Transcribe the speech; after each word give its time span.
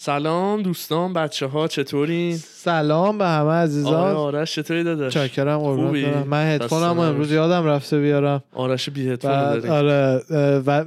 سلام 0.00 0.62
دوستان 0.62 1.12
بچه 1.12 1.46
ها 1.46 1.68
چطورین؟ 1.68 2.36
سلام 2.36 3.18
به 3.18 3.26
همه 3.26 3.50
عزیزان. 3.50 3.94
آره 3.94 4.14
آرش 4.14 4.54
چطوری 4.54 4.84
داداش؟ 4.84 5.14
چاکرم 5.14 5.58
قربونت؟ 5.58 6.04
برم. 6.04 6.28
من 6.28 6.54
هدفونم 6.54 6.98
امروز 6.98 7.32
یادم 7.32 7.66
رفته 7.66 8.00
بیارم. 8.00 8.42
آرش 8.52 8.90
بی 8.90 9.08
هدفون 9.08 9.30
بعد 9.30 9.62
داریم 9.62 9.70
آره 9.72 10.22
و 10.66 10.84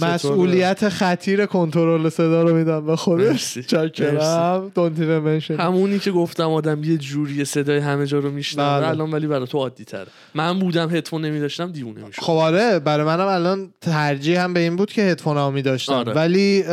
مسئولیت 0.00 0.88
خطیر 0.88 1.46
کنترل 1.46 2.08
صدا 2.08 2.42
رو 2.42 2.56
میدم 2.56 2.86
به 2.86 2.96
خودش. 2.96 3.58
چاکرم. 3.58 4.72
دونت 4.74 4.98
منشن 4.98 5.56
همونی 5.56 5.98
که 5.98 6.10
گفتم 6.10 6.50
آدم 6.50 6.84
یه 6.84 6.96
جوری 6.96 7.44
صدای 7.44 7.78
همه 7.78 8.06
جا 8.06 8.18
رو 8.18 8.30
میشنوه. 8.30 8.80
بله. 8.80 8.88
الان 8.88 9.10
ولی 9.10 9.26
برای 9.26 9.46
تو 9.46 9.58
عادی 9.58 9.84
تره 9.84 10.06
من 10.34 10.58
بودم 10.58 10.90
هدفون 10.90 11.24
نمی 11.24 11.40
داشتم 11.40 11.72
دیوونه 11.72 12.04
می‌شد. 12.06 12.22
خب 12.22 12.32
آره 12.32 12.78
برای 12.78 13.06
منم 13.06 13.26
الان 13.26 13.70
ترجیح 13.80 14.40
هم 14.40 14.54
به 14.54 14.60
این 14.60 14.76
بود 14.76 14.92
که 14.92 15.02
هدفونامو 15.02 15.54
میداشتم. 15.54 15.92
آره. 15.92 16.12
ولی 16.12 16.64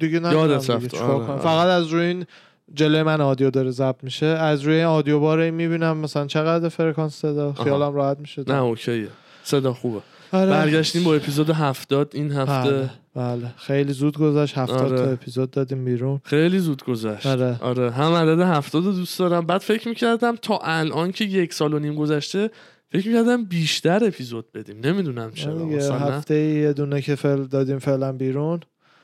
دیگه 0.00 0.20
نه 0.20 0.32
یادت 0.32 0.70
رفت. 0.70 0.94
آره، 0.94 1.24
آره. 1.24 1.42
فقط 1.42 1.66
از 1.66 1.86
روی 1.86 2.04
این 2.04 2.26
جلوی 2.74 3.02
من 3.02 3.20
آدیو 3.20 3.50
داره 3.50 3.70
ضبط 3.70 4.04
میشه. 4.04 4.26
از 4.26 4.62
روی 4.62 4.82
آدیو 4.82 5.20
بار 5.20 5.50
می‌بینم 5.50 5.96
مثلا 5.96 6.26
چقدر 6.26 6.68
فرکانس 6.68 7.14
صدا 7.14 7.52
خیالم 7.52 7.94
راحت 7.94 8.18
میشه. 8.18 8.44
نه 8.46 8.62
اوکیه. 8.62 9.08
صدا 9.42 9.72
خوبه. 9.72 10.00
آره. 10.32 10.50
برگشتیم 10.50 11.04
با 11.04 11.14
اپیزود 11.14 11.50
هفتاد 11.50 12.10
این 12.14 12.32
هفته. 12.32 12.70
بله 12.70 12.90
بله. 13.14 13.54
خیلی 13.56 13.92
زود 13.92 14.18
گذشت 14.18 14.58
هفتاد 14.58 14.92
آره. 14.92 14.96
تا 14.96 15.10
اپیزود 15.10 15.50
دادیم 15.50 15.84
بیرون. 15.84 16.20
خیلی 16.24 16.58
زود 16.58 16.84
گذشت. 16.84 17.26
آره. 17.26 17.58
آره. 17.60 17.90
هم 17.90 18.12
عدد 18.12 18.40
هفتاد 18.40 18.84
رو 18.84 18.92
دوست 18.92 19.18
دارم. 19.18 19.46
بعد 19.46 19.60
فکر 19.60 19.88
می‌کردم 19.88 20.36
تا 20.36 20.58
الان 20.62 21.12
که 21.12 21.24
یک 21.24 21.54
سال 21.54 21.74
و 21.74 21.78
نیم 21.78 21.94
گذشته 21.94 22.50
فکر 22.92 23.08
می‌کردم 23.08 23.44
بیشتر 23.44 24.04
اپیزود 24.04 24.52
بدیم. 24.52 24.80
نمی‌دونم 24.84 25.30
چرا 25.32 25.68
هفته 25.98 26.34
یه 26.34 26.72
دونه 26.72 27.02
که 27.02 27.14
فعل 27.14 27.44
دادیم 27.44 27.78
فعلا 27.78 28.12
بیرون. 28.12 28.60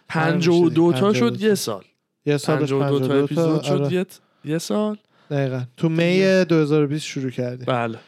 پنجاه 0.08 0.56
و 0.56 0.68
دو 0.68 0.92
تا 0.92 1.00
پنجاه 1.00 1.10
و 1.10 1.14
شد 1.34 1.40
یه. 1.40 1.54
سال. 1.54 1.84
یه 2.26 2.36
سال 2.36 2.56
پنجاه 2.56 2.92
و 2.92 2.98
دو 2.98 3.08
تا 3.08 3.14
اپیزود 3.14 3.62
شد 3.62 3.72
آره. 3.72 3.92
یه- 3.92 4.06
یه 4.44 4.58
سال. 4.58 4.96
دقیقا. 5.30 5.62
تو 5.76 5.88
می 5.88 6.44
2020 6.44 7.06
شروع 7.06 7.30
کردیم. 7.30 7.66
بله. 7.68 7.98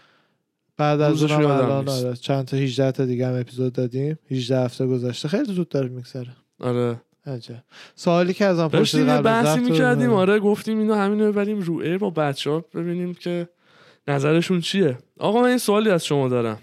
بعد 0.76 1.00
از 1.00 1.22
اونم 1.22 1.40
یادم 1.40 1.54
الان 1.64 1.84
نیست. 1.84 2.04
آره. 2.04 2.16
چند 2.16 2.44
تا؟ 2.44 2.56
18 2.56 2.92
تا 2.92 3.04
دیگه 3.04 3.26
هم 3.26 3.40
اپیزود 3.40 3.72
دادیم. 3.72 4.18
18 4.30 4.58
هفته 4.58 4.86
گذشته. 4.86 5.28
خیلی 5.28 5.52
زود 5.54 5.68
داره 5.68 5.88
میگذره. 5.88 6.30
آره. 6.60 7.00
عجب. 7.26 7.62
سوالی 7.94 8.34
که 8.34 8.44
ازم 8.44 8.68
پرسید 8.68 9.08
قبل 9.08 9.26
از 9.28 9.46
بحثی 9.46 9.60
می‌کردیم. 9.60 10.12
آره 10.12 10.38
گفتیم 10.38 10.78
اینو 10.78 10.94
همین 10.94 11.20
رو 11.20 11.32
ببریم 11.32 11.60
رو 11.60 11.76
ایر 11.78 11.98
با 11.98 12.10
بچه 12.10 12.50
ها 12.50 12.64
ببینیم 12.74 13.14
که 13.14 13.48
نظرشون 14.08 14.60
چیه. 14.60 14.98
آقا 15.18 15.40
من 15.42 15.48
این 15.48 15.58
سوالی 15.58 15.90
از 15.90 16.04
شما 16.04 16.28
دارم. 16.28 16.58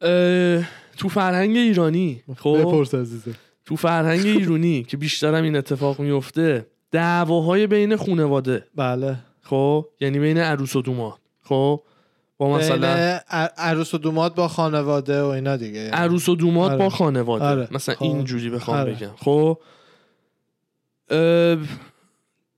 اه، 0.00 0.64
تو 0.98 1.08
فرهنگ 1.08 1.56
ایرانی 1.56 2.22
خب؟ 2.36 2.56
بپرس 2.60 2.94
عزیزم. 2.94 3.34
تو 3.66 3.76
فرهنگ 3.76 4.26
ایرانی 4.26 4.82
که 4.82 4.96
بیشترم 4.96 5.44
این 5.44 5.56
اتفاق 5.56 6.00
میفته 6.00 6.66
دعواهای 6.90 7.66
بین 7.66 7.96
خانواده 7.96 8.64
بله 8.74 9.16
خب 9.42 9.88
یعنی 10.00 10.18
بین 10.18 10.38
عروس 10.38 10.76
و 10.76 10.82
دوماد 10.82 11.18
خب 11.42 11.82
با 12.38 12.56
مثلا 12.56 13.20
عروس 13.58 13.94
و 13.94 13.98
دوماد 13.98 14.34
با 14.34 14.48
خانواده 14.48 15.22
و 15.22 15.26
اینا 15.26 15.56
دیگه 15.56 15.78
یعنی. 15.78 15.90
عروس 15.90 16.28
و 16.28 16.36
دوماد 16.36 16.70
آره. 16.70 16.78
با 16.78 16.88
خانواده 16.90 17.44
آره. 17.44 17.68
مثلا 17.70 17.94
خب. 17.94 18.02
اینجوری 18.02 18.50
بخوام 18.50 18.76
آره. 18.78 18.92
بگم 18.92 19.10
خب 19.16 19.58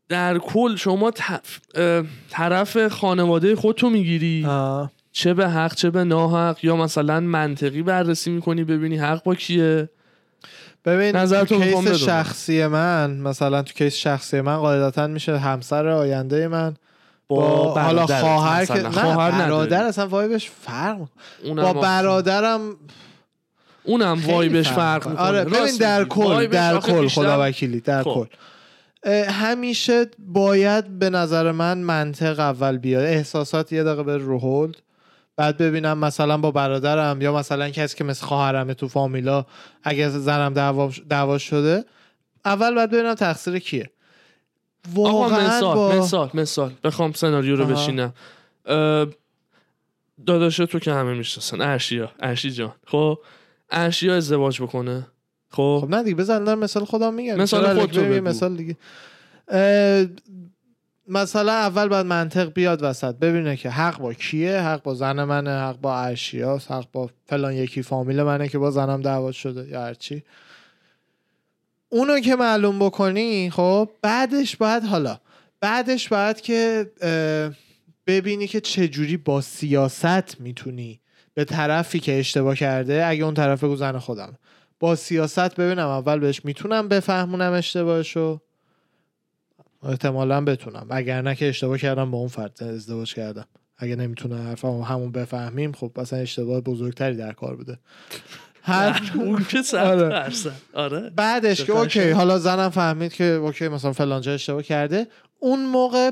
در 0.09 0.39
کل 0.39 0.77
شما 0.77 1.11
ت- 1.11 1.42
اه، 1.75 2.05
طرف 2.31 2.89
خانواده 2.89 3.56
خودتو 3.56 3.91
می‌گیری 3.91 4.45
آه. 4.47 4.92
چه 5.12 5.34
به 5.34 5.48
حق 5.48 5.75
چه 5.75 5.91
به 5.91 6.05
ناحق 6.05 6.64
یا 6.64 6.77
مثلا 6.77 7.20
منطقی 7.20 7.83
بررسی 7.83 8.30
می‌کنی 8.30 8.64
ببینی 8.64 8.96
حق 8.96 9.23
با 9.25 9.35
کیه 9.35 9.89
ببین 10.84 11.16
نظرتو 11.16 11.58
تو 11.58 11.83
کیس. 11.83 11.92
شخصی 11.92 12.66
من 12.66 13.11
مثلا 13.16 13.62
تو 13.62 13.72
کیس 13.72 13.94
شخصی 13.94 14.40
من 14.40 14.56
قاعدتا 14.56 15.06
میشه 15.06 15.39
همسر 15.39 15.89
آینده 15.89 16.48
من 16.48 16.74
با, 17.28 17.74
حالا 17.80 18.06
خواهر 18.06 18.64
که. 18.66 18.74
نه 18.74 18.90
خواهر 18.90 19.30
برادر. 19.30 19.84
اصلا 19.84 20.08
وایبش 20.08 20.50
فرق 20.50 20.98
با 21.56 21.72
برادرم 21.72 22.61
اونم 23.84 24.22
وایبش 24.27 24.68
فرق 24.68 25.08
می‌کنه. 25.08 25.27
آره 25.27 25.44
ببین 25.44 25.77
در 25.77 26.05
کل 26.05 26.46
در 26.46 26.78
کل 26.78 27.08
خدا 27.08 27.42
وکیلی 27.42 27.80
در 27.80 28.02
خب. 28.02 28.14
کل 28.14 28.27
همیشه 29.30 30.06
باید 30.18 30.98
به 30.98 31.10
نظر 31.10 31.52
من 31.52 31.78
منطق 31.78 32.40
اول 32.40 32.78
بیاد 32.78 33.05
احساسات 33.05 33.72
یه 33.72 33.84
دقیقه 33.84 34.02
به 34.02 34.16
رو 34.16 34.39
هولد 34.39 34.77
بعد 35.39 35.57
ببینم 35.57 35.99
مثلا 35.99 36.39
با 36.39 36.51
برادرم 36.51 37.23
یا 37.23 37.37
مثلا 37.37 37.71
کسی 37.71 37.97
که 37.97 38.05
مثل 38.05 38.27
خواهرمه 38.27 38.75
تو 38.75 38.89
فامیلا 38.89 39.45
اگه 39.83 40.09
زنم 40.09 40.55
دعوا 40.55 40.91
دعوا 41.09 41.39
شده 41.39 41.85
اول 42.45 42.75
باید 42.75 42.91
ببینم 42.91 43.15
تقصیر 43.15 43.59
کیه. 43.59 43.91
واقعا 44.95 45.47
مثال 45.47 45.75
با... 45.75 45.93
مثال 45.93 46.31
مثال. 46.35 46.73
بخوام 46.85 47.13
سناریو 47.13 47.57
رو 47.57 47.65
آها. 47.65 47.73
بشینم. 47.73 48.13
داداش 50.27 50.57
تو 50.57 50.79
که 50.79 50.93
همه 50.93 51.15
می‌شناسن. 51.15 51.61
ارشیا 51.61 52.11
ارشی 52.20 52.51
جان. 52.51 52.73
خب؟ 52.87 53.19
ارشیا 53.70 54.17
ازدواج 54.17 54.63
بکنه. 54.63 55.07
خب؟ 55.51 55.79
خب 55.83 55.91
نه 55.91 56.03
دیگه 56.03 56.17
بزن 56.17 56.55
مثال 56.55 56.85
خودم 56.85 57.15
میگم. 57.15 57.37
مثال 57.37 57.87
بگو. 57.87 58.29
مثال 58.29 58.57
دیگه. 58.57 58.77
مثلا 61.08 61.52
اول 61.52 61.89
باید 61.89 62.07
منطق 62.07 62.52
بیاد 62.52 62.83
وسط. 62.83 63.14
ببینه 63.14 63.57
که 63.57 63.70
حق 63.70 63.98
با 63.98 64.14
کیه 64.14 64.61
حق 64.61 64.83
با 64.83 64.95
زن 64.95 65.24
منه 65.24 65.51
حق 65.51 65.77
با 65.77 65.98
ارشیاس 66.01 66.70
حق 66.70 66.86
با 66.92 67.11
فلان 67.27 67.52
یکی 67.52 67.83
فامیل 67.83 68.23
منه 68.23 68.48
که 68.48 68.58
با 68.58 68.70
زنم 68.70 69.02
دعوا 69.02 69.33
شده 69.33 69.69
یا 69.69 69.83
هرچی 69.83 70.23
اونو 71.89 72.20
که 72.20 72.36
معلوم 72.36 72.79
بکنی 72.79 73.51
خب 73.51 73.91
بعدش 74.02 74.57
باید 74.57 74.85
حالا 74.85 75.19
بعدش 75.61 76.08
باید 76.08 76.41
که 76.41 76.91
ببینی 78.07 78.46
که 78.46 78.61
چجوری 78.61 79.17
با 79.17 79.40
سیاست 79.40 80.40
می‌تونی 80.40 81.01
به 81.35 81.45
طرفی 81.45 82.01
که 82.01 82.19
اشتباه 82.19 82.57
کرده 82.57 83.07
اگه 83.07 83.25
اون 83.25 83.35
طرف 83.35 83.64
بگو 83.64 83.77
زن 83.77 83.98
خودم. 83.98 84.39
با 84.80 84.96
سیاست 84.96 85.55
ببینم 85.55 85.89
اول 85.89 86.19
بهش 86.19 86.45
می‌تونم 86.45 86.89
بفهمونم 86.89 87.52
اشتباهشو. 87.52 88.40
احتمالا 89.83 90.40
بتونم. 90.40 90.86
اگر 90.90 91.22
نه 91.22 91.34
که 91.34 91.48
اشتباه 91.48 91.78
کردم 91.78 92.11
با 92.11 92.18
اون 92.18 92.28
فرد 92.28 92.62
ازدواج 92.62 93.14
کردم. 93.14 93.44
اگه 93.78 93.96
نمی‌تونه 93.96 94.42
حرفمو 94.42 94.83
همون 94.83 95.12
بفهمیم 95.12 95.72
خب 95.72 95.92
اصلا 95.96 96.18
اشتباه 96.18 96.61
بزرگتری 96.61 97.16
در 97.16 97.33
کار 97.33 97.56
بوده. 97.56 97.78
هر 98.62 99.12
اون 99.14 99.44
که 99.44 99.78
آره. 99.78 100.30
آره. 100.72 101.11
بعدش 101.11 101.64
که 101.64 101.72
اوکی. 101.72 102.11
حالا 102.11 102.39
زنم 102.39 102.68
فهمید 102.68 103.12
که 103.12 103.24
اوکی 103.24 103.68
مثلا 103.68 103.92
فلانجا 103.92 104.33
اشتباه 104.33 104.62
کرده. 104.62 105.06
اون 105.39 105.66
موقع 105.66 106.10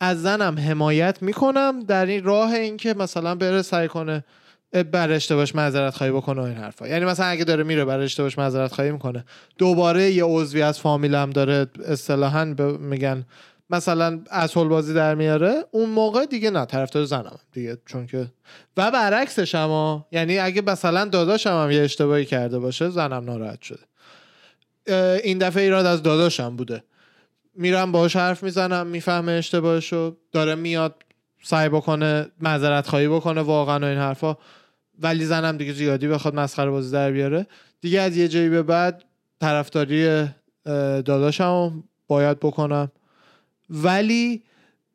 از 0.00 0.22
زنم 0.22 0.58
حمایت 0.58 1.22
می‌کنم 1.22 1.82
در 1.88 2.06
این 2.06 2.24
راه 2.24 2.52
اینکه 2.52 2.94
مثلا 2.94 3.34
بره 3.34 3.62
سعی 3.62 3.88
کنه 3.88 4.24
بر 4.72 5.10
اشتباهش 5.10 5.54
معذرت 5.54 5.94
خواهی 5.94 6.12
بکنه 6.12 6.42
این 6.42 6.56
حرفا. 6.56 6.88
یعنی 6.88 7.04
مثلا 7.04 7.26
اگه 7.26 7.44
داره 7.44 7.64
میره 7.64 7.84
بر 7.84 8.00
اشتباهش 8.00 8.38
معذرت 8.38 8.72
خواهی 8.72 8.90
می‌کنه. 8.90 9.24
دوباره 9.58 10.10
یه 10.10 10.24
عضوی 10.24 10.62
از 10.62 10.80
فامیلم 10.80 11.30
داره 11.30 11.66
اصطلاحا 11.86 12.44
میگن 12.80 13.26
مثلا 13.70 14.20
اصل 14.30 14.64
بازی 14.64 14.94
در 14.94 15.14
میاره. 15.14 15.64
اون 15.70 15.90
موقع 15.90 16.26
دیگه 16.26 16.50
نه 16.50 16.64
طرفدار 16.64 17.04
زنم 17.04 17.38
دیگه 17.52 17.78
چون 17.86 18.06
که 18.06 18.26
و 18.76 18.90
برعکسش 18.90 19.54
اما 19.54 20.06
یعنی 20.12 20.38
اگه 20.38 20.62
مثلا 20.62 21.04
داداشم 21.04 21.62
هم 21.62 21.70
یه 21.70 21.82
اشتباهی 21.82 22.24
کرده 22.24 22.58
باشه 22.58 22.88
زنم 22.88 23.24
ناراحت 23.24 23.62
شده. 23.62 23.80
این 25.24 25.38
دفعه 25.38 25.62
ایراد 25.62 25.86
از 25.86 26.02
داداشم 26.02 26.56
بوده. 26.56 26.82
میرم 27.54 27.92
باهاش 27.92 28.16
حرف 28.16 28.42
می‌زنم 28.42 28.86
می‌فهمه 28.86 29.32
اشتباهشو. 29.32 30.16
داره 30.32 30.54
میاد 30.54 30.94
سعی 31.42 31.68
بکنه 31.68 32.26
معذرت 32.40 32.86
خواهی 32.86 33.08
بکنه 33.08 33.40
واقعا 33.40 33.78
و 33.78 33.84
این 33.84 33.98
حرفا. 33.98 34.36
ولی 34.98 35.24
زنم 35.24 35.56
دیگه 35.56 35.72
زیادی 35.72 36.08
بخواد 36.08 36.34
مسخره 36.34 36.70
بازی 36.70 36.92
در 36.92 37.10
بیاره. 37.10 37.46
دیگه 37.80 38.00
از 38.00 38.16
یه 38.16 38.28
جایی 38.28 38.48
به 38.48 38.62
بعد 38.62 39.04
طرفداری 39.40 40.26
داداشم 41.04 41.84
باید 42.06 42.40
بکنم. 42.40 42.92
ولی 43.70 44.42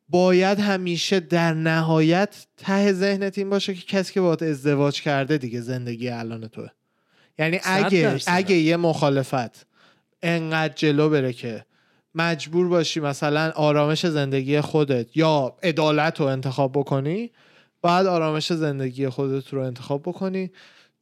باید 0.08 0.60
همیشه 0.60 1.20
در 1.20 1.54
نهایت 1.54 2.46
ته 2.56 2.92
ذهنت 2.92 3.38
این 3.38 3.50
باشه 3.50 3.74
که 3.74 3.86
کسی 3.86 4.12
که 4.12 4.20
باید 4.20 4.44
ازدواج 4.44 5.02
کرده 5.02 5.38
دیگه 5.38 5.60
زندگی 5.60 6.08
الان 6.08 6.48
توه. 6.48 6.68
یعنی 7.38 7.60
اگه. 7.64 8.20
اگه 8.26 8.54
یه 8.54 8.76
مخالفت 8.76 9.66
انقدر 10.22 10.74
جلو 10.74 11.08
بره 11.08 11.32
که 11.32 11.64
مجبور 12.14 12.68
باشی 12.68 13.00
مثلا 13.00 13.52
آرامش 13.56 14.06
زندگی 14.06 14.60
خودت 14.60 15.16
یا 15.16 15.56
عدالت 15.62 16.20
رو 16.20 16.26
انتخاب 16.26 16.72
بکنی 16.72 17.30
باید 17.84 18.06
آرامش 18.06 18.52
زندگی 18.52 19.08
خودت 19.08 19.52
رو 19.52 19.60
انتخاب 19.60 20.02
بکنی 20.02 20.50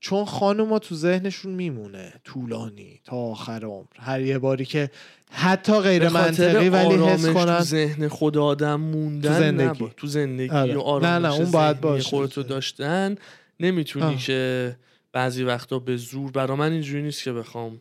چون 0.00 0.24
خانوما 0.24 0.78
تو 0.78 0.94
ذهنشون 0.94 1.52
میمونه 1.52 2.12
طولانی 2.24 3.00
تا 3.04 3.16
آخر 3.16 3.64
عمر 3.64 3.86
هر 3.98 4.20
یه 4.20 4.38
باری 4.38 4.64
که 4.64 4.90
حتی 5.30 5.72
غیر 5.80 6.08
منطقی 6.08 6.68
ولی 6.68 6.94
حس 6.94 7.26
کنن 7.26 7.56
تو 7.58 7.62
ذهن 7.62 8.08
خود 8.08 8.38
آدم 8.38 8.80
موندن 8.80 9.28
تو 9.28 9.38
زندگی. 9.38 9.84
نبا- 9.84 9.90
تو 9.96 10.06
زندگی 10.06 10.50
آره. 10.50 10.76
و 10.76 10.80
آرامش 10.80 11.04
نه، 11.04 11.18
نه، 11.28 11.34
اون 11.34 11.50
باید 11.50 11.80
باشه. 11.80 12.08
خودتو 12.08 12.42
داشتن 12.42 13.14
نمی‌تونی 13.60 14.04
آه. 14.06 14.16
که 14.16 14.76
بعضی 15.12 15.44
وقتا 15.44 15.78
به 15.78 15.96
زور 15.96 16.30
برا 16.30 16.56
من 16.56 16.72
اینجوری 16.72 17.02
نیست 17.02 17.22
که 17.22 17.32
بخوام 17.32 17.80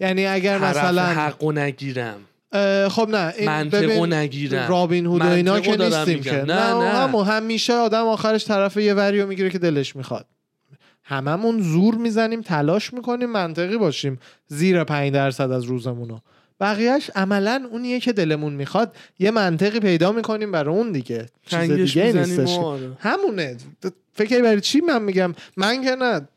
یعنی 0.00 0.26
اگر 0.26 0.58
مثلا 0.58 1.02
حقو 1.06 1.52
نگیرم 1.52 2.14
اه، 2.14 2.20
خب 2.88 3.08
نه 3.10 3.34
این 3.36 3.48
منطقو 3.48 4.06
نگیرم. 4.06 4.68
رابین 4.68 5.06
هود 5.06 5.22
و 5.22 5.28
اینا 5.28 5.60
که 5.60 5.76
نیستیم. 5.76 6.20
که. 6.20 6.32
نه، 6.32 6.72
نه. 6.72 6.88
همون 6.88 7.26
همیشه 7.26 7.72
آدم 7.72 8.06
آخرش 8.06 8.44
طرف 8.44 8.76
یه 8.76 8.94
وریو 8.94 9.26
می‌گیره 9.26 9.50
که 9.50 9.58
دلش 9.58 9.96
می‌خواد. 9.96 10.26
هممون 11.04 11.62
زور 11.62 11.94
می‌زنیم 11.94 12.40
تلاش 12.40 12.94
می‌کنیم 12.94 13.30
منطقی 13.30 13.76
باشیم. 13.76 14.18
زیر 14.46 14.84
پنج 14.84 15.12
درصد 15.12 15.50
از 15.50 15.64
روزمونو. 15.64 16.18
بقیهش 16.60 17.10
عملا 17.14 17.68
اونیه 17.70 18.00
که 18.00 18.12
دلمون 18.12 18.52
می‌خواد. 18.52 18.96
یه 19.18 19.30
منطقی 19.30 19.80
پیدا 19.80 20.12
می‌کنیم 20.12 20.52
برای 20.52 20.74
اون 20.74 20.92
دیگه. 20.92 21.26
چیز 21.46 21.70
دیگه 21.70 22.12
نیستش. 22.12 22.58
آره. 22.58 22.90
همونه. 22.98 23.56
فکر 24.12 24.42
برای 24.42 24.60
چی 24.60 24.80
من 24.80 25.02
میگم؟ 25.02 25.34
من 25.56 25.84
که 25.84 25.90
نه. 25.90 26.28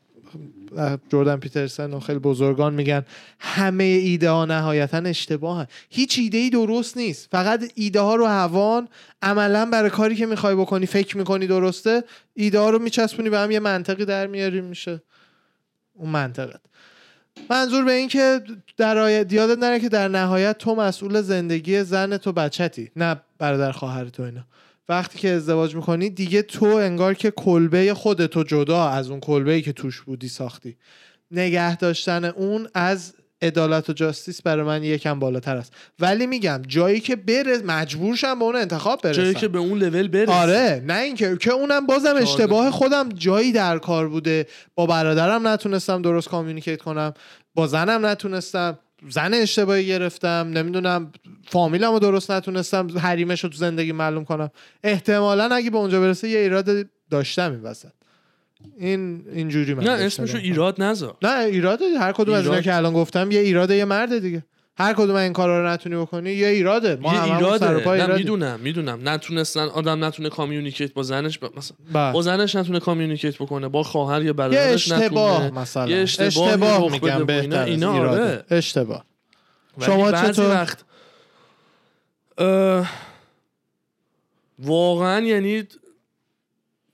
جردن 1.08 1.36
پیترسن 1.36 1.92
و 1.92 2.00
خیلی 2.00 2.18
بزرگان 2.18 2.74
میگن 2.74 3.04
همه 3.38 3.84
ایده 3.84 4.30
ها 4.30 4.44
نهایتا 4.44 4.98
اشتباهن. 4.98 5.66
هیچ 5.90 6.18
ایده 6.18 6.38
ای 6.38 6.50
درست 6.50 6.96
نیست. 6.96 7.28
فقط 7.30 7.72
ایده 7.74 8.00
ها 8.00 8.14
رو 8.14 8.26
هوان 8.26 8.88
عملا 9.22 9.66
برای 9.66 9.90
کاری 9.90 10.16
که 10.16 10.26
می‌خوای 10.26 10.54
بکنی 10.54 10.86
فکر 10.86 11.16
می‌کنی 11.16 11.46
درسته 11.46 12.04
ایده 12.34 12.58
ها 12.58 12.70
رو 12.70 12.78
میچسبونی 12.78 13.30
به 13.30 13.38
هم 13.38 13.50
یه 13.50 13.60
منطقی 13.60 14.04
در 14.04 14.26
میاری 14.26 14.60
میشه 14.60 15.02
اون 15.94 16.10
منطقت. 16.10 16.60
منظور 17.50 17.84
به 17.84 17.92
این 17.92 18.08
که 18.08 18.40
در 18.76 18.98
آید 18.98 19.32
یادت 19.32 19.58
نره 19.58 19.80
که 19.80 19.88
در 19.88 20.08
نهایت 20.08 20.58
تو 20.58 20.74
مسئول 20.74 21.20
زندگی 21.20 21.82
زن 21.82 22.16
تو 22.16 22.32
بچتی 22.32 22.90
نه 22.96 23.20
برادر 23.38 23.72
خواهر 23.72 24.04
تو 24.04 24.22
اینا. 24.22 24.44
وقتی 24.90 25.18
که 25.18 25.28
ازدواج 25.28 25.74
می‌کنی 25.76 26.10
دیگه 26.10 26.42
تو 26.42 26.66
انگار 26.66 27.14
که 27.14 27.30
کلبه 27.30 27.94
خودتو 27.94 28.44
جدا 28.44 28.88
از 28.88 29.10
اون 29.10 29.20
کلبه 29.20 29.62
که 29.62 29.72
توش 29.72 30.00
بودی 30.00 30.28
ساختی. 30.28 30.76
نگه 31.30 31.76
داشتن 31.76 32.24
اون 32.24 32.68
از 32.74 33.14
عدالت 33.42 33.90
و 33.90 33.92
جاستیس 33.92 34.42
برای 34.42 34.64
من 34.64 34.84
یکم 34.84 35.18
بالاتر 35.18 35.56
است. 35.56 35.72
ولی 35.98 36.26
میگم 36.26 36.62
جایی 36.66 37.00
که 37.00 37.16
بره 37.16 37.58
مجبورشم 37.58 38.38
به 38.38 38.44
اون 38.44 38.56
انتخاب 38.56 39.00
برسم. 39.02 39.22
جایی 39.22 39.34
که 39.34 39.48
به 39.48 39.58
اون 39.58 39.78
لول 39.78 40.08
برسه 40.08 40.32
آره 40.32 40.82
نه 40.86 40.98
اینکه 40.98 41.36
که 41.36 41.52
اونم 41.52 41.86
بازم 41.86 42.14
اشتباه. 42.16 42.70
خودم 42.70 43.08
جایی 43.08 43.52
در 43.52 43.78
کار 43.78 44.08
بوده. 44.08 44.46
با 44.74 44.86
برادرم 44.86 45.48
نتونستم 45.48 46.02
درست 46.02 46.28
کامیونیکیت 46.28 46.82
کنم. 46.82 47.14
با 47.54 47.66
زنم 47.66 48.06
نتونستم. 48.06 48.78
زن 49.08 49.34
اشتباهی 49.34 49.86
گرفتم 49.86 50.50
نمی‌دونم 50.54 51.12
فامیلم 51.46 51.92
رو 51.92 51.98
درست 51.98 52.30
نتونستم 52.30 52.98
حریمش 52.98 53.44
رو 53.44 53.50
تو 53.50 53.56
زندگی 53.56 53.92
معلوم 53.92 54.24
کنم 54.24 54.50
احتمالا 54.84 55.54
اگه 55.54 55.70
به 55.70 55.76
اونجا 55.76 56.00
برسه 56.00 56.28
یه 56.28 56.38
ایراد 56.38 56.86
داشتم 57.10 57.52
این 57.52 57.62
وسط 57.62 57.88
این 58.78 59.24
اینجوری 59.32 59.74
من 59.74 59.84
نه 59.84 59.90
اسمشو. 59.90 60.38
ایراد 60.38 60.82
نذار 60.82 61.16
نه 61.22 61.38
ایراده 61.38 61.84
هر 61.98 62.12
کدوم 62.12 62.34
از 62.34 62.40
اینا 62.40 62.52
ایراد. 62.52 62.64
که 62.64 62.74
الان 62.74 62.92
گفتم 62.92 63.30
یه 63.30 63.40
ایراده 63.40 63.76
یه 63.76 63.84
مرده 63.84 64.20
دیگه 64.20 64.44
هر 64.80 64.92
کدوم 64.92 65.16
این 65.16 65.32
کارا 65.32 65.60
رو 65.60 65.68
نتونی 65.68 65.96
بکنی 65.96 66.30
یه 66.30 66.48
ایراده 66.48 66.96
ما 66.96 67.14
یه 67.14 67.22
ایراده 67.22 68.06
نه. 68.06 68.16
می‌دونم 68.16 68.60
می‌دونم 68.60 69.08
نتونستن 69.08 69.60
آدم 69.60 70.04
نتونه 70.04 70.28
communicate 70.28 70.92
با 70.92 71.02
زنش 71.02 71.38
ب... 71.38 71.44
مثلا 71.56 71.76
بله. 71.92 72.12
با 72.12 72.22
زنش 72.22 72.56
نتونه 72.56 72.80
communicate 72.80 73.36
بکنه 73.36 73.68
با 73.68 73.82
خواهر 73.82 74.22
یا 74.22 74.32
برادرش 74.32 74.92
اشتباه 74.92 75.44
نتونه 75.44 75.60
مثلا 75.60 75.88
یه 75.88 75.96
اشتباه 75.96 76.54
رخ 76.54 76.92
میگم. 76.92 77.24
بهتر 77.24 77.64
اینا 77.64 77.94
ایراده. 77.94 78.22
آره. 78.22 78.44
اشتباه 78.50 79.04
شما 79.80 80.10
بعضی 80.10 80.32
چطور؟ 80.32 80.50
وقت 80.50 80.84
اه، 82.38 82.90
واقعا 84.58 85.20
یعنی 85.20 85.64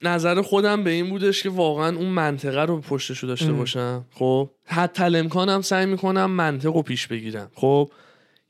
نظر 0.02 0.43
خودم 0.43 0.84
به 0.84 0.90
این 0.90 1.10
بودش 1.10 1.43
که 1.43 1.50
واقعا 1.50 1.96
اون 1.96 2.08
منطقه 2.08 2.62
رو 2.62 2.81
پشتشو 2.81 3.26
داشته 3.26 3.48
ام. 3.48 3.56
باشم. 3.56 4.04
خب 4.10 4.50
حتی 4.64 5.04
امکانم 5.04 5.60
سعی 5.60 5.87
می‌کنم 5.87 6.31
منطق 6.31 6.76
رو 6.76 6.82
پیش 6.82 7.06
بگیرم. 7.06 7.50
خب 7.54 7.90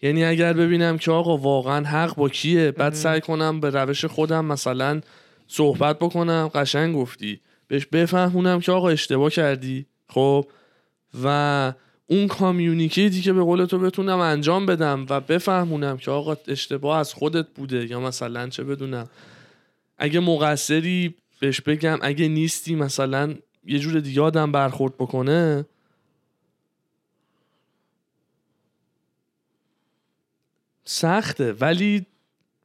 یعنی 0.02 0.25
اگر 0.25 0.52
ببینم 0.52 0.98
که 0.98 1.10
آقا 1.10 1.37
واقعا 1.37 1.84
حق 1.84 2.14
با 2.14 2.28
کیه 2.28 2.70
بعد 2.70 2.93
ام. 2.93 2.98
سعی 2.98 3.20
کنم 3.20 3.60
به 3.60 3.70
روش 3.70 4.04
خودم 4.04 4.44
مثلا 4.44 5.00
صحبت 5.46 5.98
بکنم 5.98 6.50
قشنگ 6.54 6.94
گفتی. 6.94 7.40
بهش 7.69 7.87
بفهمونم 7.87 8.60
که 8.60 8.72
آقا 8.72 8.88
اشتباه 8.88 9.31
کردی. 9.31 9.87
خب 10.08 10.46
و 11.25 11.72
اون 12.06 12.26
کامیونیکیتی 12.26 13.20
که 13.20 13.32
به 13.32 13.42
قول 13.42 13.64
تو 13.64 13.78
بتونم 13.78 14.19
انجام 14.19 14.66
بدم 14.66 15.06
و 15.10 15.20
بفهمونم 15.20 15.96
که 15.96 16.10
آقا 16.10 16.37
اشتباه 16.49 16.99
از 16.99 17.14
خودت 17.14 17.46
بوده 17.54 17.90
یا 17.90 18.00
مثلا 18.00 18.49
چه 18.49 18.64
بدونم. 18.64 19.08
اگه 19.99 20.20
مقصری 20.20 21.14
بهش 21.41 21.61
بگم 21.61 21.99
اگه 22.03 22.29
نیستی 22.29 22.75
مثلا 22.75 23.35
یه 23.65 23.79
جور 23.79 24.00
دیگه 24.00 24.23
آدم 24.23 24.53
برخورد 24.53 24.94
بکنه. 24.94 25.65
سخته 30.85 31.53
ولی 31.53 32.06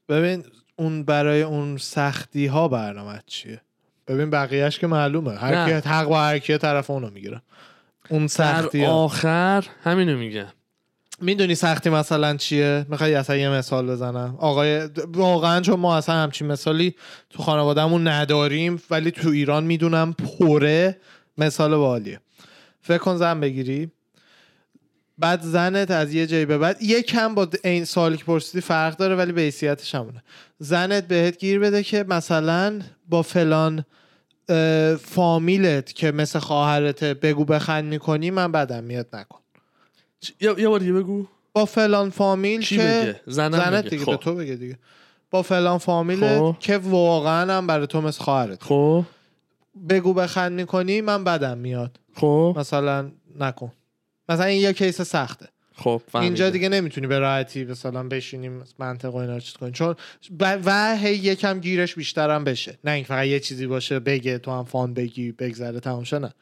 ببین 0.09 0.45
اون 0.75 1.03
برای 1.03 1.41
اون 1.41 1.77
سختی 1.77 2.45
ها 2.45 2.67
برنامه 2.67 3.21
چیه؟ 3.25 3.61
ببین 4.07 4.29
بقیهش 4.29 4.79
که 4.79 4.87
معلومه. 4.87 5.31
هر. 5.35 5.81
کی 5.81 5.89
حق 5.89 6.07
با 6.07 6.21
هر 6.21 6.39
کی 6.39 6.57
طرف 6.57 6.89
اونو 6.89 7.09
می‌گیره. 7.09 7.41
اون 8.09 8.27
سختی 8.27 8.81
در 8.81 8.87
آخر 8.87 9.67
همینو 9.83 10.17
میگم. 10.17 10.47
می‌دونی 11.21 11.55
سختی 11.55 11.89
مثلا 11.89 12.37
چیه؟ 12.37 12.85
می‌خوای 12.89 13.15
اصلا 13.15 13.35
یه 13.35 13.49
مثال 13.49 13.87
بزنم. 13.87 14.35
آقای 14.39 14.89
واقعا 15.13 15.61
چون 15.61 15.79
ما 15.79 15.97
اصلا 15.97 16.15
همچین 16.15 16.47
مثالی 16.47 16.95
تو 17.29 17.43
خانوادهمون 17.43 18.07
نداریم 18.07 18.81
ولی 18.89 19.11
تو 19.11 19.29
ایران 19.29 19.63
می‌دونم 19.63 20.13
پره 20.13 20.97
مثال 21.37 21.75
بالیه. 21.75 22.19
فکر 22.81 22.97
کن 22.97 23.17
زن 23.17 23.39
بگیری. 23.39 23.91
بعد 25.17 25.41
زنت 25.41 25.91
از 25.91 26.13
یه 26.13 26.27
جایی 26.27 26.45
به 26.45 26.57
بعد 26.57 26.83
کم 26.83 27.35
با 27.35 27.47
این 27.63 27.85
سوالی 27.85 28.17
که 28.17 28.23
پرسیدی 28.23 28.61
فرق 28.61 28.97
داره 28.97 29.15
ولی 29.15 29.31
به 29.31 29.41
حیثیتش 29.41 29.95
همونه. 29.95 30.23
زنت 30.59 31.07
بهت 31.07 31.37
گیر 31.37 31.59
بده 31.59 31.83
که 31.83 32.05
مثلا 32.07 32.81
با 33.09 33.21
فلان 33.21 33.85
فامیلت 34.99 35.93
که 35.93 36.11
مثل 36.11 36.39
خواهرته 36.39 37.13
بگو 37.13 37.45
بخند 37.45 37.85
می‌کنی 37.85 38.31
من 38.31 38.51
بدم 38.51 38.83
میاد 38.83 39.07
نکن. 39.13 39.40
یه 40.41 40.55
یه 40.57 40.69
بار 40.69 40.79
دیگه 40.79 40.93
بگو. 40.93 41.25
با 41.53 41.65
فلان 41.65 42.09
فامیل 42.09 42.61
کی 42.61 42.77
که 42.77 42.81
بگه؟ 42.83 43.21
زنم 43.27 43.57
زنت 43.57 43.81
بگه. 43.85 43.89
دیگه 43.89 44.05
خب. 44.05 44.11
به 44.11 44.17
تو 44.17 44.35
بگه 44.35 44.55
دیگه. 44.55 44.79
با 45.31 45.41
فلان 45.41 45.77
فامیل 45.77 46.19
خب. 46.19 46.55
که 46.59 46.77
واقعا 46.77 47.57
هم 47.57 47.67
برای 47.67 47.87
تو 47.87 48.01
مثل 48.01 48.23
خواهرت. 48.23 48.63
خب. 48.63 49.03
بگو 49.89 50.13
بخند 50.13 50.51
می‌کنی 50.51 51.01
من 51.01 51.23
بدم 51.23 51.57
میاد. 51.57 51.99
خب. 52.15 52.55
مثلا 52.57 53.11
نکن. 53.39 53.71
مثلا 54.29 54.45
این 54.45 54.61
یه 54.61 54.73
کیس 54.73 55.01
سخته. 55.01 55.47
خب 55.75 56.01
فهمیدم. 56.07 56.25
اینجا 56.25 56.49
دیگه 56.49 56.69
نمی‌تونی 56.69 57.07
به 57.07 57.19
راحتی 57.19 57.65
مثلا 57.65 58.03
بشینیم 58.03 58.63
منطق 58.79 59.13
و 59.15 59.17
اینا 59.17 59.33
رو 59.33 59.39
چیز 59.39 59.53
کنی 59.53 59.71
چون 59.71 59.95
ب- 60.39 60.59
و 60.65 60.97
هی 60.97 61.15
یکم 61.15 61.59
گیرش 61.59 61.95
بیشترم 61.95 62.43
بشه. 62.43 62.77
نه 62.83 62.91
اینکه 62.91 63.07
فقط 63.07 63.25
یه 63.25 63.39
چیزی 63.39 63.67
باشه 63.67 63.99
بگه 63.99 64.37
تو 64.37 64.51
هم 64.51 64.63
فان 64.63 64.93
بگی 64.93 65.31
بگذره 65.31 65.79
تمام 65.79 66.03
نه. 66.11 66.33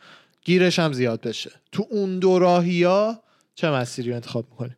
گیرش 0.46 0.80
هم 0.80 0.94
زیاد 0.94 1.22
بشه. 1.22 1.52
تو 1.72 1.88
اون 1.90 2.20
دو 2.20 2.40
راهیا 2.40 3.20
چه 3.60 3.70
مسیری 3.70 4.10
رو 4.10 4.16
انتخاب 4.16 4.46
می‌کنی 4.52 4.76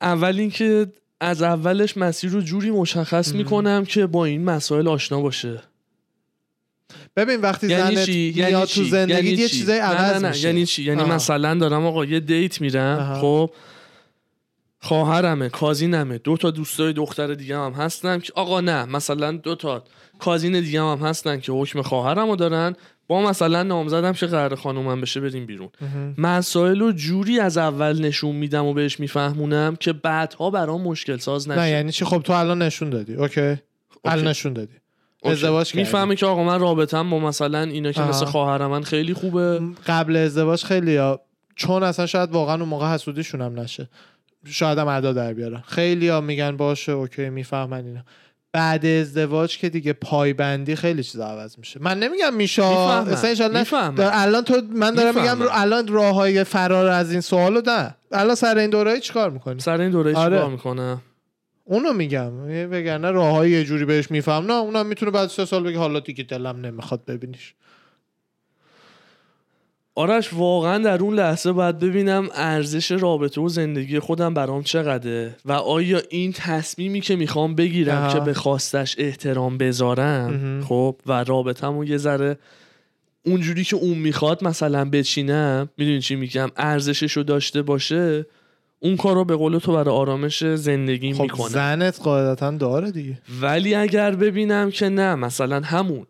اول 0.00 0.38
اینکه 0.38 0.86
از 1.20 1.42
اولش 1.42 1.96
مسیر 1.96 2.30
رو 2.30 2.40
جوری 2.40 2.70
مشخص. 2.70 3.32
می‌کنم 3.32 3.84
که 3.84 4.06
با 4.06 4.24
این 4.24 4.44
مسائل 4.44 4.88
آشنا 4.88 5.20
باشه 5.20 5.62
ببین 7.16 7.40
وقتی 7.40 7.66
یعنی 7.66 7.96
زنت 7.96 8.06
چی 8.06 8.32
میاد 8.36 8.50
یعنی 8.50 8.60
تو 8.60 8.66
چی 8.66 8.90
زندگی 8.90 9.14
یعنی 9.14 9.28
یه 9.28 9.48
چی؟ 9.48 9.56
چیزای 9.56 9.78
نه 9.78 9.84
عوض 9.84 10.14
نه 10.14 10.18
نه 10.18 10.28
میشه 10.28 10.48
یعنی 10.48 10.66
چی 10.66 10.82
یعنی 10.82 11.00
آها. 11.02 11.14
مثلا 11.14 11.54
دارم 11.54 11.86
آقا 11.86 12.04
یه 12.04 12.20
دیت 12.20 12.60
میرم 12.60 12.98
آها. 12.98 13.20
خب 13.20 13.50
خواهرمه 14.80 15.48
کازینمه. 15.48 16.18
دو 16.18 16.36
تا 16.36 16.50
دوستای 16.50 16.92
دختر 16.92 17.34
دیگه 17.34 17.58
هم 17.58 17.72
هستن 17.72 18.18
که 18.18 18.32
آقا 18.36 18.60
نه 18.60 18.84
مثلا 18.84 19.32
دو 19.32 19.54
تا 19.54 19.84
کازین 20.18 20.60
دیگه 20.60 20.82
هم 20.82 20.98
هستن 20.98 21.40
که 21.40 21.52
حکم 21.52 21.82
خواهرمو 21.82 22.36
دارن. 22.36 22.76
با 23.08 23.22
مثلا 23.22 23.62
نامزدم 23.62 24.12
که 24.12 24.26
قرار 24.26 24.54
خانومم 24.54 25.00
بشه 25.00 25.20
بریم 25.20 25.46
بیرون. 25.46 25.68
مسائل 26.18 26.80
رو 26.80 26.92
جوری 26.92 27.40
از 27.40 27.58
اول 27.58 28.00
نشون 28.00 28.36
میدم 28.36 28.64
و 28.64 28.74
بهش 28.74 29.00
میفهمونم 29.00 29.76
که 29.76 29.92
بعدها 29.92 30.50
برام 30.50 30.82
مشکل 30.82 31.16
ساز 31.16 31.48
نشه. 31.48 31.60
نه 31.60 31.70
یعنی 31.70 31.92
چی؟ 31.92 32.04
خب 32.04 32.22
تو 32.22 32.32
الان 32.32 32.62
نشون 32.62 32.90
دادی. 32.90 33.14
اوکی. 33.14 33.56
الان 34.04 34.26
نشون 34.26 34.52
دادی. 34.52 34.74
ازدواج 35.24 35.66
کردی. 35.66 35.78
می‌فهمه 35.78 36.16
که 36.16 36.26
آقا 36.26 36.44
من 36.44 36.60
رابطم 36.60 37.10
با 37.10 37.18
مثلا 37.18 37.62
اینا 37.62 37.92
که 37.92 38.00
آها. 38.00 38.10
مثل 38.10 38.24
خواهر 38.24 38.66
من 38.66 38.82
خیلی 38.82 39.14
خوبه. 39.14 39.60
قبل 39.86 40.16
ازدواج 40.16 40.64
خیلی 40.64 40.96
ها 40.96 41.20
چون 41.56 41.82
اصلا 41.82 42.06
شاید 42.06 42.30
واقعا 42.30 42.54
اون 42.54 42.68
موقع 42.68 42.94
حسودیشون 42.94 43.40
هم 43.40 43.60
نشه. 43.60 43.88
شاید 44.46 44.78
هم 44.78 44.88
ادا 44.88 45.12
در 45.12 45.32
بیارن. 45.32 45.62
خیلی 45.66 46.08
ها 46.08 46.20
میگن 46.20 46.56
باشه 46.56 46.92
اوکی 46.92 47.30
می‌فهمن 47.30 47.84
اینا. 47.84 48.04
بعد 48.52 48.86
ازدواج 48.86 49.58
که 49.58 49.68
دیگه 49.68 49.92
پایبندی 49.92 50.76
خیلی 50.76 51.02
چیز 51.02 51.20
عوض 51.20 51.58
میشه. 51.58 51.80
من 51.82 51.98
نمیگم 51.98 52.34
میشه. 52.34 52.64
اصلا 52.64 54.10
الان 54.12 54.44
تو 54.44 54.62
من 54.72 54.94
دارم 54.94 55.14
میگم 55.14 55.38
الان 55.50 55.88
راه 55.88 56.14
های 56.14 56.44
فرار 56.44 56.86
از 56.86 57.12
این 57.12 57.20
سوالو 57.20 57.62
نه. 57.66 57.94
الان 58.12 58.34
سر 58.34 58.58
این 58.58 58.70
دوره 58.70 59.00
چیکار 59.00 59.30
می‌کنی؟ 59.30 59.60
سر 59.60 59.80
این 59.80 59.90
دوره 59.90 60.14
آره. 60.14 60.36
چیکار 60.36 60.50
می‌کنم 60.50 61.02
اونو 61.64 61.92
میگم. 61.92 62.32
وگرنه 62.70 63.10
راه 63.10 63.34
های 63.34 63.50
یه 63.50 63.64
جوری 63.64 63.84
بهش 63.84 64.10
میفهم 64.10 64.46
نه 64.46 64.52
اونم 64.52 64.86
می‌تونه 64.86 65.10
بعد 65.10 65.28
سه 65.28 65.44
سال 65.44 65.62
بگه 65.62 65.78
حالا 65.78 66.00
دیگه 66.00 66.24
دلم 66.24 66.66
نمی‌خواد 66.66 67.04
ببینیش. 67.04 67.54
آرش 69.98 70.34
واقعا 70.34 70.78
در 70.78 71.02
اون 71.02 71.14
لحظه 71.14 71.52
باید 71.52 71.78
ببینم 71.78 72.28
ارزش 72.34 72.90
رابطه 72.90 73.40
و 73.40 73.48
زندگی 73.48 73.98
خودم 73.98 74.34
برام 74.34 74.62
چقدره 74.62 75.36
و 75.44 75.52
آیا 75.52 76.02
این 76.10 76.32
تصمیمی 76.32 77.00
که 77.00 77.16
می‌خوام 77.16 77.54
بگیرم. 77.54 78.12
که 78.12 78.20
به 78.20 78.34
خواستش 78.34 78.94
احترام 78.98 79.58
بذارم. 79.58 80.64
خب 80.64 80.96
و 81.06 81.24
رابطم 81.24 81.82
یه 81.82 81.96
ذره 81.96 82.38
اونجوری 83.26 83.64
که 83.64 83.76
اون 83.76 83.98
می‌خواد 83.98 84.44
مثلا 84.44 84.84
بچینم 84.84 85.68
می‌دونی 85.76 86.00
چی 86.00 86.16
میگم 86.16 86.48
ارزشش 86.56 87.12
رو 87.12 87.22
داشته 87.22 87.62
باشه 87.62 88.26
اون 88.80 88.96
کار 88.96 89.14
رو 89.14 89.24
به 89.24 89.36
قول 89.36 89.58
تو 89.58 89.72
برای 89.72 89.94
آرامش 89.94 90.44
زندگی 90.44 91.12
خب 91.12 91.22
می‌کنه 91.22 91.48
زنت 91.48 92.00
قاعدتا 92.02 92.50
داره 92.50 92.90
دیگه 92.90 93.18
ولی 93.40 93.74
اگر 93.74 94.10
ببینم 94.14 94.70
که 94.70 94.88
نه 94.88 95.14
مثلا 95.14 95.60
همون 95.60 96.06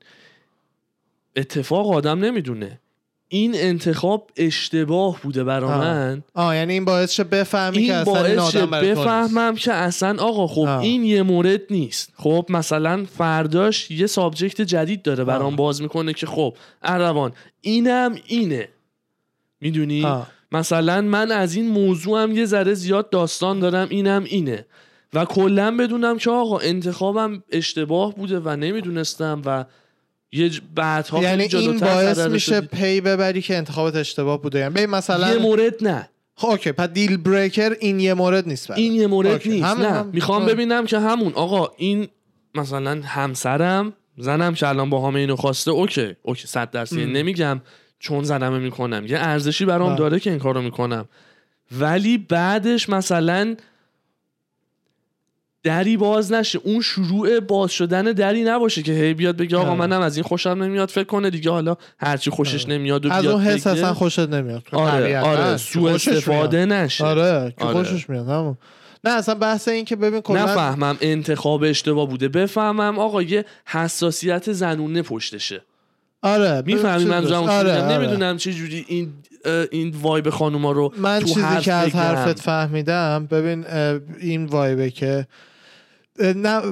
اتفاق 1.37 1.90
آدم 1.92 2.25
نمی‌دونه 2.25 2.80
این 3.28 3.52
انتخاب 3.54 4.30
اشتباه 4.37 5.20
بوده 5.23 5.44
برا 5.44 5.68
آه. 5.68 5.80
من 5.80 6.23
آه 6.35 6.56
یعنی 6.56 6.73
این 6.73 6.85
باعث 6.85 7.12
شه 7.12 7.25
بفهمی 7.25 7.76
که 7.76 7.82
این 7.82 7.92
اصلا 7.92 8.25
این 8.25 8.37
باعث 8.37 8.56
آدم 8.56 8.75
نیست. 8.75 9.00
بفهمم 9.00 9.54
که 9.54 9.73
اصلا 9.73 10.23
آقا 10.23 10.47
خب 10.47 10.61
آه. 10.61 10.80
این 10.80 11.04
یه 11.04 11.23
مورد 11.23 11.61
نیست 11.70 12.12
خب 12.16 12.47
مثلا 12.49 13.04
فرداش 13.18 13.90
یه 13.90 14.06
سابجکت 14.06 14.61
جدید 14.61 15.02
داره 15.02 15.25
برام 15.25 15.52
آه. 15.52 15.56
باز 15.56 15.82
می‌کنه 15.82 16.12
که 16.12 16.26
خب 16.26 16.56
اروان 16.82 17.32
اینم 17.61 18.14
اینه 18.26 18.68
می‌دونی. 19.61 20.06
مثلا 20.52 21.00
من 21.00 21.32
از 21.32 21.54
این 21.54 21.68
موضوع 21.68 22.23
هم 22.23 22.32
یه 22.32 22.44
ذره 22.44 22.75
زیاد 22.75 23.11
داستان 23.11 23.61
دارم 23.61 23.88
اینم 23.90 24.25
اینه 24.25 24.66
و 25.14 25.25
کلا 25.25 25.76
بدونم 25.76 26.18
که 26.18 26.30
آقا 26.30 26.58
انتخابم 26.58 27.42
اشتباه 27.50 28.14
بوده 28.14 28.40
و 28.40 28.56
نمی‌دونستم 28.56 29.42
و 29.44 29.64
یه 30.32 30.50
ج- 30.50 30.61
بعدها 30.75 31.23
یعنی 31.23 31.42
این 31.52 31.78
باعث 31.78 32.18
میشه. 32.18 32.61
پی 32.61 33.00
ببری 33.00 33.42
که 33.42 33.56
انتخابت 33.56 33.97
اشتباه 33.97 34.42
بوده 34.42 34.58
یعنی 34.58 34.87
مثلا 34.87 35.32
یه 35.32 35.38
مورد 35.42 35.75
نه 35.85 36.08
خب 36.35 36.49
okay 36.49 36.73
پس 36.73 36.88
deal 36.88 37.17
breaker 37.17 37.76
این 37.80 38.00
یه 38.00 38.14
مورد 38.14 38.49
نیست 38.49 38.68
برات. 38.68 38.78
این 38.78 38.92
یه 38.92 39.06
مورد 39.06 39.30
okay. 39.31 39.49
نیست 39.49 39.64
همون 39.64 39.87
نه 39.87 39.92
هم- 39.92 40.11
می‌خوام. 40.12 40.47
ببینم 40.47 40.87
که 40.87 40.99
همون 40.99 41.32
آقا 41.35 41.68
این 41.76 42.08
مثلا 42.54 43.00
همسرم 43.04 43.92
زنم 44.18 44.54
که 44.54 44.68
الان 44.68 44.90
با 44.90 45.08
همه 45.08 45.20
اینو 45.20 45.37
خواسته 45.37 45.70
okay 45.71 46.17
okay 46.23 46.47
صد 46.47 46.70
درصد. 46.70 46.97
نمیگم 46.99 47.61
چون 47.99 48.25
زنمه 48.25 48.58
می‌کنم 48.58 49.06
یه 49.06 49.18
ارزشی 49.18 49.64
برام. 49.64 49.97
داره 49.97 50.20
که 50.20 50.30
این 50.30 50.38
کارو 50.38 50.62
می‌کنم 50.62 51.08
ولی 51.78 52.18
بعدش 52.18 52.88
مثلا 52.88 53.56
دری 55.62 55.97
باز 55.97 56.33
نشه 56.33 56.61
اون 56.65 56.81
شروع 56.81 57.41
باز 57.41 57.71
شدن 57.71 58.03
دری 58.03 58.45
نباشه 58.45 58.83
که 58.83 58.93
هی 58.93 59.15
بیاد 59.15 59.37
بگه 59.37 59.57
آقا. 59.57 59.75
منم 59.75 60.00
از 60.00 60.17
این 60.17 60.25
خوشم 60.25 60.50
نمیاد 60.50 60.88
فکر 60.88 61.05
کنه 61.05 61.31
دیگه 61.31 61.50
حالا 61.50 61.77
هرچی 61.99 62.31
خوشش. 62.31 62.69
نمیاد 62.69 63.07
و 63.07 63.12
از 63.12 63.23
بیاد 63.23 63.35
اون 63.35 63.45
حس. 63.45 63.67
اصلا 63.67 63.95
خوشت 63.95 64.19
نمیاد 64.19 64.62
آره. 64.73 65.19
آره 65.21 65.57
سوء 65.57 65.95
استفاده 65.95 66.65
میاد. 66.67 66.79
نشه 66.79 67.05
آره 67.05 67.55
که 67.59 67.65
آره. 67.65 67.85
خوشش 67.85 68.11
میاد 68.11 68.29
همون 68.29 68.57
نه 69.05 69.11
اصلا 69.11 69.35
بحث 69.35 69.69
این 69.69 69.85
که 69.85 69.97
ببین 69.97 70.21
کلا 70.21 70.45
نفهمم 70.45 70.99
انتخاب 71.00 71.62
اشتباه 71.62 72.09
بوده 72.09 72.29
بفهمم 72.29 72.99
آقا 72.99 73.23
یه 73.23 73.45
حساسیت 73.67 74.53
زنونه 74.53 75.03
پشتشه 75.03 75.62
آره 76.23 76.62
می‌فهمی 76.67 77.05
منظورم 77.05 77.43
آره،؟ 77.43 77.83
آره. 77.83 77.99
نمی‌دونم 77.99 78.37
چه 78.37 78.53
جوری 78.53 78.85
این 78.88 79.12
این 79.71 79.95
وایب 80.02 80.31
خانوما 80.31 80.73
رو 80.73 80.93
من 80.97 81.21
تو 81.21 81.26
چیزی 81.26 81.40
حرف 81.40 81.64
که 81.64 81.73
از. 81.73 81.95
حرفت 81.95 82.40
فهمیدم 82.40 83.26
ببین 83.31 83.64
این 84.21 84.45
وایبه 84.45 84.90
که 84.90 85.26
نه 86.21 86.62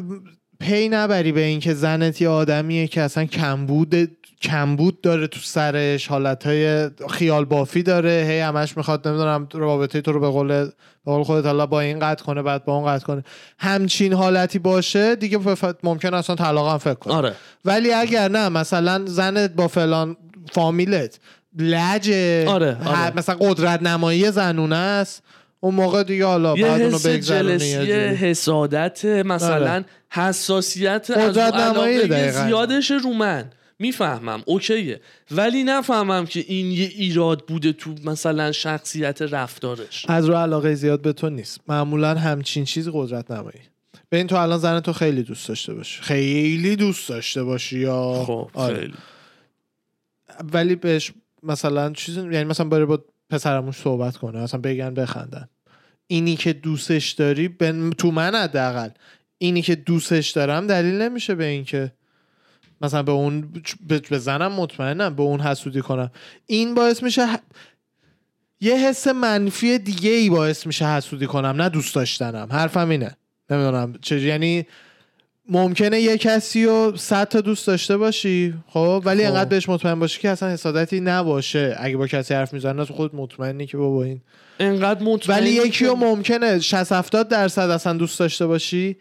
پی 0.61 0.89
نبری 0.89 1.33
به 1.33 1.41
این 1.41 1.61
که 1.61 1.75
زنت 1.75 2.21
یه 2.21 2.29
آدمیه 2.29 2.87
که 2.87 3.03
اصلا 3.03 3.25
کمبود 3.25 4.17
کمبود 4.43 5.01
داره 5.01 5.27
تو 5.27 5.41
سرش 5.41 6.07
حالتهای 6.07 6.91
خیال 7.11 7.45
بافی 7.45 7.83
داره 7.83 8.27
هی 8.29 8.39
همش 8.39 8.77
می‌خواد 8.77 9.09
نمی‌دونم 9.09 9.49
رابطه 9.55 10.01
تو 10.01 10.13
رو 10.13 10.21
به 10.21 10.29
قول 10.29 10.49
به 10.49 10.73
قول 11.05 11.23
خودت 11.23 11.47
حالا 11.47 11.67
با 11.67 11.81
این 11.81 11.99
قطع 11.99 12.25
کنه 12.25 12.43
بعد 12.43 12.65
با 12.65 12.77
اون 12.77 12.87
قطع 12.87 13.07
کنه. 13.07 13.25
همچین 13.59 14.13
حالتی 14.13 14.59
باشه 14.59 15.17
دیگه 15.17 15.39
ممکن 15.83 16.15
اصلا 16.15 16.37
طلاق 16.37 16.69
هم 16.73 16.79
فکر 16.79 16.95
کنه. 16.95 17.15
آره. 17.15 17.33
ولی 17.65 17.93
اگر 17.93 18.29
نه 18.29 18.49
مثلا 18.49 19.03
زنت 19.07 19.51
با 19.51 19.69
فلان 19.69 20.17
فامیلت 20.53 21.21
لجه 21.59 22.45
آره، 22.49 22.79
آره. 22.85 23.17
مثلا 23.17 23.37
قدرت 23.41 23.83
نمایی 23.83 24.31
زنونه 24.31 24.77
است 24.77 25.23
اون 25.61 25.75
موقع 25.75 26.03
دیگه 26.03 26.27
حالا 26.27 26.57
یه 26.57 26.65
بعد 26.65 26.83
اونو 26.83 26.97
حس 26.97 27.07
جلسی. 27.07 27.75
حسادت 27.97 29.05
مثلا 29.05 29.73
آره. 29.73 29.85
حساسیت 30.11 31.11
از 31.11 31.33
قدرت 31.33 31.55
اون 31.55 31.77
نمایی. 31.77 32.31
زیادش 32.31 32.91
رو 32.91 33.13
من 33.13 33.51
می‌فهمم 33.79 34.43
اوکیه 34.47 35.01
ولی 35.31 35.65
نفهمم 35.65 36.27
که 36.27 36.45
این 36.49 36.71
یه 36.71 36.87
ایراد 36.87 37.45
بوده 37.47 37.73
تو 37.73 37.95
مثلا 38.05 38.53
شخصیت 38.53 39.23
رفتارش 39.23 40.07
از 40.09 40.29
رو 40.29 40.35
علاقه 40.35 40.75
زیاد 40.75 41.03
به 41.03 41.13
تو 41.13 41.31
نیست 41.31 41.61
معمولا 41.69 42.15
همچین 42.15 42.65
چیزی 42.65 42.91
قدرت 42.95 43.31
نمایی 43.31 43.61
به 44.09 44.17
این 44.17 44.27
تو 44.27 44.37
الان 44.37 44.59
زن 44.59 44.81
تو 44.81 44.93
خیلی 44.93 45.23
دوست 45.23 45.49
داشته 45.49 45.75
باشی 45.75 46.03
خیلی 46.03 46.77
دوست 46.77 47.09
داشته 47.09 47.45
باشی 47.45 47.79
یا 47.79 48.25
خب 48.27 48.51
آره. 48.55 48.77
خیلی 48.77 48.95
ولی 50.53 50.75
بهش 50.75 51.13
مثلا 51.47 51.93
چیزی 51.93 52.21
یعنی 52.21 52.45
مثلا 52.45 52.69
بره 52.69 52.85
با 52.85 53.05
پسرموش 53.31 53.77
صحبت 53.77 54.17
کنه 54.17 54.41
مثلا 54.43 54.61
بگن 54.61 54.95
بخندن. 54.95 55.49
اینی 56.07 56.37
که 56.37 56.53
دوستش 56.53 57.11
داری 57.11 57.49
به- 57.49 57.91
تو 57.99 58.11
من 58.11 58.35
حداقل 58.35 58.89
اینی 59.39 59.63
که 59.63 59.75
دوستش 59.75 60.31
دارم 60.31 60.67
دلیل 60.67 61.03
نمیشه 61.03 61.35
به 61.35 61.45
اینکه 61.45 61.93
مثلا 62.81 63.03
به 63.03 63.13
اون 63.13 63.53
به 64.11 64.19
زنم 64.19 64.53
مطمئنم 64.53 65.15
به 65.15 65.23
اون 65.23 65.41
حسودی 65.41 65.81
کنم. 65.81 66.11
این 66.47 66.75
باعث 66.75 67.03
میشه 67.03 67.35
ح- 67.35 67.41
یه 68.61 68.75
حس 68.77 69.09
منفی 69.09 69.79
دیگه 69.79 70.11
ای 70.11 70.31
باعث 70.31 70.67
میشه 70.67 70.87
حسودی 70.87 71.27
کنم 71.27 71.63
نه 71.63 71.69
دوست 71.69 71.95
داشتنم. 71.95 72.49
حرفم 72.51 72.89
اینه. 72.91 73.17
نمی‌دونم 73.51 73.95
چه 74.03 74.21
یعنی 74.21 74.67
ممکنه 75.49 76.01
یه 76.01 76.19
کسی 76.19 76.65
رو 76.65 76.93
صد 76.97 77.29
تا 77.29 77.41
دوست 77.41 77.67
داشته 77.67 77.97
باشی 77.97 78.55
خب؟ 78.69 79.03
ولی 79.05 79.23
خب. 79.23 79.29
انقدر 79.29 79.49
بهش 79.49 79.69
مطمئن 79.69 79.99
باشی 79.99 80.21
که 80.21 80.31
اصلا 80.31 80.49
حسادتی 80.49 81.01
نباشه 81.01 81.77
اگه 81.81 81.97
با 81.97 82.07
کسی 82.07 82.35
حرف 82.35 82.53
می‌زنه 82.53 82.85
تو 82.85 82.95
خود 82.95 83.15
مطمئنی 83.15 83.67
که 83.67 83.77
بابا 83.77 84.05
این 84.05 84.21
انقدر 84.61 85.03
مطمئن 85.03 85.39
ولی 85.39 85.51
یکی 85.51 85.85
رو 85.87 85.97
ممکنه 85.97 86.61
60 86.61 86.93
70 86.93 87.29
درصد 87.29 87.71
اصلا 87.71 87.93
دوست 87.93 88.19
داشته 88.19 88.47
باشی. 88.47 88.97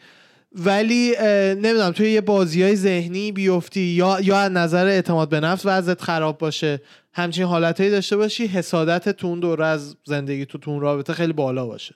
ولی 0.52 1.16
نمی‌دونم 1.56 1.92
توی 1.92 2.12
یه 2.12 2.22
بازی 2.22 2.64
های 2.64 2.76
ذهنی 2.76 3.32
بیفتی 3.32 3.82
یا 3.82 4.20
یا 4.22 4.38
از 4.40 4.52
نظر 4.52 4.86
اعتماد 4.86 5.30
به 5.30 5.40
نفس 5.40 5.62
وضعت 5.66 6.02
خراب 6.02 6.38
باشه 6.38 6.82
همچین 7.14 7.44
حالتهایی 7.44 7.92
داشته 7.92 8.18
باشی 8.18 8.48
حسادت 8.48 9.10
تو 9.10 9.28
اون 9.28 9.40
دوره 9.40 9.66
از 9.66 9.96
زندگی 10.06 10.46
تو 10.46 10.58
تو 10.58 10.72
اون 10.72 10.82
رابطه 10.82 11.14
خیلی 11.14 11.34
بالا 11.34 11.66
باشه. 11.66 11.96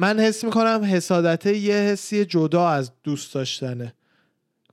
من 0.00 0.20
حس 0.20 0.44
می‌کنم 0.44 0.80
حسادت 0.84 1.46
یه 1.46 1.74
حسی 1.74 2.24
جدا 2.24 2.68
از 2.68 2.92
دوست 3.04 3.34
داشتنه. 3.34 3.94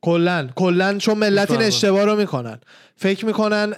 کلا 0.01 0.49
کلا 0.55 0.97
چون 0.97 1.17
ملت 1.17 1.51
این. 1.51 1.61
اشتباه 1.61 2.05
رو 2.05 2.15
می‌کنن. 2.15 2.59
فکر 2.95 3.25
می‌کنن 3.25 3.73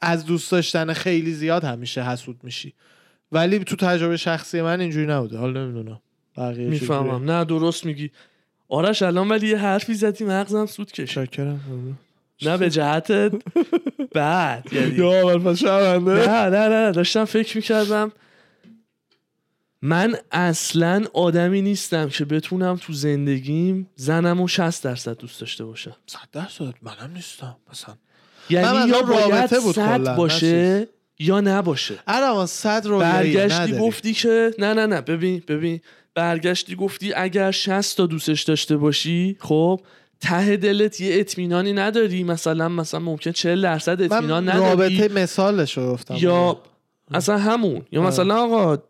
از 0.00 0.26
دوست 0.26 0.52
داشتن 0.52 0.92
خیلی 0.92 1.32
زیاد 1.32 1.64
همیشه 1.64 2.02
حسود 2.02 2.40
میشی. 2.42 2.72
ولی 3.32 3.58
تو 3.58 3.76
تجربه 3.76 4.16
شخصی 4.16 4.62
من 4.62 4.80
اینجوری 4.80 5.06
نبوده. 5.06 5.38
حالا 5.38 5.64
نمی‌دونم. 5.64 6.00
بقیه. 6.36 6.68
می‌فهمم. 6.68 7.30
نه 7.30 7.44
درست 7.44 7.86
میگی. 7.86 8.10
آرش 8.68 9.02
الان 9.02 9.28
ولی 9.28 9.48
یه 9.48 9.58
حرفی 9.58 9.94
زدی 9.94 10.24
مغزم 10.24 10.66
سود 10.66 10.92
کشید. 10.92 11.06
شاکرم 11.06 11.60
نه 12.42 12.56
به 12.56 12.70
جهت 12.70 13.12
بعد 14.14 14.72
یعنی. 14.72 14.96
نه 16.08 16.48
نه 16.48 16.68
نه 16.68 16.92
داشتم 16.92 17.24
فکر 17.24 17.56
می‌کردم 17.56 18.12
من 19.84 20.16
اصلا 20.32 21.04
آدمی 21.12 21.62
نیستم 21.62 22.08
که 22.08 22.24
بتونم 22.24 22.76
تو 22.76 22.92
زندگیم 22.92 23.90
زنم 23.96 24.40
و 24.40 24.48
60 24.48 24.84
درصد 24.84 25.16
دوست 25.16 25.40
داشته 25.40 25.64
باشم. 25.64 25.96
صد 26.06 26.18
درصد؟ 26.32 26.74
منم 26.82 27.10
نیستم 27.14 27.56
مثلا. 27.70 27.94
یعنی 28.50 28.88
یا 28.88 29.02
باید 29.02 29.50
بود 29.62 29.74
صد 29.74 30.16
باشه 30.16 30.88
یا 31.18 31.40
نباشه. 31.40 31.98
الان 32.06 32.46
صد 32.46 32.86
رو 32.86 32.98
برگشتی 32.98 33.78
گفتی 33.78 34.12
که 34.12 34.54
نه 34.58 34.74
نه 34.74 34.86
نه 34.86 35.00
ببین 35.00 35.42
ببین. 35.48 35.80
برگشتی 36.14 36.76
گفتی 36.76 37.12
اگر 37.12 37.50
60 37.50 37.96
تا 37.96 38.06
دوستش 38.06 38.42
داشته 38.42 38.76
باشی 38.76 39.36
خب 39.40 39.80
ته 40.20 40.56
دلت 40.56 41.00
یه 41.00 41.20
اطمینانی 41.20 41.72
نداری. 41.72 42.24
مثلا 42.24 42.68
مثلا 42.68 43.00
ممکن 43.00 43.32
40 43.32 43.62
درصد 43.62 44.02
اطمینان 44.02 44.48
نداری. 44.48 44.98
رابطه 44.98 45.14
مثالش 45.14 45.78
رو 45.78 45.92
گفتم. 45.92 46.14
یا 46.18 46.60
اصلا 47.10 47.38
همون. 47.38 47.82
یا. 47.92 48.02
مثلا 48.02 48.44
آقا 48.44 48.82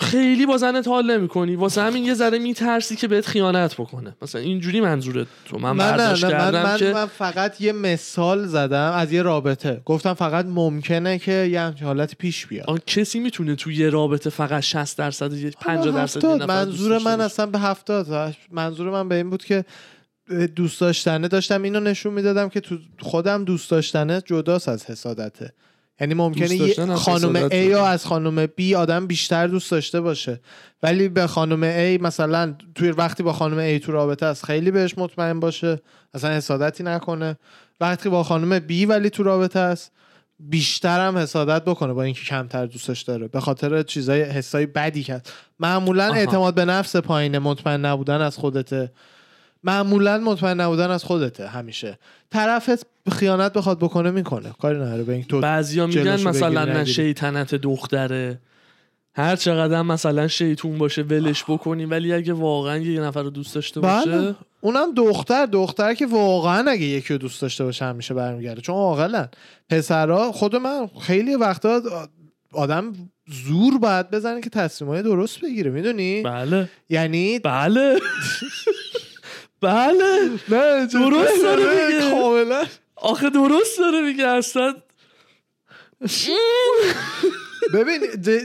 خیلی 0.00 0.46
با 0.46 0.56
زنت 0.56 0.88
حال 0.88 1.16
نمی 1.16 1.28
کنی 1.28 1.56
واسه 1.56 1.82
همین 1.82 2.04
یه 2.04 2.14
ذره 2.14 2.38
میترسی 2.38 2.96
که 2.96 3.08
بهت 3.08 3.26
خیانت 3.26 3.74
بکنه. 3.74 4.16
مثلا 4.22 4.40
اینجوری 4.40 4.80
منظورت 4.80 5.26
تو. 5.44 5.58
من, 5.58 5.72
من 5.72 5.84
نه 5.84 5.90
برداشت 5.90 6.24
نه 6.24 6.30
من, 6.30 6.38
کردم 6.38 6.62
من, 6.62 6.76
که 6.76 6.92
من 6.92 7.06
فقط 7.06 7.60
یه 7.60 7.72
مثال 7.72 8.46
زدم 8.46 8.92
از 8.92 9.12
یه 9.12 9.22
رابطه. 9.22 9.82
گفتم 9.84 10.14
فقط 10.14 10.46
ممکنه 10.46 11.18
که 11.18 11.32
یه 11.32 11.60
همچین 11.60 11.86
حالت 11.86 12.14
پیش 12.14 12.46
بیاد. 12.46 12.70
آن 12.70 12.78
کسی 12.86 13.18
می‌تونه 13.18 13.54
توی 13.54 13.74
یه 13.74 13.90
رابطه 13.90 14.30
فقط 14.30 14.62
60 14.62 14.98
درصد 14.98 15.32
یا 15.32 15.50
50 15.60 15.84
حالا 15.84 15.90
درصد 15.90 16.26
منظور 16.26 16.98
من. 16.98 17.20
اصلا 17.20 17.46
به 17.46 17.58
هفتاد. 17.58 18.34
منظور 18.50 18.90
من 18.90 19.08
به 19.08 19.14
این 19.14 19.30
بود 19.30 19.44
که 19.44 19.64
دوست 20.56 20.80
داشتنه 20.80 21.28
داشتم. 21.28 21.62
اینو 21.62 21.80
نشون 21.80 22.12
می‌دادم 22.14 22.48
که 22.48 22.60
تو 22.60 22.78
خودم 23.00 23.44
دوست 23.44 23.70
داشتنه 23.70 24.22
جداست 24.26 24.68
از 24.68 24.84
حسادته. 24.84 25.52
یعنی 26.00 26.14
ممکنه 26.14 26.94
خانم 26.96 27.48
A 27.48 27.54
یا. 27.54 27.86
از 27.86 28.06
خانم 28.06 28.46
B 28.46 28.72
آدم 28.76 29.06
بیشتر 29.06 29.46
دوست 29.46 29.70
داشته 29.70 30.00
باشه. 30.00 30.40
ولی 30.82 31.08
به 31.08 31.26
خانم 31.26 31.96
A 31.96 32.02
مثلا 32.02 32.54
توی 32.74 32.90
وقتی 32.90 33.22
با 33.22 33.32
خانم 33.32 33.78
A 33.78 33.84
تو 33.84 33.92
رابطه 33.92 34.26
است 34.26 34.44
خیلی 34.44 34.70
بهش 34.70 34.94
مطمئن 34.98 35.40
باشه 35.40 35.80
اصلا 36.14 36.30
حسادتی 36.30 36.82
نکنه. 36.82 37.36
وقتی 37.80 38.08
با 38.08 38.22
خانم 38.22 38.58
B 38.58 38.88
ولی 38.88 39.10
تو 39.10 39.22
رابطه 39.22 39.58
است 39.58 39.92
بیشتر 40.40 41.06
هم 41.06 41.18
حسادت 41.18 41.64
بکنه 41.64 41.92
با 41.92 42.02
اینکه 42.02 42.24
کمتر 42.24 42.66
دوستش 42.66 43.02
داره. 43.02 43.28
به 43.28 43.40
خاطر 43.40 43.82
چیزای 43.82 44.22
حسای 44.22 44.66
بدی 44.66 45.02
کرد. 45.02 45.28
معمولا. 45.58 46.12
اعتماد 46.14 46.54
به 46.54 46.64
نفس 46.64 46.96
پایین 46.96 47.38
مطمئن 47.38 47.84
نبودن 47.84 48.20
از 48.20 48.36
خودته. 48.36 48.92
معمولا 49.64 50.18
مطمئن 50.18 50.60
نبودن 50.60 50.90
از 50.90 51.04
خودته 51.04 51.46
همیشه. 51.48 51.98
طرفت 52.30 52.86
خیانت 53.12 53.52
بخواد 53.52 53.78
بکنه 53.78 54.10
می‌کنه. 54.10 54.52
کاری 54.62 54.78
نداره 54.78 55.02
به 55.02 55.12
این 55.12 55.24
تو 55.24 55.40
بعضیا 55.40 55.86
میگن 55.86 56.28
مثلا 56.28 56.64
نه. 56.64 56.84
شیطنت 56.84 57.54
دختره. 57.54 58.40
هر 59.14 59.36
چقدر 59.36 59.82
مثلا 59.82 60.28
شیطون 60.28 60.78
باشه 60.78 61.02
ولش 61.02 61.44
بکنی. 61.44 61.84
ولی 61.84 62.12
اگه 62.12 62.32
واقعا 62.32 62.76
یه 62.76 63.00
نفر 63.00 63.22
رو 63.22 63.30
دوست 63.30 63.54
داشته 63.54 63.80
باشه 63.80 64.10
بله. 64.10 64.34
اونم 64.60 64.94
دختر. 64.94 65.46
دختر 65.46 65.94
که 65.94 66.06
واقعا 66.06 66.70
اگه 66.70 66.84
یکی 66.84 67.14
رو 67.14 67.18
دوست 67.18 67.42
داشته 67.42 67.64
باشه 67.64 67.84
همیشه 67.84 68.14
برمیگرده. 68.14 68.60
چون 68.60 68.74
عاقلن 68.74 69.28
پسرا 69.68 70.32
خود 70.32 70.56
من 70.56 70.90
خیلی 71.00 71.34
وقتا 71.34 71.82
آدم 72.52 72.92
زور 73.46 73.78
باید 73.78 74.10
بزنه 74.10 74.40
که 74.40 74.50
تصمیمای 74.50 75.02
درست 75.02 75.40
بگیره. 75.40 75.70
می‌دونی؟ 75.70 76.22
بله. 76.22 76.68
یعنی 76.88 77.38
بله. 77.38 77.98
بله. 79.60 80.30
نه 80.48 80.86
درست 80.86 81.42
داره 81.42 81.86
میگه. 81.86 82.10
کاملا. 82.10 82.64
آخه 82.96 83.30
درست 83.30 83.78
داره 83.78 84.00
میگه 84.00 84.26
اصلا. 84.26 84.74
ببین 87.74 88.00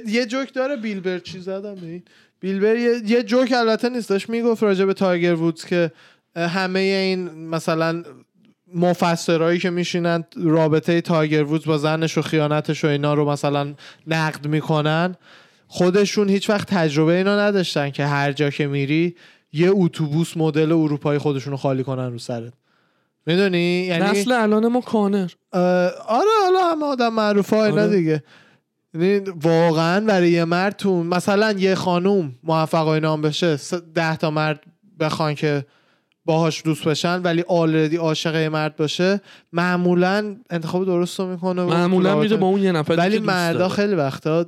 یه 0.08 0.26
جوک 0.26 0.54
داره 0.54 0.76
بیلبر 0.76 1.20
چی 1.20 1.40
زدم 1.40 1.78
این؟ 1.82 2.04
بیلبر 2.40 2.76
یه, 2.76 3.24
جوک 3.24 3.54
البته 3.56 3.90
نیستش 3.90 4.30
می‌گفت 4.30 4.64
راجع 4.64 4.86
به 4.86 4.94
تایگر 4.94 5.34
وودز 5.34 5.66
که 5.66 5.92
همه 6.36 6.80
این 6.80 7.30
مثلا 7.30 8.04
مفسرهایی 8.76 9.60
که 9.60 9.70
میشینن 9.70 10.24
رابطه 10.36 11.02
تایگر 11.02 11.44
وودز 11.44 11.66
با 11.66 11.78
زنش 11.78 12.18
و 12.18 12.22
خیانتش 12.22 12.86
و 12.86 12.88
اینا 12.88 13.14
رو 13.14 13.30
مثلا 13.30 13.74
نقد 14.08 14.48
می‌کنن. 14.48 15.16
خودشون 15.68 16.30
هیچ 16.30 16.50
وقت 16.50 16.68
تجربه 16.68 17.14
اینا 17.14 17.40
نداشتن 17.40 17.90
که 17.90 18.06
هر 18.06 18.32
جا 18.32 18.50
که 18.50 18.68
میری 18.68 19.16
یه 19.54 19.72
اتوبوس 19.74 20.38
مدل 20.38 20.72
اروپایی 20.72 21.20
خودشون 21.20 21.52
رو 21.52 21.58
خالی 21.58 21.84
کنن 21.84 22.12
رو 22.12 22.18
سرت. 22.20 22.54
می‌دونی؟ 23.26 23.86
یعنی 23.86 24.20
نسل 24.20 24.32
الان 24.32 24.68
ما 24.68 24.82
کانر. 24.82 25.30
آره 25.54 26.30
حالا 26.44 26.72
همه 26.72 26.86
آدم 26.86 27.14
معروف 27.14 27.54
ها 27.54 27.66
اینا 27.66 27.82
آره. 27.82 27.98
دیگه. 27.98 28.24
یعنی 28.94 29.20
واقعا 29.20 30.06
برای 30.06 30.32
یه 30.32 30.46
مرد 30.46 30.76
تو 30.76 31.04
مثلا 31.04 31.52
یه 31.52 31.76
خانوم 31.76 32.36
موفق 32.44 32.88
هم 32.88 33.22
بشه 33.22 33.58
ده 33.96 34.18
تا 34.18 34.32
مرد 34.32 34.64
بخوان 35.00 35.36
که 35.36 35.66
باهاش 36.26 36.64
دوست 36.64 36.88
بشن 36.88 37.22
ولی 37.22 37.44
آلردی 37.48 37.96
عاشق 37.96 38.36
یه 38.36 38.50
مرد 38.50 38.76
باشه 38.76 39.22
معمولا 39.54 40.36
انتخاب 40.50 40.86
درست 40.86 41.20
رو 41.20 41.28
می‌کنه 41.28 41.64
معمولا 41.64 42.20
میره 42.20 42.38
با 42.38 42.48
اون 42.48 42.62
یه 42.62 42.72
نفر 42.72 42.96
ولی 42.98 43.20
مردا. 43.20 43.70
خیلی 43.70 43.96
وقتا 43.96 44.46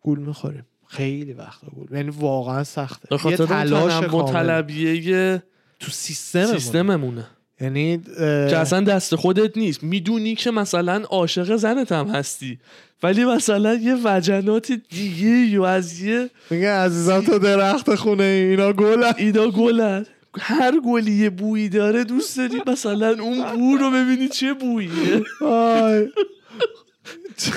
گول 0.00 0.18
می‌خوریم. 0.18 0.66
خیلی 0.88 1.32
وقتا 1.32 1.66
گول 1.74 1.86
یعنی 1.92 2.10
واقعا 2.10 2.64
سخته. 2.64 3.08
یه 3.30 3.36
تلاش 3.36 3.92
تنوع 3.92 4.06
کامل. 4.06 4.32
طلبیه 4.32 5.42
تو 5.80 5.90
سیستم 5.90 6.46
سیستممونه. 6.46 7.26
یعنی 7.60 7.94
اه، 7.94 8.50
که 8.50 8.56
اصلا 8.56 8.80
دست 8.80 9.16
خودت 9.16 9.56
نیست. 9.56 9.82
می‌دونی 9.82 10.34
که 10.34 10.50
مثلا 10.50 11.02
عاشق 11.10 11.56
زنت 11.56 11.92
هم 11.92 12.06
هستی. 12.08 12.58
ولی 13.02 13.24
مثلا 13.24 13.74
یه 13.74 13.96
وجنات 14.04 14.72
دیگه 14.72 15.28
یا 15.28 15.66
از 15.66 16.00
یه 16.00 16.30
میگه 16.50 16.70
عزیزم 16.70 17.20
تو 17.20 17.38
درخت 17.38 17.94
خونه 17.94 18.24
اینا 18.24 18.72
گل 18.72 19.12
اینا 19.16 19.48
گلن. 19.50 20.06
هر 20.40 20.80
گلی 20.80 21.12
یه 21.12 21.30
بویی 21.30 21.68
داره 21.68 22.04
دوست 22.04 22.36
داری 22.36 22.62
مثلا 22.66 23.16
اون 23.20 23.56
بو 23.56 23.76
رو 23.76 23.90
ببینی 23.90 24.28
چه 24.28 24.54
بوییه. 24.54 25.24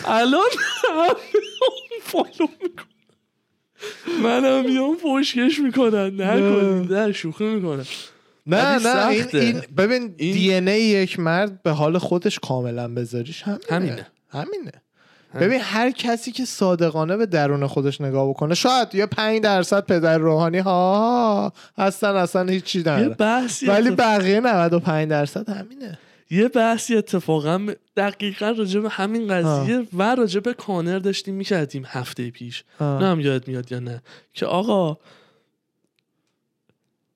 الان 0.05 0.49
فالو 2.01 2.47
می‌کنن. 2.61 2.90
منم 4.23 4.65
میام 4.65 4.95
پشکش 5.03 5.59
می‌کنن. 5.59 6.21
نکنید. 6.21 6.93
نه 6.93 7.11
شوخی 7.11 7.43
می‌کنن 7.43 7.83
نه 8.47 8.79
نه 8.79 9.07
این, 9.07 9.61
ببین 9.77 10.13
این- 10.17 10.33
دی 10.33 10.53
ان 10.53 10.67
ای 10.67 10.81
یک 10.81 11.19
مرد 11.19 11.63
به 11.63 11.71
حال 11.71 11.97
خودش 11.97 12.39
کاملا 12.39 12.93
بذاریش 12.93 13.43
همینه. 13.43 13.61
همینه. 13.69 14.05
همینه. 14.29 14.71
ببین 15.39 15.59
هر 15.63 15.91
کسی 15.91 16.31
که 16.31 16.45
صادقانه 16.45 17.17
به 17.17 17.25
درون 17.25 17.67
خودش 17.67 18.01
نگاه 18.01 18.29
بکنه 18.29 18.55
شاید 18.55 18.95
یه 18.95 19.05
پنج 19.05 19.41
درصد 19.41 19.85
پدر 19.85 20.17
روحانی 20.17 20.57
ها 20.59 21.53
هستن 21.77 22.15
اصلا 22.15 22.43
هیچی 22.51 22.79
نداره 22.79 23.47
ولی 23.67 23.91
بقیه 23.91 24.39
95 24.39 25.09
درصد 25.09 25.49
همینه. 25.49 25.99
یه 26.31 26.47
بحثی 26.47 26.95
اتفاقا 26.95 27.67
دقیقا 27.97 28.49
راجع 28.49 28.79
به 28.79 28.89
همین 28.89 29.27
قضیه 29.27 29.87
و 29.93 30.15
راجع 30.15 30.39
به 30.39 30.53
کانر 30.53 30.99
داشتیم 30.99 31.35
می‌کردیم 31.35 31.83
هفته 31.87 32.29
پیش. 32.29 32.63
آه. 32.79 33.01
نه 33.01 33.07
هم 33.07 33.19
یاد 33.19 33.47
میاد 33.47 33.71
یا 33.71 33.79
نه. 33.79 34.01
که 34.33 34.45
آقا 34.45 34.97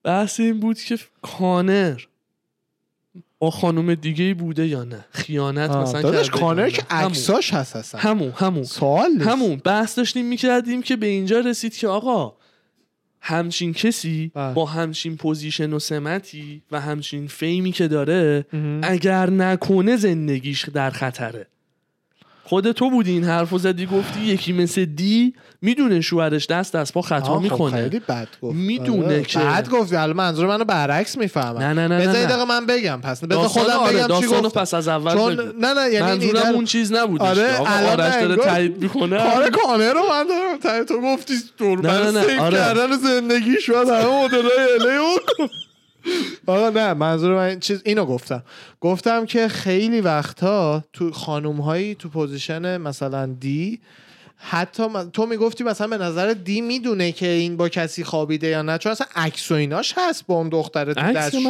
بحث 0.02 0.40
این 0.40 0.60
بود 0.60 0.78
که 0.78 0.98
کانر 1.22 2.00
با 3.38 3.50
خانم 3.50 3.94
دیگه 3.94 4.34
بوده 4.34 4.66
یا 4.66 4.84
نه؟ 4.84 5.04
خیانت 5.10 5.70
آه، 5.70 5.82
مثلا 5.82 6.02
داداش 6.02 6.30
کانر 6.30 6.70
که. 6.70 6.82
عکساش 6.90 7.54
هست 7.54 7.94
همون 7.94 8.32
همون. 8.36 8.64
سوال. 8.64 9.20
همون. 9.20 9.56
بحث 9.64 9.98
داشتیم 9.98 10.26
می‌کردیم 10.26 10.82
که 10.82 10.96
به 10.96 11.06
اینجا 11.06 11.40
رسید 11.40 11.76
که 11.76 11.88
آقا 11.88 12.36
همچین 13.28 13.72
کسی 13.72 14.30
بله. 14.34 14.54
با 14.54 14.66
همچین 14.66 15.16
position 15.16 15.72
و 15.72 15.78
سمتی 15.78 16.62
و 16.70 16.80
همچین 16.80 17.26
fame 17.26 17.63
ی 17.63 17.72
که 17.72 17.88
داره 17.88 18.46
مهم. 18.52 18.80
اگر 18.82 19.30
نکنه 19.30 19.96
زندگیش 19.96 20.68
در 20.68 20.90
خطره 20.90 21.46
خود 22.48 22.72
تو 22.72 22.90
بودی 22.90 23.10
این 23.12 23.24
حرف 23.24 23.50
رو 23.50 23.58
زدی 23.58 23.86
گفتی 23.86 24.20
یکی 24.20 24.52
مثل 24.52 24.84
دی 24.84 25.34
می‌دونه 25.62 26.00
شوهرش 26.00 26.46
دست 26.46 26.76
دست 26.76 26.92
پا 26.92 27.02
خطا 27.02 27.38
می‌کنه. 27.38 27.82
خیلی 27.82 27.98
بد 28.08 28.28
گفت. 28.42 28.56
می‌دونه 28.56 29.04
آره. 29.06 29.22
که- 29.22 29.38
بد 29.38 29.68
گفت. 29.68 29.92
الان 29.92 30.16
منظور 30.16 30.46
منو 30.46 30.64
برعکس 30.64 31.18
می‌فهمم. 31.18 31.58
نه 31.58 31.72
نه 31.72 31.88
نه 31.88 32.26
بذار 32.26 32.44
من 32.44 32.66
بگم. 32.66 33.00
پس 33.00 33.24
بذار 33.24 33.48
خودم 33.48 33.76
آره، 33.76 34.04
بگم 34.04 34.20
چی 34.20 34.26
گفتم 34.26 34.60
پس 34.60 34.74
از 34.74 34.88
اول 34.88 35.14
چون 35.14 35.36
بگو. 35.36 35.52
نه 35.60 35.74
نه 35.74 35.90
یعنی 35.92 36.10
منظورم 36.10 36.54
اون 36.54 36.64
چیز 36.64 36.92
نبودش 36.92 37.22
آره، 37.22 37.58
آرش 37.58 38.14
داره 38.14 38.36
تایید 38.36 38.82
می‌کنه. 38.82 39.18
کار 39.18 39.50
کانر 39.50 39.92
رو 39.92 40.00
من 40.10 40.26
دارم. 40.28 40.58
ته 40.62 40.84
تو 40.84 41.00
گفتی 41.00 41.34
دور 41.58 41.80
نه، 41.80 42.10
نه، 42.10 42.40
آره. 42.40 42.56
کردن 42.58 42.96
زندگی 42.96 43.60
شد 43.60 43.74
همه 43.88 44.24
مدلای 44.24 44.68
الیو 44.80 45.02
آقا 46.46 46.70
نه 46.70 46.94
منظور 46.94 47.34
من 47.34 47.42
این 47.42 47.60
چیز 47.60 47.82
اینو 47.84 48.04
گفتم. 48.04 48.42
گفتم 48.80 49.26
که 49.26 49.48
خیلی 49.48 50.00
وقتا 50.00 50.84
تو 50.92 51.12
خانوم 51.12 51.56
هایی 51.60 51.94
تو 51.94 52.08
position 52.08 52.76
مثلا 52.76 53.26
دی 53.40 53.78
حتی 54.38 54.86
من- 54.88 55.10
تو 55.10 55.26
می‌گفتی 55.26 55.64
مثلا 55.64 55.86
به 55.86 55.98
نظر 55.98 56.32
دی 56.32 56.60
می‌دونه 56.60 57.12
که 57.12 57.28
این 57.28 57.56
با 57.56 57.68
کسی 57.68 58.04
خوابیده 58.04 58.46
یا 58.46 58.62
نه 58.62 58.78
چون 58.78 58.92
اصلا 58.92 59.06
عکس 59.16 59.50
و 59.50 59.54
ایناش 59.54 59.94
هست 59.96 60.26
با 60.26 60.34
اون 60.34 60.48
دختره 60.48 60.94
تو 60.94 61.00
دستشویی. 61.16 61.44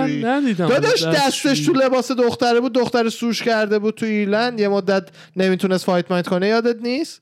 داداش 0.68 1.02
دستش. 1.04 1.66
تو 1.66 1.72
لباس 1.72 2.12
دختره 2.12 2.60
بود 2.60 2.72
دختر 2.72 3.08
sue 3.08 3.29
ش 3.29 3.42
کرده 3.42 3.78
بود 3.78 3.94
تو 3.94 4.06
ایرلند 4.06 4.60
یه 4.60 4.68
مدت 4.68 5.08
نمی‌تونست 5.36 5.84
fight 5.84 6.10
مایت 6.10 6.28
کنه 6.28 6.46
یادت 6.48 6.76
نیست؟ 6.82 7.20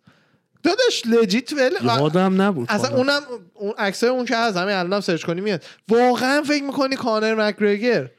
داداش 0.64 1.06
legit 1.06 1.52
ول 1.52 1.70
یادم 1.84 2.42
نبود 2.42 2.66
اصلا. 2.70 2.96
اونم 2.96 3.20
اون 3.54 3.74
عکسای 3.78 4.10
اون 4.10 4.24
که 4.24 4.36
هست 4.36 4.56
همین 4.56 4.74
الانم 4.74 5.00
سرچ 5.00 5.24
کنی 5.24 5.40
میاد 5.40 5.62
واقعا 5.88 6.42
فکر 6.42 6.62
می‌کنی 6.62 6.96
کانر 6.96 7.34
مکگرگر 7.34 8.10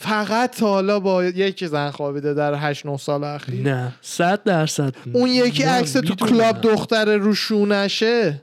فقط 0.00 0.56
تا 0.56 0.66
حالا 0.68 1.00
با 1.00 1.24
یک 1.24 1.66
زن 1.66 1.90
خوابیده 1.90 2.34
در 2.34 2.54
8 2.54 2.86
9 2.86 2.96
سال 2.96 3.24
اخیر 3.24 3.62
نه 3.62 3.92
صد 4.02 4.42
درصد 4.44 4.94
اون 5.12 5.28
یکی 5.28 5.62
عکس 5.62 5.92
تو. 5.92 6.14
کلاب 6.14 6.60
دختر 6.60 7.16
رو 7.16 7.34
شونشه 7.34 8.42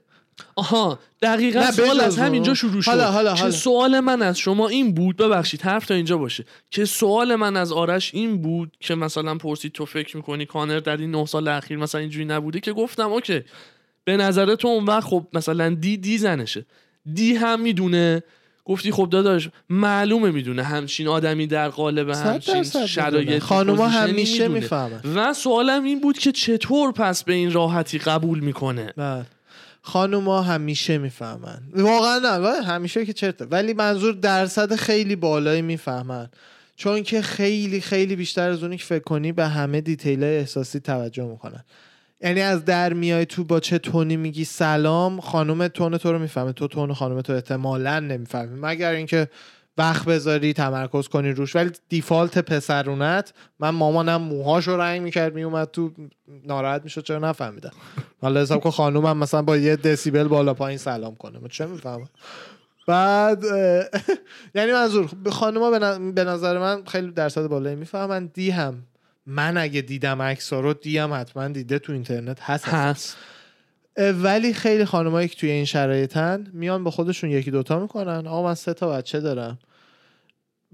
آها 0.55 0.99
دقیقا 1.21 1.59
نه، 1.59 1.71
سوال 1.71 1.99
از 1.99 2.17
همینجا. 2.17 2.53
شروع 2.53 2.81
شد. 2.81 2.91
حالا، 2.91 3.11
حالا، 3.11 3.33
که. 3.33 3.51
سوال 3.51 3.99
من 3.99 4.21
از 4.21 4.39
شما 4.39 4.67
این 4.67 4.93
بود؟ 4.93 5.17
ببخشید 5.17 5.61
حرف 5.61 5.85
تا 5.85 5.93
اینجا 5.93 6.17
باشه. 6.17 6.45
که 6.71 6.85
سوال 6.85 7.35
من 7.35 7.57
از 7.57 7.71
آرش 7.71 8.13
این 8.13 8.41
بود 8.41 8.71
که 8.79 8.95
مثلا 8.95 9.35
پرسید 9.35 9.71
تو 9.71 9.85
فکر 9.85 10.17
می‌کنی 10.17 10.45
کانر 10.45 10.79
در 10.79 10.97
این 10.97 11.11
نه 11.11 11.25
سال 11.25 11.47
اخیر 11.47 11.77
مثلا 11.77 12.01
اینجوری 12.01 12.25
نبوده؟ 12.25 12.59
که 12.59 12.73
گفتم 12.73 13.11
اوکی. 13.11 13.41
به 14.03 14.17
نظر 14.17 14.55
تو 14.55 14.67
اون 14.67 14.85
وقت 14.85 15.03
خب 15.03 15.27
مثلا 15.33 15.69
دی 15.69 15.97
دی 15.97 16.17
زنشه. 16.17 16.65
دی 17.13 17.35
هم 17.35 17.61
می‌دونه. 17.61 18.23
گفتی 18.65 18.91
خب 18.91 19.07
داداش 19.11 19.49
معلومه 19.69 20.31
می‌دونه. 20.31 20.63
همچین 20.63 21.07
آدمی 21.07 21.47
در 21.47 21.69
قالب 21.69 22.09
همچین 22.09 22.63
شرایط. 22.63 23.43
خانوما 23.43 23.87
همیشه. 23.87 24.47
می‌فهمن. 24.47 25.01
و 25.15 25.33
سوالم 25.33 25.83
این 25.83 26.01
بود 26.01 26.17
که 26.17 26.31
چطور 26.31 26.91
پس 26.91 27.23
به 27.23 27.33
این 27.33 27.51
راحتی 27.51 27.97
قبول 27.97 28.39
می‌کنه؟ 28.39 28.93
بله. 28.97 29.25
خانوما 29.85 30.41
همیشه 30.41 30.97
می‌فهمن. 30.97 31.61
واقعا 31.75 32.19
نه 32.19 32.63
همیشه 32.63 33.05
که 33.05 33.13
چرته 33.13 33.45
ولی 33.45 33.73
منظور 33.73 34.13
درصد 34.13 34.75
خیلی 34.75 35.15
بالایی 35.15 35.61
می‌فهمن. 35.61 36.29
چون 36.75 37.03
که 37.03 37.21
خیلی 37.21 37.81
خیلی 37.81 38.15
بیشتر 38.15 38.49
از 38.49 38.63
اونی 38.63 38.77
که 38.77 38.83
فکر 38.83 39.03
کنی 39.03 39.31
به 39.31 39.47
همه 39.47 39.81
دیتیل 39.81 40.23
احساسی 40.23 40.79
توجه 40.79 41.25
می‌کنن. 41.25 41.63
یعنی 42.21 42.41
از 42.41 42.65
در 42.65 42.93
میای 42.93 43.25
تو 43.25 43.43
با 43.43 43.59
چه 43.59 43.77
تونی 43.77 44.17
میگی 44.17 44.45
سلام 44.45 45.21
خانم 45.21 45.67
تون 45.67 45.97
تو 45.97 46.11
رو 46.11 46.19
می‌فهمه. 46.19 46.53
تو 46.53 46.67
تون 46.67 46.93
خانم 46.93 47.21
تو 47.21 47.33
احتمالا 47.33 47.99
نمی‌فهمی. 47.99 48.59
مگر 48.61 48.91
اینکه 48.91 49.27
وقت 49.77 50.05
بذاری 50.05 50.53
تمرکز 50.53 51.07
کنی 51.07 51.31
روش. 51.31 51.55
ولی 51.55 51.71
دیفالت 51.89 52.37
پسرونت 52.37 53.33
من 53.59 53.69
مامانم 53.69 54.21
موهاشو 54.21 54.77
رنگ 54.77 55.01
می‌کرد 55.01 55.35
میومد 55.35 55.71
تو 55.71 55.91
ناراحت 56.45 56.83
می‌شد 56.83 57.03
چرا 57.03 57.19
نفهمیدم. 57.19 57.71
حالا 58.21 58.41
حساب 58.41 58.61
کن 58.61 58.69
خانومم 58.69 59.17
مثلا 59.17 59.41
با 59.41 59.57
یه 59.57 59.75
دسیبل 59.75 60.23
بالا 60.27 60.53
پایین 60.53 60.77
سلام 60.77 61.15
کنه. 61.15 61.39
من 61.39 61.47
چه 61.47 61.65
می‌فهمم؟ 61.65 62.09
بعد 62.87 63.43
یعنی 64.55 64.71
منظور 64.71 65.09
خانوما 65.31 65.71
به 65.71 65.79
ن- 65.79 66.11
به 66.11 66.23
نظر 66.23 66.59
من 66.59 66.83
خیلی 66.85 67.11
درصد 67.11 67.47
بالایی 67.47 67.75
می‌فهمن. 67.75 68.25
دی 68.25 68.49
هم. 68.51 68.83
من 69.25 69.57
اگه 69.57 69.81
دیدم 69.81 70.21
عکس 70.21 70.53
رو 70.53 70.73
دی 70.73 70.97
هم 70.97 71.13
حتما 71.13 71.47
دیده 71.47 71.79
تو 71.79 71.91
اینترنت 71.93 72.41
هست. 72.41 72.65
هست. 72.67 73.17
ولی 73.97 74.53
خیلی 74.53 74.85
خانمایی 74.85 75.27
که 75.27 75.35
توی 75.35 75.49
این 75.49 75.65
شرایطن 75.65 76.47
میان 76.53 76.83
به 76.83 76.91
خودشون 76.91 77.29
یکی 77.29 77.51
دوتا 77.51 77.79
می‌کنن. 77.79 78.27
آقا 78.27 78.43
من 78.43 78.55
سه 78.55 78.73
تا 78.73 78.89
بچه 78.89 79.19
دارم. 79.19 79.59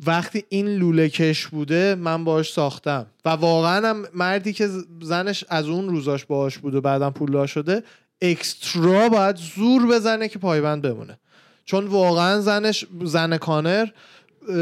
وقتی 0.06 0.44
این 0.50 0.68
لوله 0.68 1.10
کش 1.10 1.48
بوده 1.48 1.96
من 1.96 2.24
باش 2.24 2.54
ساختم. 2.54 3.06
و 3.26 3.30
واقعا 3.30 3.90
هم 3.90 4.06
مردی 4.14 4.54
که 4.54 4.70
زنش 5.02 5.46
از 5.50 5.66
اون 5.66 5.90
روزاش 5.90 6.26
باش 6.26 6.58
بود 6.58 6.76
و 6.76 6.82
بعدم 6.82 7.10
پولدار 7.10 7.48
شده 7.48 7.84
اکسترا 8.22 9.10
باید 9.10 9.36
زور 9.36 9.88
بزنه 9.88 10.28
که 10.28 10.40
پایبند 10.40 10.82
بمونه. 10.82 11.20
چون 11.66 11.88
واقعا 11.88 12.42
زنش 12.42 12.86
زن 13.04 13.38
کانر 13.38 13.88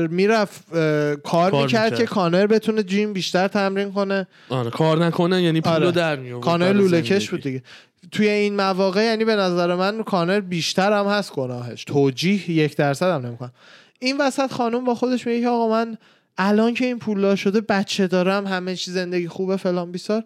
می‌رفت 0.10 0.72
کار, 0.72 1.18
کار 1.18 1.52
می‌کرد 1.52 1.64
می‌کرد. 1.64 1.96
که 1.96 2.06
کانر 2.06 2.48
بتونه 2.48 2.84
جیم 2.84 3.14
بیشتر 3.14 3.48
تمرین 3.48 3.92
کنه. 3.92 4.28
آره 4.50 4.70
کار 4.70 5.06
نکنن 5.06 5.40
یعنی 5.40 5.62
پولو 5.62 5.76
آره. 5.76 5.92
در 5.92 6.16
میآورد. 6.16 6.44
کانر 6.44 6.66
برای 6.66 6.78
لوله 6.78 6.90
زندگی. 6.90 7.16
کش 7.16 7.30
بود 7.30 7.42
دیگه. 7.42 7.64
توی 8.12 8.28
این 8.28 8.56
مواقع 8.56 9.04
یعنی 9.04 9.26
به 9.26 9.36
نظر 9.36 9.76
من 9.76 10.04
کانر 10.04 10.40
بیشتر 10.40 10.94
هم 10.94 11.06
هست 11.06 11.34
گناهش. 11.34 11.84
توجیه 11.84 12.52
یک 12.52 12.76
درصد 12.76 13.06
هم 13.06 13.26
نمی‌کنم. 13.26 13.52
این 14.00 14.18
وسط 14.18 14.52
خانم 14.52 14.84
با 14.84 14.96
خودش 14.96 15.28
میگه 15.28 15.42
که 15.42 15.48
آقا 15.48 15.70
من 15.70 15.98
الان 16.38 16.74
که 16.74 16.86
این 16.86 17.00
پولدار 17.00 17.36
شده 17.36 17.62
بچه 17.62 18.08
دارم 18.08 18.48
همه 18.48 18.76
چی 18.76 18.92
زندگی 18.92 19.28
خوبه 19.28 19.58
فلان 19.58 19.92
بیسار. 19.92 20.24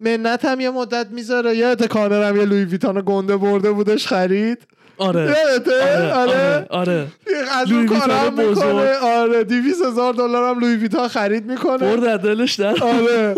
منت 0.00 0.44
هم 0.44 0.60
یه 0.60 0.70
مدت 0.70 1.06
می‌ذاره. 1.10 1.56
یادت 1.56 1.86
کانر 1.86 2.28
هم 2.28 2.36
یه 2.36 2.44
لوی 2.44 2.64
ویتان 2.64 3.02
گنده 3.06 3.36
برده 3.36 3.72
بودش 3.72 4.06
خرید؟ 4.06 4.58
آره. 4.98 5.20
یادته؟ 5.20 6.12
آره 6.12 6.12
آره. 6.12 6.66
آره 6.70 7.06
از 7.52 7.72
اون 7.72 7.86
بزرگ. 7.86 8.48
می‌کنه. 8.48 8.92
آره 8.96 9.44
200 9.44 9.82
هزار 9.84 10.12
دلار 10.14 10.54
هم 10.54 10.60
لوی 10.60 10.76
ویتان 10.76 11.08
خرید 11.08 11.50
می‌کنه. 11.50 11.76
برد 11.76 12.04
از 12.04 12.20
دلش 12.20 12.54
در. 12.54 12.84
آره. 12.84 13.34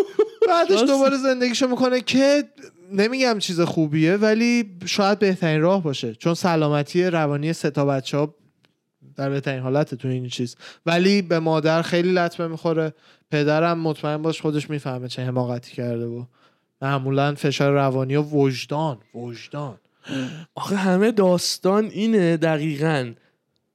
بعدش. 0.49 0.81
دوباره 0.81 1.16
زندگیشو 1.16 1.68
می‌کنه 1.68 2.01
که 2.01 2.44
نمیگم 2.92 3.38
چیز 3.38 3.61
خوبیه 3.61 4.16
ولی 4.16 4.79
شاید 4.87 5.18
بهترین 5.18 5.61
راه 5.61 5.83
باشه. 5.83 6.14
چون 6.14 6.35
سلامتی 6.35 7.05
روانی 7.05 7.53
سه 7.53 7.70
تا 7.70 7.85
بچه 7.85 8.18
ها 8.18 8.35
در 9.16 9.31
بهترین 9.31 9.61
حالت 9.61 9.94
تو 9.94 10.09
این 10.09 10.29
چیز. 10.29 10.57
ولی 10.87 11.23
به 11.23 11.38
مادر 11.38 11.83
خیلی 11.83 12.12
لطمه 12.12 12.47
می‌خوره. 12.47 12.94
پدرم 13.31 13.79
مطمئن 13.79 14.23
باش 14.23 14.40
خودش 14.40 14.70
می‌فهمه 14.70 15.09
چه 15.09 15.25
حماقتی 15.25 15.73
کرده 15.73 16.05
و 16.07 16.25
معمولا 16.83 17.35
فشار 17.35 17.73
روانی 17.73 18.16
و 18.16 18.23
وجدان 18.23 18.99
وجدان. 19.14 19.79
آخه 20.55 20.77
همه 20.77 21.12
داستان 21.12 21.85
اینه 21.85 22.37
دقیقا. 22.37 23.12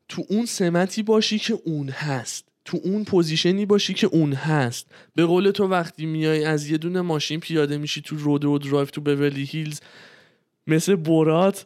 تو 0.09 0.23
اون 0.29 0.45
سمتی 0.45 1.03
باشی 1.03 1.39
که 1.39 1.59
اون 1.65 1.89
هست. 1.89 2.48
تو 2.69 2.79
اون 2.83 3.03
position 3.03 3.58
ی 3.58 3.65
باشی 3.65 3.93
که 3.93 4.07
اون 4.07 4.33
هست. 4.33 4.87
به 5.15 5.25
قول 5.25 5.51
تو 5.51 5.67
وقتی 5.67 6.05
میای 6.05 6.45
از 6.45 6.69
یه 6.69 6.77
دونه 6.77 7.01
ماشین 7.01 7.39
پیاده 7.39 7.77
میشی 7.77 8.01
تو 8.01 8.15
Rodeo 8.15 8.45
Drive 8.45 8.85
تو 8.85 9.01
Beverly 9.01 9.43
Hills 9.43 9.79
مثل 10.67 10.95
برات 10.95 11.65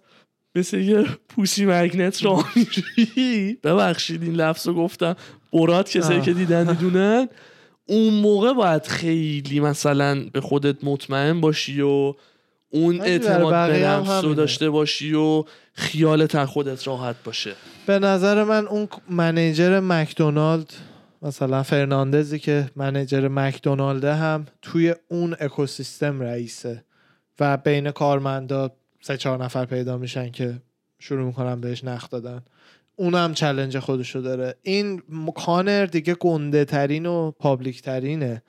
مثل 0.56 0.80
یه 0.80 1.06
pussy 1.30 1.66
magnet 1.66 2.26
میری. 2.56 3.58
ببخشید 3.64 4.24
این 4.24 4.34
لفظ 4.34 4.68
رو 4.68 4.74
گفتم. 4.74 5.16
برات 5.54 5.90
کسایی. 5.90 6.22
که 6.22 6.34
دیدن 6.34 6.70
می‌دونن. 6.70 7.28
اون 7.86 8.14
موقع 8.14 8.54
باید 8.54 8.88
خیلی 8.88 9.60
مثلا 9.60 10.24
به 10.34 10.42
خودت 10.42 10.84
مطمئن 10.84 11.42
باشی 11.42 11.82
و 11.82 12.14
اون 12.70 13.02
اعتماد 13.02 13.72
به 13.72 13.80
نفس 13.80 14.24
رو. 14.24 14.34
داشته 14.34 14.70
باشی 14.70 15.14
و 15.14 15.44
خیالت 15.74 16.36
از 16.36 16.48
خودت 16.48 16.88
راحت 16.88 17.16
باشه. 17.24 17.56
به 17.86 18.00
نظر 18.00 18.44
من 18.44 18.68
اون 18.68 18.88
منیجر 19.10 19.80
مکدونالد 19.80 20.74
مثلا 21.24 21.64
فرناندزی 21.64 22.40
که 22.40 22.70
منیجر 22.76 23.28
مکدونالده 23.28 24.14
هم 24.14 24.46
توی 24.62 24.96
اون 25.08 25.36
اکوسیستم 25.40 26.22
رئیسه 26.22 26.84
و 27.40 27.58
بین 27.58 27.92
کارمندا 27.92 28.72
سه 29.02 29.18
چهار 29.18 29.44
نفر 29.44 29.66
پیدا 29.66 29.98
میشن 29.98 30.32
که 30.32 30.62
شروع 31.00 31.26
می‌کنن 31.26 31.62
بهش 31.62 31.84
نخ 31.84 32.10
دادن. 32.10 32.42
اونم 32.96 33.34
challenge 33.34 33.80
خودشو 33.80 34.20
داره. 34.20 34.56
این 34.62 35.02
کانر 35.36 35.86
دیگه 35.86 36.16
گنده 36.16 36.66
ترین 36.66 37.06
و 37.06 37.32
public 37.32 37.82
ترینه 37.82 38.44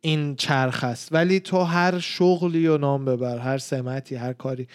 این 0.00 0.36
چرخ 0.36 0.84
است. 0.84 1.08
ولی 1.12 1.40
تو 1.40 1.58
هر 1.58 1.98
شغلی 1.98 2.66
و 2.66 2.78
نام 2.78 3.04
ببر 3.04 3.38
هر 3.38 3.58
سمتی 3.58 4.14
هر 4.14 4.32
کاری 4.32 4.68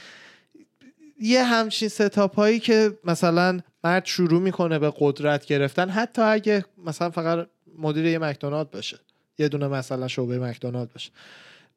یه 1.19 1.43
همچین 1.43 1.89
setup 1.89 2.36
هایی 2.36 2.60
که 2.60 2.91
مثلا 3.03 3.60
مرد 3.86 4.06
شروع 4.06 4.41
می‌کنه 4.41 4.80
به 4.80 4.93
قدرت 5.00 5.45
گرفتن. 5.45 5.89
حتی 5.89 6.21
اگه 6.21 6.65
مثلا 6.86 7.10
فقط 7.10 7.48
مدیر 7.78 8.06
یه 8.06 8.19
مکدونالد 8.19 8.71
باشه 8.71 9.00
یه 9.38 9.50
دونه 9.50 9.67
مثلا 9.67 10.08
شعبه 10.08 10.39
مکدونالد 10.39 10.93
باشه. 10.93 11.12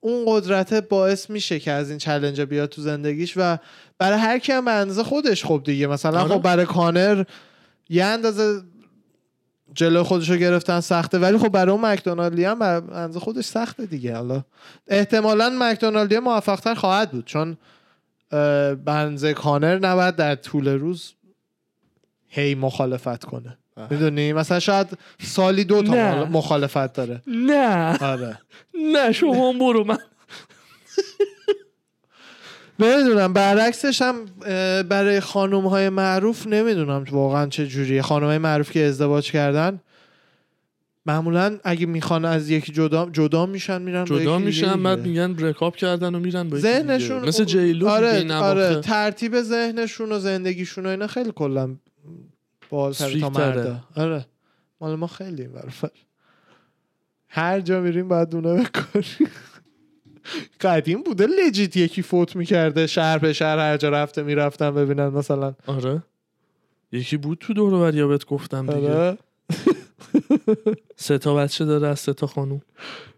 اون 0.01 0.25
قدرت 0.27 0.75
باعث 0.75 1.31
میشه 1.31 1.59
که 1.59 1.73
از 1.73 1.91
این 1.91 1.99
challenge 1.99 2.41
بیاد 2.41 2.69
تو 2.69 2.83
زندگیش 2.83 3.33
و 3.37 3.57
برای 3.99 4.19
هر 4.19 4.39
کی 4.39 4.53
هم 4.53 4.65
به 4.65 4.71
اندازه 4.71 5.03
خودش 5.03 5.45
خب 5.45 5.63
دیگه. 5.65 5.87
مثلا 5.87 6.21
آره. 6.21 6.29
خب 6.29 6.43
برای 6.43 6.67
کانر 6.67 7.25
یه 7.89 8.05
اندازه 8.05 8.63
جلو 9.75 10.05
خودش 10.05 10.31
رو 10.31 10.37
گرفتن 10.37 10.81
سخته 10.81 11.19
ولی 11.19 11.39
خب 11.39 11.49
برای 11.49 11.73
اون 11.73 11.87
مکدونالدی 11.87 12.45
هم 12.45 12.59
بر 12.59 12.77
اندازه 12.77 13.21
خودش 13.21 13.45
سخته 13.45 13.87
دیگه. 13.87 14.17
حالا 14.17 14.45
احتمالا 14.87 15.57
مکدونالدی 15.61 16.19
موفقتر 16.19 16.75
خواهد 16.75 17.11
بود 17.11 17.25
چون 17.25 17.57
بنز 18.85 19.25
کانر 19.25 19.79
نباید 19.79 20.17
در 20.17 20.35
طول 20.35 20.69
روز 20.69 21.13
هی 22.29 22.55
مخالفت 22.55 23.25
کنه 23.25 23.59
می‌دونی 23.91 24.33
مثلا 24.33 24.61
شاید 24.61 24.87
سالی 25.23 25.65
دو 25.65 25.83
تا 25.83 25.95
نه. 25.95 26.25
مخالفت 26.25 26.93
داره 26.93 27.23
نه 27.27 27.99
آره 27.99 28.39
نه 28.95 29.13
شما 29.13 29.53
برو 29.53 29.85
من 29.85 29.99
نمی‌دونم 32.79 33.33
برعکسش 33.33 34.03
هم 34.03 34.25
برای 34.83 35.21
خانوم 35.21 35.67
های 35.67 35.89
معروف 35.89 36.47
نمی‌دونم 36.47 37.05
واقعا 37.11 37.47
چه 37.47 37.67
جوریه 37.67 38.03
خانوم 38.03 38.29
های 38.29 38.39
معروف 38.39 38.71
که 38.71 38.85
ازدواج 38.85 39.31
کردن 39.31 39.81
معمولا 41.07 41.59
اگه 41.65 41.87
می‌خوان 41.87 42.25
از 42.25 42.51
یکی 42.51 42.73
جدا 42.73 43.11
جدا 43.13 43.47
میشن 43.47 43.83
میرن 43.83 44.05
جدا 44.05 44.39
میشن 44.39 44.73
دیگه. 44.73 44.83
بعد 44.83 45.07
میگن 45.07 45.33
برکاپ 45.33 45.77
کردن 45.77 46.15
و 46.15 46.19
میرن 46.19 46.49
با. 46.49 46.59
ذهنشون 46.59 47.29
مثل 47.29 47.45
جیلو 47.45 47.89
آره 47.89 48.35
آره. 48.35 48.81
ترتیب 48.81 49.41
ذهنشون 49.41 50.13
و 50.13 50.19
زندگیشون 50.19 50.87
و 50.87 50.89
اینا 50.89 51.07
خیلی 51.07 51.33
کلا 51.35 51.77
بالتر 52.71 53.21
تا 53.21 53.31
مردا. 53.31 53.81
آره. 53.97 54.27
مال 54.81 54.95
ما 54.95 55.07
خیلی 55.07 55.43
این 55.43 55.53
برفر 55.53 55.91
هر 57.29 57.61
جا 57.61 57.81
میریم 57.81 58.09
باید 58.09 58.29
دونه 58.29 58.63
بکنیم. 58.65 59.31
قدیم 60.61 61.03
بوده 61.03 61.27
لجیت 61.27 61.77
یکی 61.77 62.03
فوت 62.03 62.37
می‌کرده 62.37 62.87
شهر 62.87 63.19
به 63.19 63.33
شهر 63.33 63.59
هر 63.59 63.77
جا 63.77 63.89
رفته 63.89 64.23
می‌رفتن 64.23 64.71
ببینن 64.75 65.09
مثلا. 65.09 65.55
آره. 65.67 66.03
یکی 66.93 67.17
بود 67.17 67.39
تو 67.39 67.55
دور 67.55 67.75
و 67.75 68.09
بهت 68.09 68.27
گفتم 68.27 68.67
دیگه. 68.67 68.95
آره. 68.95 69.19
سه 70.97 71.19
تا 71.19 71.35
بچه 71.35 71.65
داره 71.65 71.89
از 71.89 72.01
سه 72.01 72.13
تا 72.13 72.27
خانوم. 72.27 72.63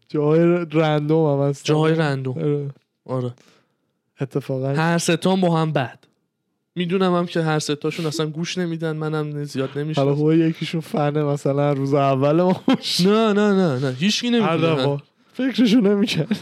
جاهای 0.08 0.66
رندوم 0.72 1.42
هم 1.42 1.48
هست 1.48 1.64
جاهای 1.64 1.94
رندوم. 1.94 2.38
آره. 2.38 2.70
آره. 3.04 3.34
اتفاقا. 4.20 4.68
هر 4.68 4.98
سه 4.98 5.16
تا 5.16 5.36
با 5.36 5.56
هم 5.56 5.72
بد. 5.72 5.99
می‌دونم 6.74 7.14
هم 7.14 7.26
که 7.26 7.42
هر 7.42 7.58
سه 7.58 7.74
تاشون 7.74 8.06
اصلا 8.06 8.26
گوش 8.26 8.58
نمیدن 8.58 8.96
منم 8.96 9.44
زیاد 9.44 9.78
نمیشه 9.78 10.00
حالا 10.00 10.14
خوبه 10.14 10.36
یکیشون 10.36 10.80
فنه 10.80 11.22
مثلا 11.22 11.72
روز 11.72 11.94
اول 11.94 12.42
ما 12.42 12.62
نه 13.04 13.32
نه 13.32 13.52
نه 13.52 13.78
نه 13.78 13.92
هیچکی 13.98 14.30
نمی‌دونه. 14.30 15.02
فکرشو 15.32 15.80
نمی‌کرد. 15.80 16.38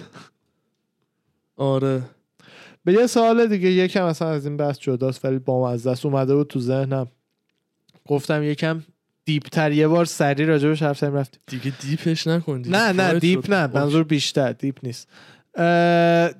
آره. 1.57 2.03
به 2.85 2.93
یه 2.93 3.07
سوال 3.07 3.47
دیگه 3.47 3.71
یکم 3.71 4.05
اصلا 4.05 4.29
از 4.29 4.47
این 4.47 4.57
بحث 4.57 4.79
جداست 4.79 5.25
ولی 5.25 5.39
با 5.39 5.71
از 5.71 5.87
دست 5.87 6.07
اومده 6.07 6.35
بود 6.35 6.47
تو 6.47 6.61
ذهنم. 6.61 7.07
گفتم 8.07 8.43
یکم 8.43 8.83
deep 9.25 9.57
تر 9.57 9.73
یه 9.73 9.89
بار 9.89 10.05
سری 10.05 10.47
راجبش 10.47 10.83
حرف 10.83 10.99
زدیم 10.99 11.15
رفتیم. 11.15 11.41
دیگه 11.47 11.73
deep 11.81 12.11
ش 12.11 12.27
نکن 12.27 12.63
دیگه. 12.63 12.77
نه 12.77 12.93
نه 12.93 13.19
deep. 13.19 13.51
نه. 13.51 13.67
منظور 13.67 14.05
بیشتر 14.05 14.53
deep 14.53 14.79
نیست. 14.83 15.09
اه، 15.55 16.31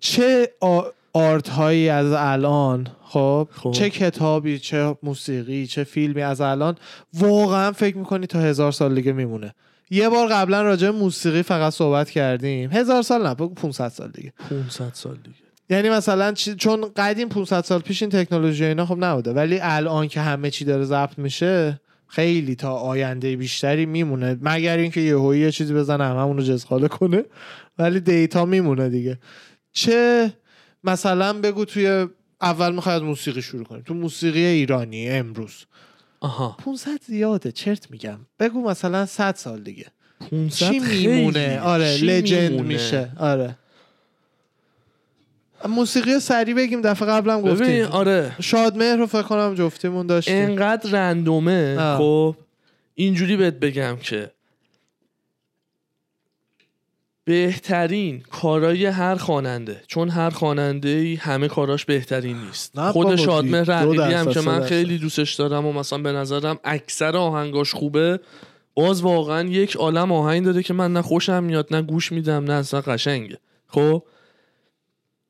چه 0.00 0.52
آ... 0.60 0.82
art 1.16 1.48
هایی 1.48 1.88
از 1.88 2.12
الان 2.12 2.86
خب؟ 3.02 3.48
خب. 3.52 3.70
چه 3.70 3.90
کتابی 3.90 4.58
چه 4.58 4.96
موسیقی 5.02 5.66
چه 5.66 5.84
فیلمی 5.84 6.22
از 6.22 6.40
الان 6.40 6.76
واقعا 7.14 7.72
فکر 7.72 7.96
می‌کنی 7.96 8.26
تا 8.26 8.38
هزار 8.40 8.72
سال 8.72 8.94
دیگه 8.94 9.12
میمونه. 9.12 9.54
یه 9.90 10.08
بار 10.08 10.28
قبلا 10.28 10.62
راجع 10.62 10.90
موسیقی 10.90 11.42
فقط 11.42 11.72
صحبت 11.72 12.10
کردیم. 12.10 12.70
هزار 12.72 13.02
سال 13.02 13.26
نه 13.26 13.34
بگو 13.34 13.54
500 13.54 13.88
سال 13.88 14.10
دیگه. 14.10 14.32
500 14.50 14.90
سال 14.92 15.14
دیگه. 15.14 15.36
یعنی 15.70 15.90
مثلا 15.90 16.32
چون 16.32 16.84
قدیم 16.96 17.28
500 17.28 17.64
سال 17.64 17.80
پیش 17.80 18.02
این 18.02 18.10
تکنولوژی 18.10 18.64
اینا 18.64 18.86
خب 18.86 19.04
نبوده 19.04 19.32
ولی 19.32 19.58
الان 19.62 20.08
که 20.08 20.20
همه 20.20 20.50
چی 20.50 20.64
داره 20.64 20.84
ضبط 20.84 21.18
میشه 21.18 21.80
خیلی 22.08 22.54
تا 22.54 22.72
آینده 22.72 23.36
بیشتری 23.36 23.86
میمونه. 23.86 24.38
مگر 24.42 24.76
اینکه 24.76 25.00
یهویی 25.00 25.40
یه 25.40 25.50
چیزی 25.50 25.74
بزنه 25.74 26.04
هممون 26.04 26.36
رو 26.36 26.42
جزخاله 26.42 26.88
کنه 26.88 27.24
ولی 27.78 28.00
دیتا 28.00 28.44
میمونه 28.44 28.88
دیگه. 28.88 29.18
چه 29.72 30.32
مثلا 30.84 31.32
بگو 31.32 31.64
توی 31.64 32.06
اول 32.40 32.74
می‌خوای 32.74 32.94
از 32.94 33.02
موسیقی 33.02 33.42
شروع 33.42 33.64
کنیم 33.64 33.82
تو 33.82 33.94
موسیقی 33.94 34.44
ایرانی 34.44 35.10
امروز. 35.10 35.64
آها. 36.20 36.56
500 36.64 37.00
زیاده 37.06 37.52
چرت 37.52 37.90
میگم. 37.90 38.18
بگو 38.40 38.68
مثلا 38.68 39.06
100 39.06 39.34
سال 39.34 39.62
دیگه. 39.62 39.86
500 40.30 40.70
چی 40.70 40.78
میمونه. 40.78 41.60
آره 41.60 41.96
چی 41.98 42.06
لجند 42.06 42.50
میمونه؟ 42.50 42.68
میشه. 42.68 43.12
آره. 43.18 43.58
موسیقی 45.68 46.20
سری 46.20 46.54
بگیم 46.54 46.80
دفعه 46.80 47.08
قبلم 47.08 47.40
گفتیم. 47.40 47.84
آره. 47.84 48.32
شادمهر 48.40 48.96
رو 48.96 49.06
فکر 49.06 49.22
کنم 49.22 49.54
جفتیمون 49.54 50.06
داشتیم. 50.06 50.44
انقدر 50.44 50.90
رندومه. 50.90 51.96
خب 51.98 52.36
اینجوری 52.94 53.36
بهت 53.36 53.54
بگم 53.54 53.96
که 54.02 54.30
بهترین 57.24 58.20
کارای 58.20 58.86
هر 58.86 59.14
خواننده. 59.14 59.82
چون 59.86 60.08
هر 60.08 60.30
خواننده 60.30 60.88
ای 60.88 61.14
همه 61.14 61.48
کاراش 61.48 61.84
بهترین 61.84 62.36
نیست. 62.36 62.80
خود 62.90 63.16
شادمهر 63.16 63.64
دو 63.64 63.72
رقیبی 63.72 64.14
هم 64.14 64.32
که 64.32 64.40
من. 64.40 64.60
خیلی 64.60 64.98
دوستش 64.98 65.34
دارم 65.34 65.66
و 65.66 65.72
مثلا 65.72 65.98
به 65.98 66.12
نظرم 66.12 66.58
اکثر 66.64 67.16
آهنگاش 67.16 67.74
خوبه. 67.74 68.20
باز 68.74 69.02
واقعا 69.02 69.48
یک 69.48 69.76
عالم 69.76 70.12
آهنگ 70.12 70.44
داره 70.44 70.62
که 70.62 70.74
من 70.74 70.92
نه 70.92 71.02
خوشم 71.02 71.44
میاد 71.44 71.74
نه 71.74 71.82
گوش 71.82 72.12
میدم 72.12 72.44
نه 72.44 72.52
اصلا 72.52 72.80
قشنگه. 72.80 73.38
خب؟ 73.66 74.02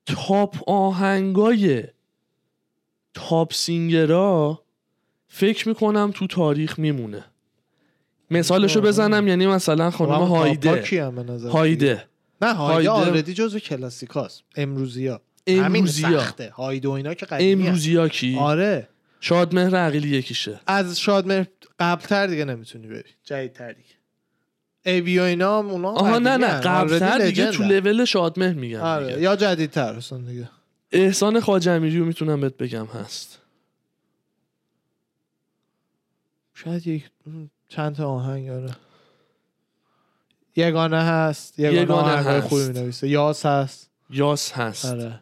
تاپ 0.07 0.71
آهنگای 0.71 1.85
تاپ 3.15 3.53
سینگرا 3.53 4.63
فکر 5.29 5.69
می‌کنم 5.69 6.11
تو 6.15 6.27
تاریخ 6.27 6.79
میمونه. 6.79 7.25
مثالشو. 8.31 8.81
بزنم 8.81 9.29
یعنی 9.29 9.47
مثلا 9.47 9.91
خانم 9.91 10.27
خب، 10.27 10.33
هایده. 10.33 10.85
هایده. 11.51 12.05
نه 12.43 12.55
هایده. 12.55 12.91
آردی 12.91 13.35
جزو 13.35 13.59
کلاسیکاست. 13.59 14.43
امروزی 14.57 15.07
ها 15.07 15.21
همین 15.49 15.65
امروزیا. 15.65 16.21
سخته. 16.21 16.51
هایده 16.51 16.89
و 16.89 16.91
اینا 16.91 17.15
که 17.15 17.27
قدیمی 17.27 17.67
امروزیا 17.67 18.09
کی؟ 18.09 18.37
آره. 18.39 18.89
شادمهر 19.21 19.77
عقیلی 19.77 20.09
یکیشه. 20.09 20.61
از 20.67 21.01
شادمهر 21.01 21.47
قبلتر 21.79 22.27
دیگه 22.27 22.45
نمی‌تونی 22.45 22.87
بری. 22.87 23.03
جدیدتر 23.25 23.73
دیگه. 23.73 23.89
ای 24.87 25.01
بی 25.01 25.19
و 25.19 25.23
اینا 25.23 25.59
هم 25.59 25.69
اونا 25.69 25.89
آها 25.89 26.19
نه 26.19 26.37
نه. 26.37 26.47
قبلتر 26.61 27.19
دیگه 27.19 27.51
تو. 27.51 27.63
لول 27.63 28.05
شادمهر 28.05 28.53
میگم 28.53 28.81
آره 28.81 29.07
دیگه. 29.07 29.21
یا 29.21 29.37
جدیدتر 29.37 29.95
اصلا 29.95 30.19
دیگه. 30.19 30.51
احسان 30.93 31.41
خاجمیری 31.41 31.99
رو 31.99 32.05
می‌تونم 32.05 32.41
بهت 32.41 32.57
بگم 32.57 32.87
هست. 32.87 33.39
شاید 36.55 36.87
یک 36.87 37.05
چند 37.69 37.95
تا 37.97 38.09
آهنگ 38.09 38.49
آره. 38.51 38.71
یگانه 40.57 41.03
هست 41.03 41.59
یگانه, 41.59 41.83
یگانه 41.83 42.11
هست. 42.11 42.47
خوبی 42.47 42.63
می‌نویسه. 42.63 43.09
یاس 43.09 43.47
هست. 43.47 43.91
یاس 44.11 44.53
هست. 44.53 44.85
آره. 44.85 45.21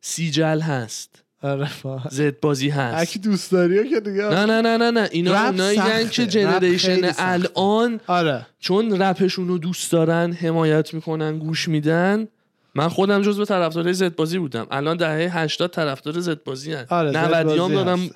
سیجل 0.00 0.60
هست. 0.60 1.22
آره 1.42 1.68
زد 2.10 2.40
بازی 2.40 2.68
هست. 2.68 2.96
هرکی 2.96 3.18
دوست 3.18 3.52
داری 3.52 3.90
که 3.90 4.00
دیگه 4.00 4.22
نه 4.22 4.46
نه 4.46 4.60
نه 4.60 4.76
نه 4.76 4.90
نه. 4.90 5.08
اینا 5.12 5.46
اونایی. 5.46 6.08
که 6.08 6.26
جنریشن. 6.26 7.12
الان 7.18 8.00
آره. 8.06 8.46
چون 8.58 9.02
رپشون 9.02 9.48
رو 9.48 9.58
دوست 9.58 9.92
دارن 9.92 10.32
حمایت 10.32 10.94
می‌کنن 10.94 11.38
گوش 11.38 11.68
میدن 11.68 12.28
من 12.74 12.88
خودم 12.88 13.22
جزو 13.22 13.44
طرفدارای 13.44 13.92
زد 13.92 14.16
بازی 14.16 14.38
بودم. 14.38 14.66
الان 14.70 14.96
دهه 14.96 15.38
80 15.38 15.70
طرفدار 15.70 16.20
زد 16.20 16.44
بازی 16.44 16.72
هن 16.72 16.86
آره، 16.88 17.10
زد 17.10 17.16
90 17.16 17.46
بازی 17.46 17.58
هم 17.58 17.74
دارم 17.74 18.10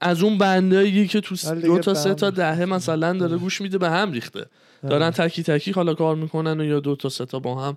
از 0.00 0.22
اون 0.22 0.38
بندایی 0.38 1.08
که 1.08 1.20
تو 1.20 1.36
دو 1.54 1.78
تا 1.78 1.94
سه 1.94 2.08
هم 2.08 2.14
تا. 2.14 2.30
دهه 2.30 2.64
مثلا 2.64 3.12
داره 3.12 3.36
گوش 3.36 3.60
میده 3.60 3.78
به 3.78 3.90
هم 3.90 4.12
ریخته. 4.12 4.46
دارن 4.90 5.10
تکی 5.10 5.42
تکی 5.42 5.72
حالا 5.72 5.94
کار 5.94 6.16
می‌کنن 6.16 6.60
و 6.60 6.64
یا 6.64 6.80
دو 6.80 6.96
تا 6.96 7.08
سه 7.08 7.26
تا 7.26 7.38
با 7.38 7.62
هم. 7.64 7.76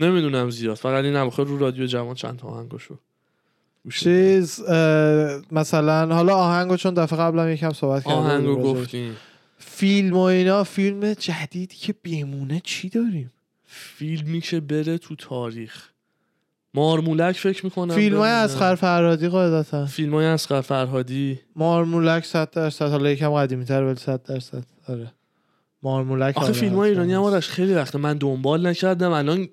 نمی‌دونم 0.00 0.50
زیاد. 0.50 0.76
فقط 0.76 1.04
این 1.04 1.16
اواخر 1.16 1.44
رو 1.44 1.58
رادیو 1.58 1.86
جوان 1.86 2.14
چند 2.14 2.38
تا 2.38 2.48
آهنگشو. 2.48 2.98
چیز 3.92 4.60
اه، 4.60 5.40
مثلا 5.52 6.14
حالا 6.14 6.34
آهنگو 6.34 6.76
چون 6.76 6.94
دفعه 6.94 7.18
قبلم 7.18 7.48
یکم 7.48 7.72
صحبت 7.72 8.04
کردیم 8.04 8.18
آهنگو. 8.18 8.62
گفتیم. 8.62 9.16
فیلم 9.58 10.16
و 10.16 10.20
اینا 10.20 10.64
فیلم 10.64 11.14
جدیدی 11.14 11.76
که 11.76 11.94
بیمونه 12.02 12.60
چی 12.64 12.88
داریم؟ 12.88 13.32
فیلمی 13.70 14.40
که 14.40 14.60
بره 14.60 14.98
تو 14.98 15.14
تاریخ. 15.16 15.88
مارمولک 16.74 17.36
فکر 17.36 17.64
می‌کنم 17.64 17.94
فیلم 17.94 18.16
های. 18.16 18.30
از 18.30 18.56
فرهادی 18.56 19.28
قاعدتا. 19.28 19.86
فیلم 19.86 20.14
های 20.14 20.26
اسقر 20.26 20.60
فرهادی. 20.60 21.40
مارمولک 21.56 22.24
100 22.24 22.50
درصد 22.50 22.90
حالا 22.90 23.10
یکم 23.10 23.30
قدیمی 23.30 23.64
تر 23.64 23.82
ولی 23.82 23.96
100 23.96 24.22
درصد. 24.22 24.64
آره. 24.88 25.12
مارمولک 25.82 26.36
آخه 26.36 26.52
فیلم 26.52 26.74
های 26.74 26.90
ایرانی 26.90 27.14
هم. 27.14 27.22
آرش 27.22 27.48
خیلی 27.48 27.74
وقته 27.74 27.98
من 27.98 28.16
دنبال 28.18 28.66
نکردم 28.66 29.10
الان 29.12 29.48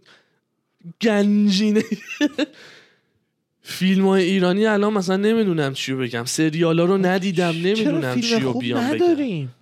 گنجینه. 1.01 1.83
فیلم 3.61 4.07
های 4.07 4.23
ایرانی 4.23 4.65
الان 4.65 4.93
مثلا 4.93 5.15
نمی‌دونم 5.17 5.73
چیو 5.73 5.97
بگم. 5.97 6.25
سریال 6.25 6.79
ها 6.79 6.85
رو 6.85 6.97
ندیدم 6.97 7.49
نمی‌دونم 7.49 8.13
فیلم 8.13 8.39
چیو 8.39 8.51
خوب 8.51 8.61
بیام 8.61 8.87
بگم. 8.89 8.95
نداریم؟ 8.95 9.55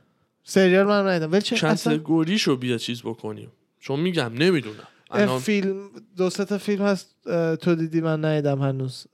سریال 0.44 0.86
من 0.86 1.08
ندیدم. 1.08 1.32
ولی 1.32 1.42
چه 1.42 1.68
اصلا 1.68 1.98
کتگوریشو 1.98 2.56
بیا 2.56 2.78
چیز 2.78 3.02
بکنیم. 3.02 3.52
چون 3.84 4.00
میگم 4.00 4.32
نمی‌دونم 4.34 4.88
الان 5.12 5.39
فیلم 5.39 5.76
دو 6.17 6.30
تا 6.30 6.58
فیلم 6.58 6.86
هست 6.86 7.15
تو 7.62 7.76
دیدی 7.76 8.02
من 8.02 8.26
ندیدم 8.26 8.60
هنوز 8.60 9.08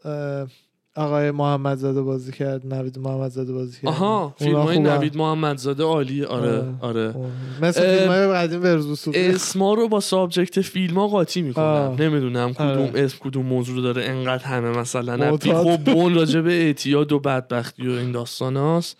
آقای 0.96 1.32
محمد 1.32 1.78
زاده 1.78 2.02
بازی 2.02 2.32
کرد 2.32 2.74
نوید 2.74 3.00
محمد 3.00 3.32
زاده 3.32 3.54
بازی 3.54 3.78
کرد 3.82 3.88
آها 3.88 4.36
فیلم 4.38 4.56
های. 4.56 4.80
نوید 4.80 5.18
محمدزاده 5.18 5.84
عالی 5.84 6.24
آره 6.24 6.58
آه. 6.58 6.66
آره 6.82 7.12
اوه. 7.16 7.30
مثل 7.62 7.98
فیلم 7.98 8.12
های 8.12 8.28
قدیم 8.28 8.60
برزوس 8.60 9.08
اسما 9.14 9.74
رو 9.74 9.88
با 9.88 10.00
سابجکت 10.00 10.62
فیلم 10.62 10.96
ها 10.96 11.08
قاطی 11.08 11.42
می‌کنم 11.42 11.64
آه. 11.64 12.02
نمی‌دونم 12.02 12.54
کدوم 12.54 12.68
آره. 12.68 12.92
اسم 12.96 13.18
کدوم 13.20 13.46
موضوع 13.46 13.76
رو 13.76 13.82
داره 13.82 14.04
انقدر 14.04 14.44
همه 14.44 14.70
مثلا. 14.70 15.38
خب 15.38 15.90
اون 15.90 16.16
راجع 16.16 16.42
به 16.42 16.54
اعتیاد 16.54 17.12
و 17.12 17.20
بدبختی 17.20 17.88
و 17.88 17.92
این 17.92 18.12
داستان 18.12 18.58
هاست 18.58 18.98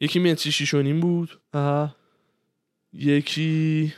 یکی 0.00 0.18
متری 0.18 0.52
شیش 0.52 0.74
و 0.74 0.82
نیم 0.82 1.00
بود 1.00 1.38
آها 1.54 1.94
یکی 2.92 3.92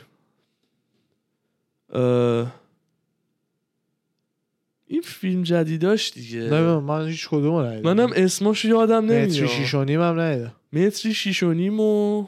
این 4.89 5.01
فیلم 5.03 5.43
جدیداش 5.43 6.11
دیگه 6.13 6.39
نمی‌دونم 6.39 6.83
من 6.83 7.07
هیچ 7.07 7.27
کدوم 7.29 7.55
رو 7.55 7.65
ندیدم 7.65 7.89
منم 7.93 8.09
اسماش 8.15 8.65
یادم 8.65 9.05
متری 9.05 9.15
نمیاد 9.17 9.47
شیش 9.47 9.73
و 9.73 9.83
نیم 9.83 10.01
هم 10.01 10.19
ندیدم 10.19 10.51
متری 10.73 11.13
شیش 11.13 11.43
و 11.43 11.53
نیم 11.53 11.79
و 11.79 12.25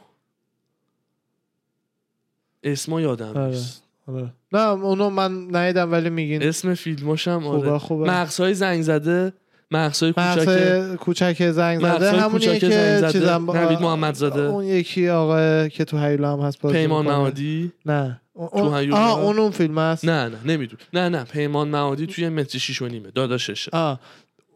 اسما 2.64 3.02
یادم 3.02 3.26
آره. 3.38 3.48
نیست 3.48 3.84
آره. 4.08 4.34
نه 4.52 4.60
اونو 4.68 5.10
من 5.10 5.56
ندیدم 5.56 5.92
ولی 5.92 6.10
میگین 6.10 6.44
اسم 6.44 6.74
فیلماشم 6.74 7.32
آره 7.48 7.60
خوبه 7.60 7.80
خوبه 7.80 8.08
مغزهای 8.12 8.54
زنگ 8.54 8.82
زده 8.82 9.34
مغزهای 9.72 10.14
کوچک 10.14 10.96
کوچک 10.96 11.52
زنگ 11.52 11.80
زده 11.80 12.12
همونیه 12.12 12.60
که 12.60 12.70
زده. 12.70 13.12
چیزم 13.12 13.46
با- 13.46 13.54
نوید 13.58 13.80
محمدزاده. 13.82 14.42
اون 14.42 14.64
یکی 14.66 15.10
آقا 15.10 15.68
که 15.68 15.86
تو 15.86 15.98
هیولا 15.98 16.34
هم 16.34 16.40
هست 16.40 16.62
پیمان 16.62 17.02
می‌کنه. 17.02 17.18
معادی 17.18 17.72
نه 17.86 18.22
اون- 18.40 18.50
تو 18.50 18.58
اون 18.58 18.78
هیولا؟ 18.78 18.98
آه 18.98 19.20
اون 19.20 19.40
اون 19.40 19.52
فیلم 19.52 19.78
هست. 19.78 20.06
نه 20.06 20.28
نه 20.30 20.38
نمیدون 20.46 20.80
نه 20.94 21.10
نه 21.10 21.24
پیمان 21.24 21.68
معادی 21.68 22.08
توی 22.08 22.30
متر 22.30 22.58
شیش 22.60 22.82
و 22.82 22.88
نیمه 22.88 23.12
داداششه 23.12 23.70
آه. 23.74 24.00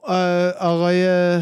آه، 0.03 0.49
آقای 0.51 1.41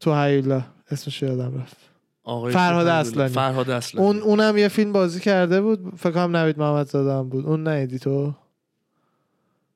تو 0.00 0.14
هیولا 0.24 0.62
اسمش 0.90 1.22
یادم 1.22 1.58
رفت. 1.60 1.76
آقای 2.24 2.52
فرهاد 2.52 2.86
اصلانی. 2.86 3.32
فرهاد 3.34 3.70
اصلانی. 3.70 4.06
اون 4.06 4.20
اونم 4.22 4.56
یه 4.58 4.68
فیلم 4.68 4.92
بازی 4.92 5.20
کرده 5.20 5.60
بود 5.60 5.92
فکر 5.96 6.10
کنم 6.12 6.36
نوید 6.36 6.58
محمد 6.58 6.86
زاده 6.88 7.12
هم 7.12 7.28
بود. 7.28 7.46
اون 7.46 7.68
ندیدی 7.68 7.98
تو 7.98 8.32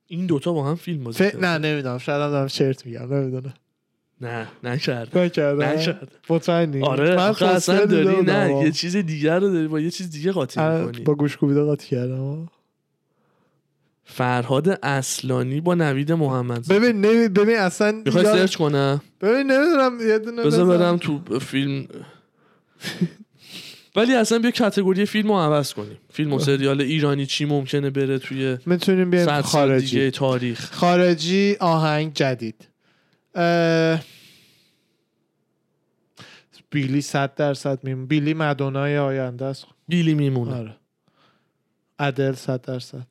این 0.07 0.27
دوتا 0.27 0.53
با 0.53 0.65
هم 0.69 0.75
فیلم 0.75 1.05
بازی 1.05 1.31
ف... 1.31 1.35
نه 1.35 1.59
نمی‌دونم 1.59 1.99
شاید 1.99 2.23
هم 2.23 2.31
دارم 2.31 2.47
چرت 2.49 2.87
میگم 2.87 3.15
نمی‌دونم. 3.15 3.55
نه 4.21 4.47
نکرد 4.65 5.19
نکردم؟ 5.19 5.63
نکرد 5.63 6.13
مطمئنی؟ 6.29 6.83
آره 6.83 7.17
من 7.17 7.35
اصلا 7.41 7.85
داری؟ 7.85 8.23
نه. 8.23 8.63
یه 8.65 8.71
چیز 8.71 8.97
دیگر 8.97 9.39
رو 9.39 9.53
داری 9.53 9.69
با 9.69 9.81
یه 9.81 9.91
چیز 9.91 10.11
دیگه 10.11 10.33
قاطی 10.33 10.61
می‌کنی. 10.61 11.05
با 11.05 11.15
گوش 11.15 11.37
کوبیده 11.37 11.63
قاطی 11.63 11.89
کردم. 11.89 12.49
فرهاد 14.05 14.79
اصلانی 14.83 15.61
با 15.61 15.75
نوید 15.75 16.13
محمد 16.13 16.69
ببین 16.69 17.01
نمی... 17.01 17.29
ببین 17.29 17.57
اصلا 17.57 18.03
می‌خوای 18.05 18.25
سرچ 18.25 18.57
کنم؟ 18.57 19.01
ببین 19.21 19.51
نمی‌دونم 19.51 20.09
یه 20.09 20.19
دونه 20.19 20.45
بذار. 20.45 20.79
برم 20.79 20.97
تو 20.97 21.39
فیلم. 21.39 21.87
ولی 23.97 24.15
اصلا 24.15 24.39
بیا 24.39 24.51
کتگوری 24.51 25.07
فیلم 25.07 25.29
رو 25.29 25.39
عوض 25.39 25.73
کنیم. 25.73 25.99
فیلم 26.13 26.33
و 26.33 26.39
سریال 26.39 26.81
ایرانی 26.81 27.27
چی 27.27 27.45
ممکنه 27.45 27.91
بره 27.91 28.19
توی 28.19 28.59
می‌تونیم 28.67 29.11
بیایم 29.11 29.41
خارجی. 29.41 29.87
دیگه 29.87 30.11
تاریخ. 30.11 30.73
خارجی 30.73 31.57
آهنگ 31.61 32.15
جدید. 32.15 32.69
بیلی 36.71 37.01
صد 37.01 37.35
درصد 37.35 37.79
میم 37.83 38.07
بیلی 38.07 38.35
مدونای 38.35 38.99
آینده 38.99 39.45
است. 39.45 39.67
بیلی 39.89 40.15
میمونه. 40.15 40.55
آره. 40.55 40.77
ادل 41.99 42.33
صد 42.33 42.61
درصد. 42.61 43.07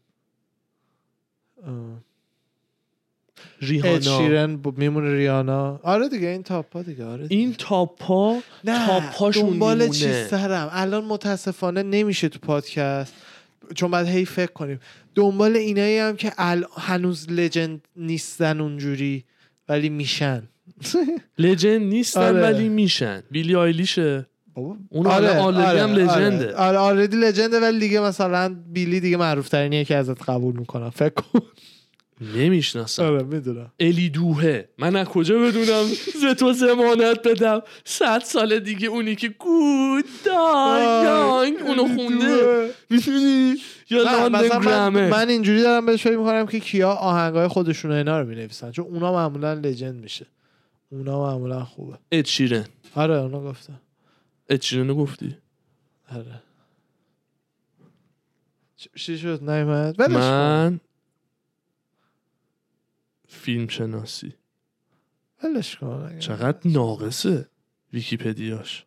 ریحانا. 3.61 3.99
شیرن 3.99 4.59
میمونه 4.77 5.13
ریانا 5.13 5.79
آره 5.83 6.09
دیگه 6.09 6.27
این 6.27 6.43
تاپ 6.43 6.73
ها 6.73 6.81
دیگه. 6.81 7.05
آره 7.05 7.27
دیگه. 7.27 7.41
این 7.41 7.53
تاپا 7.53 8.39
نه 8.63 8.87
تاپاشون 8.87 9.49
دنبال 9.49 9.77
میمونه. 9.77 9.99
چیز 9.99 10.27
سرم؟ 10.27 10.69
الان 10.71 11.05
متاسفانه 11.05 11.83
نمیشه 11.83 12.29
تو 12.29 12.39
پادکست. 12.39 13.13
چون 13.75 13.91
باید 13.91 14.07
هی 14.07 14.25
فکر 14.25 14.51
کنیم. 14.51 14.79
دنبال 15.15 15.55
اینایی 15.55 15.97
هم 15.97 16.15
که 16.15 16.33
ال... 16.37 16.65
هنوز 16.77 17.29
لجند 17.29 17.87
نیستن 17.95 18.61
اونجوری. 18.61 19.25
ولی 19.69 19.89
میشن. 19.89 20.43
لجند 21.39 21.82
نیستن 21.82 22.21
آره. 22.21 22.41
ولی 22.41 22.69
میشن. 22.69 23.23
بیلی 23.32 23.56
آیلیشه. 23.56 24.25
اون 24.89 25.08
آره 25.08 25.38
آلردی 25.39 25.80
هم 25.80 25.89
لجنده 25.91 26.45
آره 26.45 26.56
آره 26.56 26.77
آلردی 26.77 27.17
لجنده 27.17 27.60
ولی 27.60 27.80
دیگه 27.80 27.99
مثلا 27.99 28.56
بیلی 28.73 28.99
دیگه 28.99 29.17
معروف 29.17 29.49
ترینیه 29.49 29.86
که 29.86 29.95
ازت 29.95 30.30
قبول 30.30 30.60
می‌کنم. 30.60 30.89
فکر 30.89 31.10
کن. 31.13 31.41
نمی‌شناسم. 32.21 33.03
آره 33.03 33.23
می‌دونم. 33.23 33.71
الی 33.80 34.10
دوهه 34.10 34.69
من 34.77 34.95
از 34.95 35.08
کجا 35.08 35.39
بدونم؟ 35.39 35.84
ز 36.21 36.25
تو 36.38 36.53
زمانت 36.53 37.27
بدم. 37.27 37.62
صد 37.86 38.21
سال 38.23 38.60
دیگه 38.60 38.88
اونی 38.88 39.15
که 39.15 39.27
گود 39.30 40.06
دایانگ 40.25 41.58
اونو 41.62 41.88
خونده. 41.95 42.69
می‌تونی؟ 42.89 43.56
یا 43.89 44.03
نه، 44.03 44.23
لندن 44.23 44.58
مثلا 44.58 44.89
من, 44.89 45.30
اینجوری 45.30 45.62
دارم 45.62 45.86
بهش 45.86 46.03
فکر 46.03 46.17
می‌کنم 46.17 46.45
که 46.45 46.60
کیا 46.60 46.91
آهنگای 46.91 47.47
خودشون 47.47 47.91
اینا 47.91 48.21
رو 48.21 48.27
می‌نویسن. 48.27 48.71
چون 48.71 48.86
اونا 48.86 49.13
معمولا 49.13 49.53
لجند 49.53 50.01
میشه. 50.01 50.25
اونا 50.91 51.23
معمولا 51.23 51.63
خوبه. 51.63 51.97
اد 52.12 52.25
شیرن 52.25 52.65
آره 52.95 53.15
اونا 53.15 53.41
گفتم 53.41 53.80
اد 54.49 54.62
شیرن 54.62 54.88
رو 54.88 54.95
گفتی؟ 54.95 55.38
آره. 56.15 56.41
چی 58.95 59.17
شد؟ 59.17 59.49
نیمد. 59.49 60.12
من 60.12 60.80
فیلم 63.38 63.67
شناسی 63.67 64.34
ولش 65.43 65.76
کن 65.76 66.19
چقدر 66.19 66.58
ناقصه 66.65 67.50
ویکیپدیاش. 67.93 68.86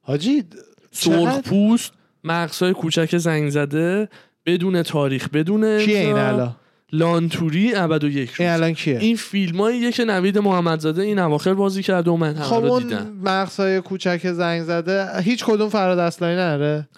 حاجی 0.00 0.44
سرخ 0.90 1.38
پوست 1.40 1.92
مغزهای 2.24 2.72
کوچک 2.72 3.16
زنگ 3.16 3.50
زده 3.50 4.08
بدون 4.46 4.82
تاریخ 4.82 5.28
بدون 5.28 5.78
کیه 5.78 5.98
این 5.98 6.16
الان؟ 6.16 6.56
لانتوری 6.92 7.74
ابد 7.74 8.04
و 8.04 8.08
یک 8.08 8.30
روز. 8.30 8.40
این 8.40 8.50
الان 8.50 8.72
کیه؟ 8.74 8.98
این 8.98 9.16
فیلماییه 9.16 9.92
که 9.92 10.04
نوید 10.04 10.38
محمدزاده 10.38 11.02
این 11.02 11.18
اواخر 11.18 11.54
بازی 11.54 11.82
کرده 11.82 12.10
و 12.10 12.16
من 12.16 12.34
همه 12.34 12.44
خب 12.44 12.64
رو 12.64 12.80
دیدم. 12.80 13.12
مغزهای 13.22 13.80
کوچک 13.80 14.32
زنگ 14.32 14.62
زده 14.62 15.20
هیچ 15.20 15.44
کدوم 15.44 15.68
فراد 15.68 15.98
اصلانی 15.98 16.36
نره؟ 16.36 16.88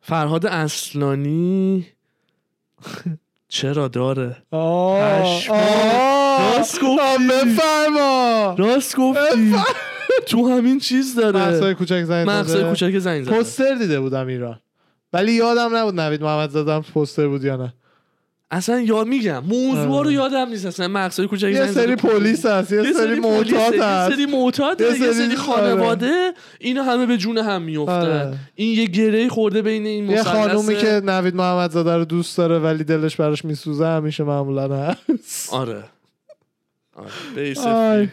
فرهاد 0.00 0.46
اصلانی 0.46 1.86
چرا 3.48 3.88
داره. 3.88 4.36
آه 4.50 5.48
راست 6.56 6.80
گفتی. 6.80 7.28
بفرما. 7.30 8.54
راست 8.58 8.96
گفتی. 8.96 9.54
تو 10.26 10.48
همین 10.48 10.78
چیز 10.78 11.14
داره. 11.14 11.74
کوچک 11.74 12.04
زنگ 12.04 12.44
زده. 12.44 12.64
کوچک 12.64 12.98
زنگ 12.98 13.24
زده. 13.24 13.36
پوستر 13.36 13.74
دیده 13.74 14.00
بودم 14.00 14.26
ایران. 14.26 14.60
ولی 15.12 15.32
یادم 15.32 15.76
نبود 15.76 16.00
نوید 16.00 16.22
محمد 16.22 16.50
زادم 16.50 16.80
پوستر 16.94 17.28
بود 17.28 17.44
یا 17.44 17.56
نه. 17.56 17.74
اصلا 18.50 18.80
یا 18.80 19.04
میگم. 19.04 19.44
موضوع. 19.44 20.04
رو 20.04 20.12
یادم 20.12 20.48
نیست. 20.48 20.66
اصلا 20.66 20.88
مغزهای 20.88 21.28
کوچک 21.28 21.48
یه 21.48 21.66
سری 21.66 21.96
پلیس 21.96 22.46
هست 22.46 22.72
یه 22.72 22.92
سری 22.92 23.20
معتاد 23.20 23.74
یه 23.74 23.82
هست. 23.84 24.14
سری 24.14 24.26
معتاد 24.26 24.80
یه 24.80 24.86
یه 24.86 24.94
سری- 24.94 25.12
سری 25.12 25.36
خانواده. 25.36 26.32
اینا 26.60 26.82
همه 26.82 27.06
به 27.06 27.16
جون 27.16 27.38
هم 27.38 27.62
میفتن 27.62 27.92
آره. 27.92 28.34
این 28.54 28.78
یه 28.78 28.84
گره 28.86 29.28
خورده 29.28 29.62
بین 29.62 29.86
این 29.86 30.10
یه 30.10 30.20
مثلث 30.20 30.26
خانومی 30.26 30.76
که 30.76 31.00
نوید 31.04 31.34
محمد 31.34 31.70
زاده 31.70 31.96
رو 31.96 32.04
دوست 32.04 32.38
داره 32.38 32.58
ولی 32.58 32.84
دلش 32.84 33.16
براش 33.16 33.44
میسوزه 33.44 33.86
همیشه 33.86 34.24
معمولا 34.24 34.68
هست. 34.76 35.54
آره. 35.54 35.84
آره. 36.96 38.08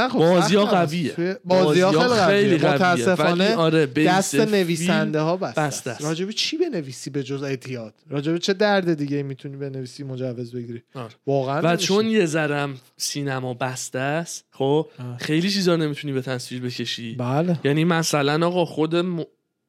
نه 0.00 0.08
خب 0.08 0.18
بازی‌ها 0.18 0.64
سخت 0.64 0.74
هست. 0.74 0.92
قویه. 0.92 1.38
بازی‌ها 1.44 1.92
بازی‌ها 1.92 2.26
خیلی 2.26 2.58
قویه. 2.58 2.74
متاسفانه 2.74 3.54
آره، 3.56 3.86
دست 3.86 4.34
نویسنده 4.34 5.20
ها 5.20 5.36
بسته 5.36 5.60
بسته 5.60 5.90
است. 5.90 6.04
راجبه 6.04 6.32
چی 6.32 6.56
بنویسی 6.56 7.10
به 7.10 7.22
جز 7.22 7.42
اعتیاد 7.42 7.94
راجبه 8.10 8.38
چه 8.38 8.52
درد 8.52 8.94
دیگه 8.94 9.22
می‌تونی 9.22 9.56
بنویسی 9.56 10.04
مجوز 10.04 10.52
بگیری 10.54 10.82
آره. 10.94 11.14
واقعا 11.26 11.60
و. 11.64 11.76
چون 11.76 12.06
یه 12.06 12.26
ذرم 12.26 12.74
سینما 12.96 13.54
بسته 13.54 13.98
است 13.98 14.44
خب. 14.50 14.86
خیلی 15.18 15.50
چیزا 15.50 15.76
نمی‌تونی 15.76 16.12
به 16.12 16.20
تصویر 16.22 16.62
بکشی 16.62 17.14
بله 17.14 17.58
یعنی 17.64 17.84
مثلا 17.84 18.46
آقا 18.46 18.64
خود 18.64 18.96
م- 18.96 19.24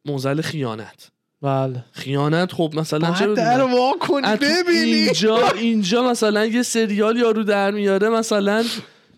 موزل 0.06 0.42
خیانت 0.42 1.12
بله 1.42 1.86
خیانت 1.92 2.54
خب 2.54 2.74
مثلا 2.76 3.14
چه 3.14 3.34
در 3.34 3.58
بدونم 3.58 3.74
وا 3.74 3.94
کنی 4.00 4.26
از 4.26 4.40
تو 4.40 4.46
ببینی 4.46 4.92
اینجا 4.92 5.50
اینجا 5.50 6.10
مثلا 6.10 6.46
یه 6.46 6.64
سریال 6.64 7.18
یارو 7.18 7.44
در 7.44 7.72
میاره 7.72 8.10
مثلا 8.10 8.64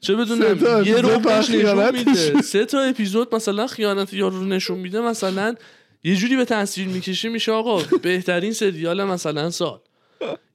چه 0.03 0.15
بدونم 0.15 0.85
یه 0.85 1.01
رو 1.01 1.19
نشون. 1.19 1.91
میده. 1.91 2.41
سه 2.41 2.65
تا 2.65 2.81
اپیزود 2.81 3.35
مثلا 3.35 3.67
خیانت 3.67 4.13
یارو 4.13 4.39
رو 4.39 4.45
نشون 4.45 4.79
میده 4.79 5.01
مثلا 5.01 5.55
یه 6.03 6.15
جوری 6.15 6.35
به 6.35 6.45
تصویر 6.45 6.87
می‌کشی 6.87 7.29
میشه 7.29 7.51
آقا 7.51 7.81
بهترین 8.01 8.53
سریال 8.53 9.03
مثلا 9.03 9.49
سال. 9.49 9.79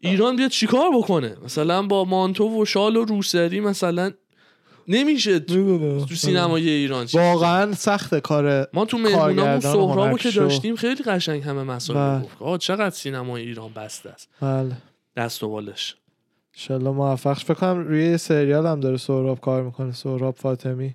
ایران 0.00 0.37
بیاد 0.37 0.50
چیکار 0.50 0.90
بکنه؟ 0.94 1.37
مثلا 1.44 1.82
با 1.82 2.04
مانتو 2.04 2.62
و 2.62 2.64
شال 2.64 2.96
و 2.96 3.04
روسری 3.04 3.61
مثلا 3.61 4.12
نمیشه 4.88 5.38
تو, 5.38 6.06
سینمای 6.16 6.68
ایران 6.68 7.06
واقعا 7.12 7.74
سخت 7.74 8.18
کار 8.18 8.68
ما 8.72 8.84
تو 8.84 8.98
مهمونامون 8.98 9.61
سهرابو 9.61 10.18
که 10.18 10.30
داشتیم 10.30 10.76
خیلی 10.76 11.02
قشنگ 11.02 11.42
همه 11.42 11.62
مسائل 11.62 11.98
بله. 11.98 12.24
گفت. 12.24 12.37
آقا 12.40 12.58
چقدر 12.58 12.90
سینمای 12.90 13.42
ایران 13.42 13.72
بسته 13.72 14.11
است. 14.11 14.28
بله. 14.40 14.72
دست 15.16 15.42
و 15.42 15.48
بالش. 15.48 15.94
انشالله 16.59 16.90
موفق. 16.90 17.38
شه. 17.38 17.44
فکر 17.44 17.55
کنم 17.55 17.79
روی 17.79 18.18
سریال 18.18 18.66
هم 18.66 18.81
داره 18.81 18.97
سهراب 18.97 19.40
کار 19.40 19.62
می‌کنه. 19.62 19.92
سهراب 19.92 20.35
فاطمی. 20.37 20.94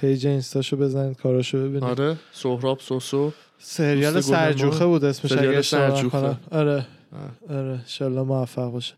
page 0.00 0.26
اینستاشو 0.26 0.76
بزنید 0.76 1.16
کاراشو 1.16 1.58
ببینید. 1.58 1.84
آره 1.84 2.16
سهراب 2.32 2.80
سوسو. 2.80 3.32
سریال 3.58 4.20
سرجوخه. 4.20 4.86
بود 4.86 5.04
اسمش 5.04 5.30
سریال 5.30 5.62
سرجوخه. 5.62 6.36
آره. 6.50 6.86
آره 7.50 7.70
انشالله 7.78 8.22
موفق 8.22 8.70
باشه. 8.70 8.94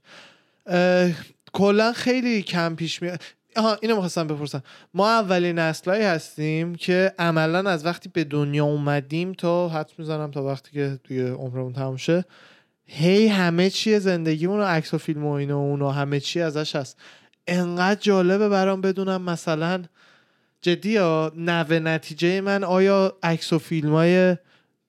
کلا 1.53 1.93
خیلی 1.93 2.43
کم 2.43 2.75
پیش 2.75 3.03
میاد. 3.03 3.23
آها 3.57 3.79
اینو 3.83 3.95
می‌خواستم 3.95 4.27
بپرسم. 4.27 4.63
ما 4.95 5.11
اولین 5.11 5.59
نسلایی 5.59 6.05
هستیم 6.05 6.75
که 6.75 7.13
عملا 7.19 7.71
از 7.71 7.87
وقتی 7.87 8.09
به 8.09 8.25
دنیا 8.25 8.65
اومدیم 8.65 9.33
تا 9.33 9.69
حد 9.69 9.91
می‌زنم 9.99 10.31
تا 10.31 10.45
وقتی 10.45 10.71
که 10.71 10.99
دیگه 11.09 11.33
عمرمون 11.33 11.73
تموم 11.73 11.97
شه 11.97 12.25
هی 12.91 13.29
همه 13.29 13.71
چی 13.71 13.99
زندگیمون 13.99 14.61
عکس 14.61 14.95
و 14.95 14.99
فیلم 14.99 15.27
و 15.27 15.31
اینا 15.31 15.59
و 15.59 15.71
اونا 15.71 15.93
همه 15.93 16.21
چی 16.21 16.41
ازش 16.41 16.77
هست. 16.77 16.97
انقدر 17.47 18.01
جالبه 18.01 18.49
برام 18.49 18.81
بدونم 18.81 19.23
مثلا 19.23 19.85
جدی 20.63 20.97
ها 20.97 21.33
نوه 21.37 21.79
نتیجه 21.79 22.41
من 22.41 22.65
آیا 22.65 23.19
عکس 23.23 23.53
و 23.53 23.59
فیلم 23.59 23.93
های 23.93 24.37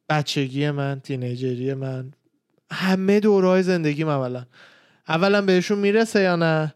بچگی 0.10 0.72
من 0.72 1.00
تینیجری 1.00 1.74
من 1.74 2.12
همه 2.72 3.20
دورهای 3.20 3.64
زندگیم 3.64 4.08
اولا. 4.08 4.46
اولا 5.08 5.42
بهشون 5.42 5.80
می‌رسه 5.80 6.22
یا 6.22 6.36
نه؟ 6.36 6.74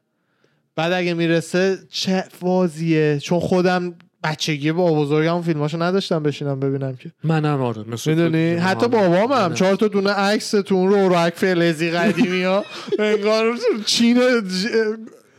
بعد 0.76 0.94
اگه 0.94 1.14
می‌رسه 1.14 1.80
چه 1.90 2.24
فازیه 2.32 3.20
چون 3.20 3.40
خودم 3.40 3.96
بچگی 4.24 4.72
با 4.72 4.94
بزرگم 4.94 5.42
فیلماشو 5.42 5.84
نداشتم 5.84 6.24
بشینم 6.24 6.60
ببینم 6.60 6.96
که. 6.96 7.12
منم 7.24 7.62
آره 7.62 7.84
می‌دونی؟ 8.06 8.54
حتی 8.54 8.88
منم. 8.88 9.10
بابام 9.10 9.32
هم. 9.32 9.54
چهار 9.54 9.76
تا 9.76 9.88
دونه 9.88 10.10
عکس 10.10 10.52
تو 10.52 10.76
اون 10.76 10.92
رو 10.92 11.16
رک 11.16 11.34
فلزی 11.36 11.92
قدیمی 11.92 12.44
ها. 12.44 12.66
انگار 13.00 13.58
چین 13.86 14.22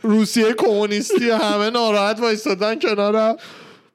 روسیه 0.01 0.53
کمونیستی 0.53 1.29
همه 1.29 1.69
ناراحت 1.69 2.19
وایستادن 2.19 2.79
کنارم. 2.79 3.35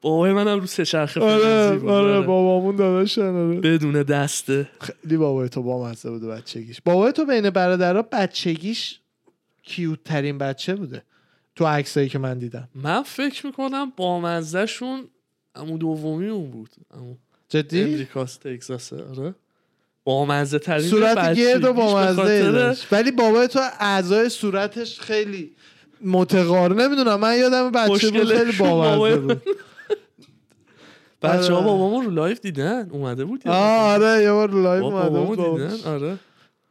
بابای 0.01 0.33
منم 0.33 0.59
رو 0.59 0.65
سه 0.65 0.85
چرخه 0.85 1.19
آره 1.19 1.69
آره 1.69 1.89
آره. 1.89 2.21
بابامون 2.21 2.75
داداشن 2.75 3.35
آره. 3.35 3.59
بدون 3.59 4.03
دسته 4.03 4.69
خیلی 4.81 5.17
بابای 5.17 5.49
تو 5.49 5.63
با 5.63 5.89
مزه 5.89 6.09
بوده 6.09 6.27
بچگیش. 6.27 6.81
بابای 6.85 7.11
تو 7.11 7.25
بین 7.25 7.49
برادرها 7.49 8.01
بچگیش 8.01 8.99
کیوت 9.63 10.03
ترین 10.03 10.37
بچه 10.37 10.75
بوده. 10.75 11.03
تو 11.55 11.65
عکسایی 11.65 12.09
که 12.09 12.19
من 12.19 12.37
دیدم. 12.39 12.69
من 12.75 13.03
فکر 13.03 13.45
می‌کنم 13.45 13.91
بامزه 13.97 14.65
شون 14.65 15.07
امو 15.55 15.77
دومی 15.77 16.27
اون 16.29 16.51
بود. 16.51 16.69
امو 16.97 17.15
جدی؟ 17.49 17.83
امریکاس 17.83 18.35
تگزاسه 18.37 19.03
آره. 19.17 19.35
بامزه 20.03 20.59
ترین 20.59 20.87
صورت 20.89 21.33
گرد 21.33 21.63
و 21.63 21.73
خاطر- 21.73 22.51
داشت. 22.51 22.87
ولی 22.93 23.11
بابای 23.11 23.47
تو 23.47 23.59
اعضای 23.79 24.29
صورتش 24.29 24.99
خیلی 24.99 25.51
متقار 26.05 26.75
نمی‌دونم 26.75 27.19
من 27.19 27.37
یادم 27.37 27.71
بچه 27.71 28.09
بود 28.11 28.23
خیلی. 28.23 28.51
بامزه 28.51 28.57
بابای- 28.57 29.17
بود. 29.17 29.41
بچه 31.21 31.53
ها 31.53 31.57
آره. 31.59 31.65
بابامو 31.67 32.01
رو 32.01 32.09
لایف 32.11 32.41
دیدن. 32.41 32.89
اومده 32.89 33.25
بود. 33.25 33.47
آره 33.47 34.23
یه 34.23 34.31
بار 34.31 34.51
لایو 34.51 34.81
بابا 34.83 35.01
اومده 35.07 35.25
بود. 35.25 35.37
بابا. 35.37 35.57
دیدن؟ 35.67 35.89
آره. 35.89 36.17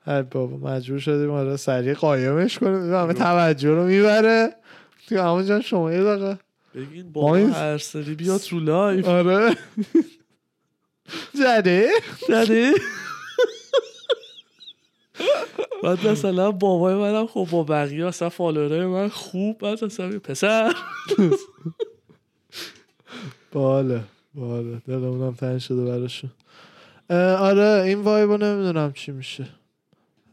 ای 0.07 0.23
بابا 0.23 0.71
مجبور 0.71 0.99
شدیم 0.99 1.31
آره 1.31 1.57
سریع 1.57 1.95
قایمش 1.95 2.59
کنیم. 2.59 2.95
همه 2.95 3.13
توجه 3.13 3.69
رو 3.71 3.85
می‌بره. 3.87 4.57
همون 5.17 5.47
جان 5.47 5.61
شما 5.61 5.93
یه 5.93 6.03
دقیقه. 6.03 6.39
بگین 6.75 7.11
وایس. 7.15 7.55
هر 7.55 7.79
سری 7.79 8.15
بیاد 8.15 8.41
رو 8.51 8.61
لایف. 8.61 9.09
آره. 9.09 9.57
جده؟ 11.35 11.91
زده 12.29 12.73
بعد 15.83 16.07
مثلا 16.07 16.51
بابای 16.51 16.95
منم 16.95 17.27
خب 17.27 17.49
با 17.51 17.63
بقیه 17.63 18.07
اصلا 18.07 18.29
فالوورای 18.29 18.87
من 18.87 19.09
خوب 19.09 19.59
بعد 19.59 19.85
اصلا 19.85 20.19
پسر. 20.19 20.75
باله 23.53 24.01
باله. 24.35 24.83
دلمونم 24.89 25.35
تنگ 25.35 25.59
شده 25.59 25.85
براشون. 25.85 26.31
آره 27.39 27.83
این 27.87 28.01
وایبو 28.01 28.37
نمی‌دونم 28.37 28.93
چی 28.93 29.13
میشه. 29.13 29.49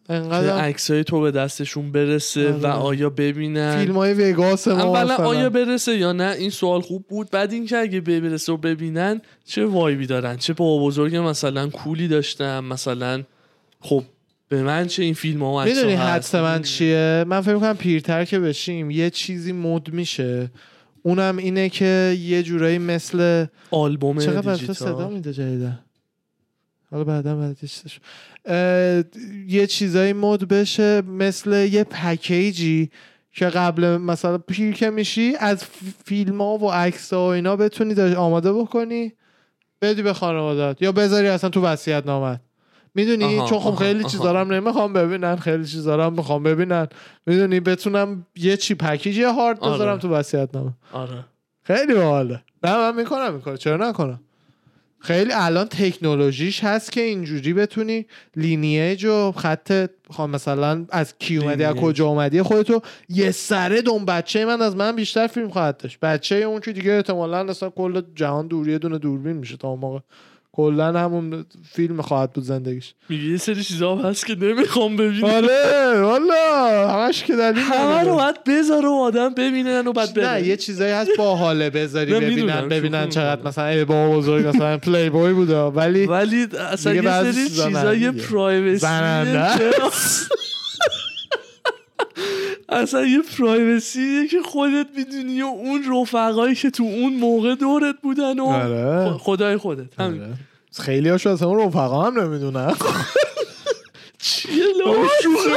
انقدر 0.10 0.58
عکسای 0.58 1.04
تو 1.04 1.22
به 1.22 1.32
دستشون 1.32 1.92
برسه 1.92 2.54
آره. 2.54 2.58
و 2.58 2.66
آیا 2.66 3.10
ببینن؟ 3.10 3.80
فیلم 3.80 3.96
های 3.96 4.14
وگاس 4.14 4.68
ما 4.68 4.98
اولا. 4.98 5.16
آیا 5.16 5.50
برسه 5.50 5.98
یا 5.98 6.12
نه 6.12 6.36
این 6.40 6.50
سوال 6.50 6.82
خوب 6.82 7.06
بود. 7.08 7.30
بعد 7.32 7.54
اینکه 7.54 7.78
اگه 7.78 8.02
برسه 8.02 8.54
و 8.54 8.58
ببینن 8.58 9.22
چه 9.46 9.66
وایبی 9.66 10.06
دارن؟ 10.06 10.38
چه 10.38 10.54
با 10.54 10.86
بزرگ 10.86 11.16
مثلا 11.16 11.68
کولی 11.68 12.08
داشتم 12.08 12.66
مثلا 12.66 13.24
خب 13.80 14.04
به 14.50 14.64
من 14.64 14.88
چه 14.88 15.04
این 15.04 15.14
فیلم 15.14 15.44
ها 15.44 15.66
می‌دونی؟ 15.66 15.94
حدس 15.94 16.36
من 16.36 16.62
چیه؟ 16.62 17.26
من 17.28 17.42
فکر 17.42 17.54
می‌کنم 17.54 17.78
پیرتر 17.78 18.26
که 18.26 18.40
بشیم 18.40 18.92
یه 18.92 19.10
چیزی 19.10 19.52
مد 19.52 19.94
میشه. 19.94 20.52
اونم 21.04 21.38
اینه 21.38 21.70
که 21.70 22.18
یه 22.22 22.44
جورایی 22.44 22.78
مثل 22.78 23.46
آلبوم 23.72 24.20
چقدر 24.20 24.54
بچه 24.54 24.74
صدا 24.74 24.92
دیجیتال 24.92 25.14
میده 25.14 25.34
جدیدن 25.34 25.80
حالا 26.92 27.04
بعدا 27.04 27.36
بعد 27.36 27.58
چیزش. 27.60 28.00
اه، 28.46 29.04
یه 29.48 29.68
چیزایی 29.68 30.14
مد 30.14 30.48
بشه 30.48 31.02
مثل 31.02 31.68
یه 31.72 31.84
پکیجی 31.84 32.90
که 33.32 33.46
قبل 33.46 33.98
مثلا 33.98 34.38
پیر 34.38 34.74
که 34.74 34.90
میشی 34.90 35.34
از 35.40 35.64
فیلم 36.06 36.42
ها 36.42 36.58
و 36.58 36.72
عکس 36.72 37.14
ها 37.14 37.20
و 37.20 37.30
اینا 37.30 37.56
بتونی 37.56 38.14
آماده 38.16 38.54
بکنی 38.54 39.14
بدی 39.82 40.02
به 40.02 40.14
خانوادت 40.14 40.82
یا 40.82 40.92
بذاری 40.92 41.28
اصلا 41.28 41.50
تو 41.50 41.62
وصیت 41.62 42.06
نامت 42.06 42.42
می‌دونی 42.96 43.38
چون 43.50 43.60
خب 43.60 43.76
خیلی 43.76 44.04
رو 44.04 44.38
هم 44.38 44.54
نمی‌خوام 44.54 44.94
ببینن 44.94 45.36
خیلی 45.36 45.66
چیزا 45.66 45.96
رو 45.96 46.04
هم 46.04 46.14
می‌خوام 46.14 46.44
ببینن. 46.44 46.88
می‌دونی؟ 47.26 47.60
بتونم 47.60 48.26
یه 48.36 48.58
چی 48.58 48.76
پکیج 48.76 49.18
یه 49.18 49.30
هارد 49.30 49.60
آره. 49.60 49.74
بذارم 49.74 49.98
تو 49.98 50.10
وصیت 50.10 50.50
نامه 50.54 50.74
آره. 50.92 51.26
خیلی 51.64 51.94
باحاله. 51.94 52.42
نه 52.64 52.78
من 52.78 52.96
می‌کنم 52.96 53.42
کارو 53.42 53.58
چرا 53.58 53.90
نکنم؟ 53.90 54.20
خیلی 55.00 55.32
الان 55.34 55.68
تکنولوژیش 55.68 56.64
هست 56.64 56.92
که 56.92 57.02
اینجوری 57.02 57.54
بتونی 57.54 58.06
لینیج 58.36 59.06
و 59.06 59.32
خط 59.32 59.90
خب 60.12 60.24
مثلا 60.24 60.86
از 60.90 61.14
کی 61.20 61.38
اومدی 61.38 61.64
از. 61.64 61.76
کجا 61.76 62.08
اومدی 62.08 62.42
خودتو 62.42 62.82
یه 63.10 63.32
سره 63.32 63.82
دون 63.82 64.06
بچه 64.06 64.46
من 64.46 64.62
از 64.62 64.76
من 64.76 64.96
بیشتر 64.96 65.28
فیلم 65.28 65.50
خواهد 65.50 65.78
داشت 65.78 66.00
بچه 66.00 66.36
اون 66.36 66.62
که 66.62 66.72
دیگه 66.72 66.92
احتمالا 66.92 67.40
اصلا 67.40 67.70
کل 67.70 68.02
جهان 68.16 68.48
دور 68.48 68.70
یه 68.70 68.78
دونه 68.78 68.98
دوربین 68.98 69.34
میشه 69.38 69.58
تا 69.58 69.68
اون 69.68 69.80
موقع 69.80 70.00
کلا 70.58 71.00
همون 71.00 71.46
فیلم 71.74 72.02
خواهد 72.02 72.34
بود 72.34 72.44
زندگیش 72.44 72.94
میگه 73.10 73.24
یه 73.24 73.38
سری 73.38 73.64
چیزا 73.64 73.96
هست 73.96 74.26
که 74.26 74.36
نمی‌خوام 74.36 74.96
ببینم 74.96 75.24
آره 75.24 76.02
والا 76.02 76.90
همش 76.90 77.24
که 77.24 77.36
دلیل 77.36 77.64
همه. 77.64 78.02
رو 78.04 78.16
باید 78.16 78.44
بذاره 78.44 78.88
و 78.88 78.92
آدم 78.92 79.34
ببینن 79.34 79.88
و 79.88 79.94
بعد 79.94 80.20
نه 80.20 80.48
یه 80.48 80.58
چیزایی 80.58 80.92
هست 80.94 81.10
با 81.18 81.36
حاله 81.36 81.70
بذاری 81.70 82.14
ببینن 82.14 82.70
ببینن 82.70 83.10
چقدر. 83.10 83.48
مثلا 83.48 83.66
ای 83.66 83.86
بابا 83.86 84.18
بزرگ 84.18 84.48
مثلا 84.48 84.78
پلی 84.88 85.10
بوی 85.10 85.34
بوده 85.34 85.60
ولی 85.60 86.06
ولی 86.06 86.48
اصلا 86.72 86.94
یه 86.94 87.02
سری 87.02 87.34
چیزا 87.34 87.68
چیزا 87.68 87.96
یه 87.96 88.12
نه. 88.12 88.22
پرایوسی 88.22 88.78
زننده. 88.78 89.50
اصلا 92.70 93.06
یه 93.06 93.22
پرایوسیه 93.22 94.28
که 94.28 94.42
خودت 94.42 94.88
می‌دونی 94.96 95.42
و 95.42 95.46
اون 95.46 96.02
رفقایی 96.02 96.56
که 96.56 96.70
تو 96.70 96.84
اون 96.84 97.14
موقع 97.14 97.56
دورت 97.56 97.96
بودن 98.04 98.40
و 98.40 98.46
آره. 98.46 99.18
خدای 99.18 99.58
خودت. 99.58 100.00
همین. 100.00 100.34
خیلی 100.80 101.10
هاشو 101.10 101.30
اصلا 101.30 101.54
رفقا 101.54 102.04
هم 102.04 102.20
نمی‌دونن. 102.20 102.76
چیه 104.20 104.64
لا 104.86 104.94
شوخی 105.24 105.50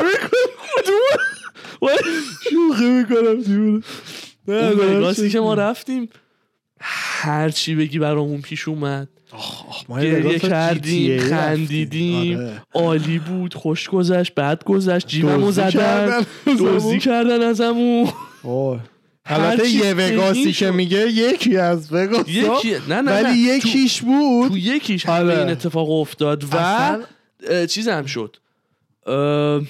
شوخی 2.51 2.89
می‌کنم 2.89 3.43
دیونه 3.43 3.83
اون 4.47 5.29
که 5.29 5.41
ما 5.41 5.55
رفتیم 5.55 6.09
هر 6.81 7.49
چی 7.49 7.75
بگی 7.75 7.99
برامون 7.99 8.41
پیش 8.41 8.69
اومد. 8.69 9.09
گریه 9.89 10.39
کردیم 10.39 11.21
خندیدیم 11.21 12.61
عالی 12.75 13.19
بود 13.19 13.55
خوش 13.55 13.89
گذشت 13.89 14.35
بد 14.35 14.65
گذشت 14.65 15.07
جیبمو 15.07 15.53
زدن 15.53 16.27
دزدی 16.47 16.99
کردن 16.99 17.43
ازمون. 17.43 18.09
البته 19.25 19.69
یه 19.69 19.95
وگاسی 19.95 20.53
که. 20.53 20.71
میگه 20.71 21.11
یکی 21.11 21.57
از 21.57 21.93
وگاس 21.93 22.29
یکی 22.29 22.73
نه 22.89 23.01
نه 23.01 23.13
ولی 23.13 23.29
نه 23.29 23.37
یکیش 23.39 24.03
بود. 24.03 24.49
تو 24.49 24.59
یکیش 24.59 25.07
همه 25.07 25.17
آره. 25.17 25.39
این 25.39 25.49
اتفاق 25.49 25.91
افتاد 25.91 26.45
و 26.45 26.57
اصلا 26.57 27.67
چیز 27.67 27.89
هم 27.89 28.07
شد. 28.07 28.37
اه، 29.07 29.63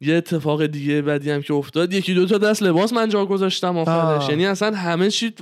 یه 0.00 0.14
اتفاق 0.14 0.66
دیگه 0.66 1.02
بعدی 1.02 1.30
هم 1.30 1.42
که 1.42 1.54
افتاد. 1.54 1.92
یکی 1.92 2.14
دو 2.14 2.26
تا 2.26 2.38
دست 2.38 2.62
لباس 2.62 2.92
من 2.92 3.08
جا 3.08 3.26
گذاشتم 3.26 3.78
آخرش. 3.78 4.28
یعنی 4.28 4.46
اصلا 4.46 4.76
همه 4.76 5.10
چی 5.10 5.32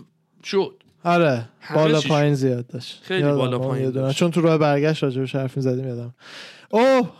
شد. 0.44 0.82
آره 1.08 1.48
بالا 1.74 2.00
پایین 2.00 2.34
زیاد 2.34 2.66
داشت. 2.66 3.00
خیلی 3.02 3.20
یادم 3.20 3.36
بالا 3.36 3.58
پایین. 3.58 3.90
داشت. 3.90 4.18
چون 4.18 4.30
تو 4.30 4.40
راه 4.40 4.58
برگشت 4.58 5.02
راجبش 5.02 5.34
حرف 5.34 5.56
می‌زدیم 5.56 5.88
یادم. 5.88 6.14
اوه! 6.70 7.10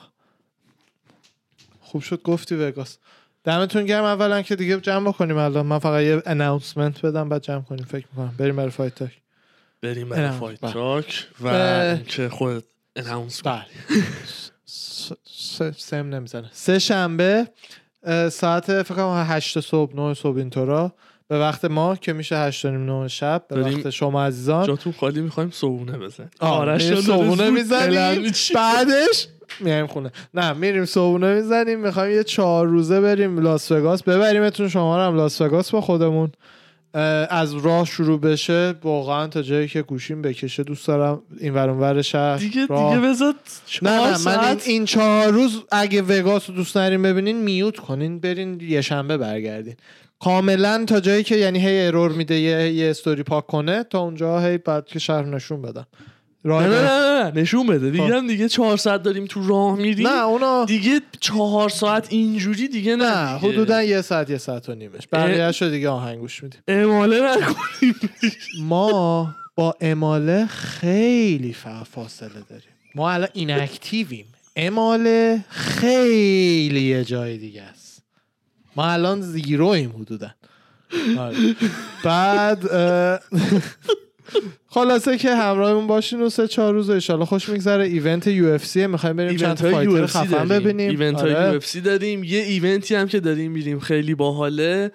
خوب 1.81 2.03
شد 2.03 2.23
گفتی 2.23 2.55
وگاس 2.55 2.99
دمتون 3.45 3.85
گرم. 3.85 4.05
اولا 4.05 4.43
که 4.43 4.57
دیگه 4.57 4.81
جمع 4.81 5.09
بکنیم 5.09 5.37
الان. 5.37 5.67
من 5.67 5.79
فقط 5.79 6.03
یه 6.03 6.23
announcement 6.27 7.07
بدم 7.07 7.29
بعد 7.29 7.43
جمع 7.43 7.63
کنیم. 7.63 7.85
فکر 7.85 8.07
می‌کنم. 8.13 8.35
بریم 8.39 8.57
برای 8.57 8.71
Fight 8.71 8.95
Talk 8.95 9.11
بریم 9.83 10.09
برای 10.09 10.31
Fight. 10.31 10.61
Talk 10.61 11.27
و. 11.43 11.97
که 11.97 12.29
خود 12.29 12.65
اناونس 12.97 13.43
سم 15.77 16.15
نمی‌زنه. 16.15 16.51
سه 16.53 16.79
شنبه 16.79 17.49
ساعت 18.31 18.83
فکر 18.83 18.95
کنم 18.95 19.27
هشت 19.29 19.61
صبح 19.61 19.97
نه 19.97 20.15
صبح 20.15 20.37
اینطورا. 20.37 20.95
به 21.29 21.39
وقت 21.39 21.65
ما 21.65 21.97
که 21.97 22.13
میشه 22.13 22.39
هشت 22.39 22.65
و 22.65 22.71
نیم 22.71 22.91
نه 22.91 23.09
شب 23.09 23.45
به 23.49 23.57
داریم 23.57 23.79
وقت 23.79 23.91
شما 23.91 24.25
عزیزان. 24.25 24.67
جاتون 24.67 24.93
خالی 24.93 25.21
می‌خوایم 25.21 25.51
صبونه 25.51 25.99
بزن 25.99 26.31
آرش 26.41 27.01
صبونه 27.01 27.51
می‌زنیم. 27.51 28.33
بعدش 28.55 29.27
میایم 29.61 29.87
خونه. 29.87 30.11
نه 30.35 30.53
میریم 30.53 30.85
صبونه 30.85 31.35
می‌زنیم. 31.35 31.81
می‌خوایم 31.81 32.17
یه 32.17 32.25
چهار 32.25 32.67
روزه 32.67 33.01
بریم 33.01 33.39
لاس 33.39 33.73
وگاس. 33.73 34.03
ببریمتون 34.03 34.69
شما 34.69 34.97
رو 34.97 35.03
هم 35.03 35.17
لاس 35.17 35.41
وگاس 35.41 35.71
با 35.71 35.81
خودمون. 35.81 36.33
از 37.31 37.55
راه 37.55 37.85
شروع 37.85 38.21
بشه. 38.21 38.75
واقعا 38.83 39.27
تا 39.27 39.43
جایی 39.43 39.69
که 39.69 39.83
گوشیم 39.83 40.23
بکشه. 40.23 40.63
دوست 40.63 40.87
دارم 40.87 41.23
این 41.41 41.55
ور 41.55 42.03
شهر 42.03 42.37
دیگه 42.37 42.67
راه. 42.67 42.95
دیگه 42.95 43.09
بذار 43.09 43.35
نه 43.83 43.91
نه 43.91 44.19
من 44.25 44.49
این, 44.49 44.59
این 44.67 44.85
چهار 44.85 45.29
روز 45.29 45.63
اگه 45.73 46.03
وگاس 46.03 46.51
رو 46.51 46.57
دوست 46.57 46.77
نرین 46.77 47.03
ببینین 47.03 47.37
میوت 47.43 47.77
کنین. 47.77 48.19
برین 48.19 48.61
یه 48.61 48.81
شنبه 48.81 49.17
برگردین. 49.17 49.77
کاملا 50.21 50.85
تا 50.85 51.01
جایی 51.01 51.23
که 51.23 51.37
یعنی 51.37 51.59
هی 51.69 51.87
ارور 51.87 52.13
میده 52.13 52.35
یه, 52.41 52.73
یه 52.73 52.91
استوری 52.91 53.23
پاک 53.23 53.47
کنه 53.47 53.85
تا 53.85 54.01
اونجا 54.01 54.41
هی 54.41 54.59
بعد 54.59 54.87
که 54.87 54.99
شهر 54.99 55.25
نشون 55.25 55.63
بدم 55.63 55.87
راه 56.45 56.67
نه 56.67 56.69
نه 56.69 56.83
نه, 56.83 57.23
نه 57.33 57.41
نشون 57.41 57.67
بده. 57.67 57.91
دیگه 57.91 58.07
خب. 58.07 58.13
هم 58.13 58.27
دیگه 58.27 58.49
چهار 58.49 58.77
ساعت 58.77 59.03
داریم 59.03 59.27
تو 59.27 59.49
راه 59.49 59.77
میریم. 59.77 60.07
نه 60.09 60.25
اونا 60.25 60.65
دیگه 60.65 61.01
چهار 61.21 61.69
ساعت 61.69 62.07
اینجوری 62.13 62.69
دیگه 62.69 62.97
نه 62.97 63.05
نه 63.05 63.39
دیگه. 63.39 63.53
حدودا 63.53 63.83
یه 63.83 64.01
ساعت 64.01 64.31
یه 64.31 64.39
ساعت 64.39 64.69
و 64.69 64.75
نیمش. 64.75 65.09
بقیه 65.13 65.53
شو 65.53 65.69
دیگه 65.69 65.89
آهنگ 65.89 66.19
گوش 66.19 66.43
میدیم. 66.43 66.61
اماله 66.69 67.21
نکنیم. 67.37 67.95
ما 68.69 69.35
با 69.55 69.75
اماله 69.81 70.47
خیلی 70.47 71.55
فا- 71.65 71.85
فاصله 71.95 72.29
داریم. 72.51 72.69
ما 72.95 73.11
الان 73.13 73.29
ایناکتیویم 73.33 74.27
اماله 74.57 75.45
خیلی 75.49 76.81
یه 76.81 77.05
جای 77.05 77.39
دیگه 77.39 77.63
است. 77.63 77.88
ما 78.79 78.87
الان 78.87 79.21
زیرویم 79.21 79.91
حدودا. 80.01 80.31
آره. 81.19 81.37
بعد 82.05 82.59
خلاصه 84.69 85.19
که 85.19 85.35
همراهمون 85.35 85.87
باشین 85.87 86.23
و 86.23 86.29
سه 86.29 86.49
چهار 86.49 86.75
روز 86.75 86.91
ایشالا 86.91 87.25
خوش 87.25 87.49
میگذره. 87.49 87.85
ایونت 87.85 88.27
یو 88.27 88.47
اف 88.47 88.67
سی 88.67 88.87
می‌خوایم 88.87 89.17
بریم 89.17 89.37
چند 89.37 89.57
تا 89.57 89.71
فایتر 89.71 90.07
خفن 90.07 90.49
ببینیم. 90.49 90.91
ایونت 90.91 91.21
های 91.21 91.35
آره. 91.35 91.49
یو 91.49 91.57
اف 91.57 91.67
سی 91.67 91.81
داریم 91.81 92.25
یه 92.25 92.41
ایونتی 92.41 92.95
هم 92.95 93.09
که 93.09 93.21
داریم 93.21 93.53
میریم. 93.53 93.81
خیلی 93.81 94.15
باحاله. 94.15 94.93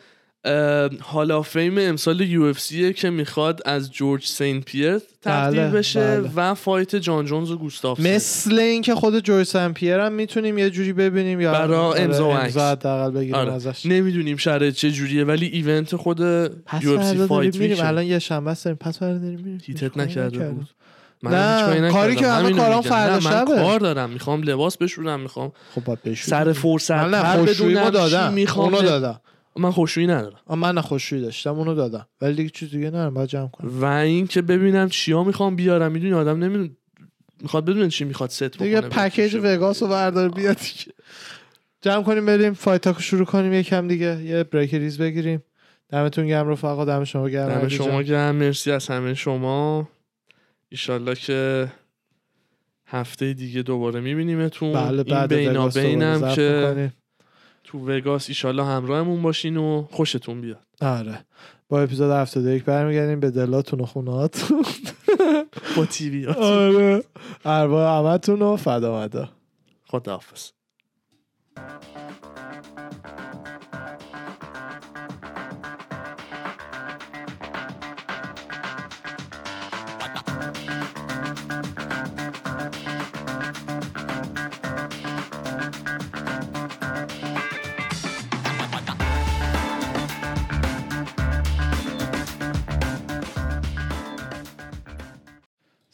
هال 1.02 1.32
آف 1.32 1.50
فیم 1.50 1.78
امسال 1.78 2.22
یو 2.22 2.44
اف 2.44 2.72
که 2.96 3.10
می‌خواد 3.10 3.62
از 3.66 3.92
جورج 3.92 4.26
سین 4.26 4.62
پیر 4.62 5.00
تبدیل 5.22 5.60
بله، 5.60 5.72
بشه 5.72 6.22
بله. 6.22 6.30
و 6.36 6.54
فایت 6.54 6.96
جان 6.96 7.26
جونز 7.26 7.52
و 7.52 7.58
گوستاف 7.58 8.00
مثل 8.00 8.60
اینکه 8.60 8.96
خود 8.96 9.20
جوی 9.20 9.44
سمپیر 9.44 10.00
هم 10.00 10.12
می‌تونیم 10.12 10.58
یه 10.58 10.70
جوری 10.70 10.94
ببینیم 10.94 11.42
یا 11.42 11.52
برا 11.52 11.82
آره، 11.82 12.02
امضا. 12.02 12.38
امضا 12.38 12.76
بگیریم 13.10 13.36
آره. 13.36 13.54
ازش 13.54 13.86
نمی‌دونیم 13.86 14.38
شرایط 14.38 14.76
چه 14.76 14.92
جوریه 14.92 15.24
ولی 15.24 15.46
ایونت 15.46 15.96
خود 15.96 16.20
یو 16.20 16.92
اف 17.00 17.04
سی 17.12 17.28
فایت 17.28 17.56
میریم 17.56 17.78
ویک 17.78 17.86
الان 17.86 18.06
یه 18.06 18.20
شنبه 18.20 18.52
است 18.52 18.68
پس 18.68 19.00
فردا 19.00 19.18
داریم 19.18 19.40
میریم 19.40 19.62
هیتت 19.66 19.98
نکرده. 19.98 20.50
بود 20.50 20.70
من 21.24 21.32
نه، 21.32 21.92
کاری 21.92 22.16
که 22.16 22.28
همه 22.28 22.52
کارام. 22.52 22.82
فردا 22.82 23.20
شبه. 23.20 23.56
کار 23.56 23.80
دارم 23.80 24.10
می‌خوام 24.10 24.44
لباس 24.44 24.78
بشورم 24.78 25.20
می‌خوام 25.20 25.52
خب 25.76 25.84
باید 25.84 26.04
بشوری. 26.04 26.30
سر 26.30 26.54
فرصت 26.54 26.92
نه 26.92 27.44
بدونم 27.44 27.90
دادم 27.90 28.34
می‌خوام 28.34 28.72
دادم 28.72 29.22
من 29.56 29.72
خشکشویی 29.72 30.08
ندارم. 30.08 30.40
من 30.50 30.82
خشکشویی 30.82 31.22
داشتم 31.22 31.56
اونو 31.56 31.76
دادم. 31.76 32.08
ولی 32.22 32.34
دیگه 32.34 32.50
چیز 32.50 32.72
دیگه 32.72 32.88
ندارم 32.88 33.14
باید 33.14 33.30
جمع 33.30 33.48
کنم. 33.48 33.82
و 33.82 33.86
این 33.86 34.28
که 34.28 34.42
ببینم 34.42 34.90
چیا 34.90 35.24
می‌خوام 35.24 35.56
بیارم 35.56 35.92
می‌دونی 35.92 36.14
آدم 36.14 36.44
نمی‌دونه 36.44 36.70
می‌خواد 37.42 37.66
بدونه 37.66 37.90
چی 37.90 38.06
می‌خواد 38.06 38.30
ست 38.30 38.44
دیگه 38.44 38.82
بکنه 38.82 38.90
پکیج 38.90 39.36
بفروشه. 39.36 39.56
وگاس 39.56 39.84
رو 39.84 39.90
بردار 39.90 40.30
بیاد 40.30 40.58
دیگه. 40.58 40.94
جمع 41.82 42.04
کنیم 42.04 42.26
بریم 42.26 42.54
Fight 42.54 42.78
Talk 42.78 42.97
و 42.97 43.02
شروع 43.02 43.26
کنیم 43.26 43.54
یکم 43.54 43.88
دیگه 43.88 44.24
یه 44.24 44.44
break 44.44 44.74
ریز 44.74 44.98
بگیریم. 44.98 45.44
دمتون 45.90 46.28
گرم 46.28 46.50
رفقا 46.50 46.86
دم 46.86 47.04
شما 47.04 47.30
گرم 47.30 47.60
دم 47.60 47.68
شما. 47.68 48.04
گرم 48.04 48.36
مرسی 48.36 48.72
از 48.72 48.88
همه 48.88 49.14
شما. 49.14 49.90
ایشالله 50.70 51.16
که 51.16 51.72
هفته 52.88 53.34
دیگه 53.34 53.62
دوباره 53.62 54.00
میبینیمتون. 54.00 54.74
بله 54.74 55.04
این 55.06 55.16
بعد 55.16 55.34
بینا 55.34 55.62
وگاس 55.62 55.78
دوباره 55.78 55.96
بینم 55.96 56.18
ضبط 56.18 56.36
که. 56.36 56.94
تو 57.64 57.80
وگاس 57.80 58.30
ایشالله 58.30 58.66
همراهمون 58.66 59.22
باشین 59.22 59.58
و 59.58 59.88
خوشتون 59.92 60.42
بیاد. 60.42 60.66
آره. 60.82 61.26
با 61.70 61.82
اپیزود 61.82 62.12
71 62.12 62.64
برمیگردیم 62.64 63.20
به 63.20 63.32
دلاتون 63.32 63.80
و 63.80 63.86
خونهاتون 63.86 64.66
با 65.78 65.86
تیویات 65.86 66.38
آره. 66.38 67.04
ارواح 67.46 68.10
همتون 68.10 68.42
و 68.42 68.56
فدا 68.56 69.02
مدا. 69.02 69.30
خداحافظ. 69.86 70.50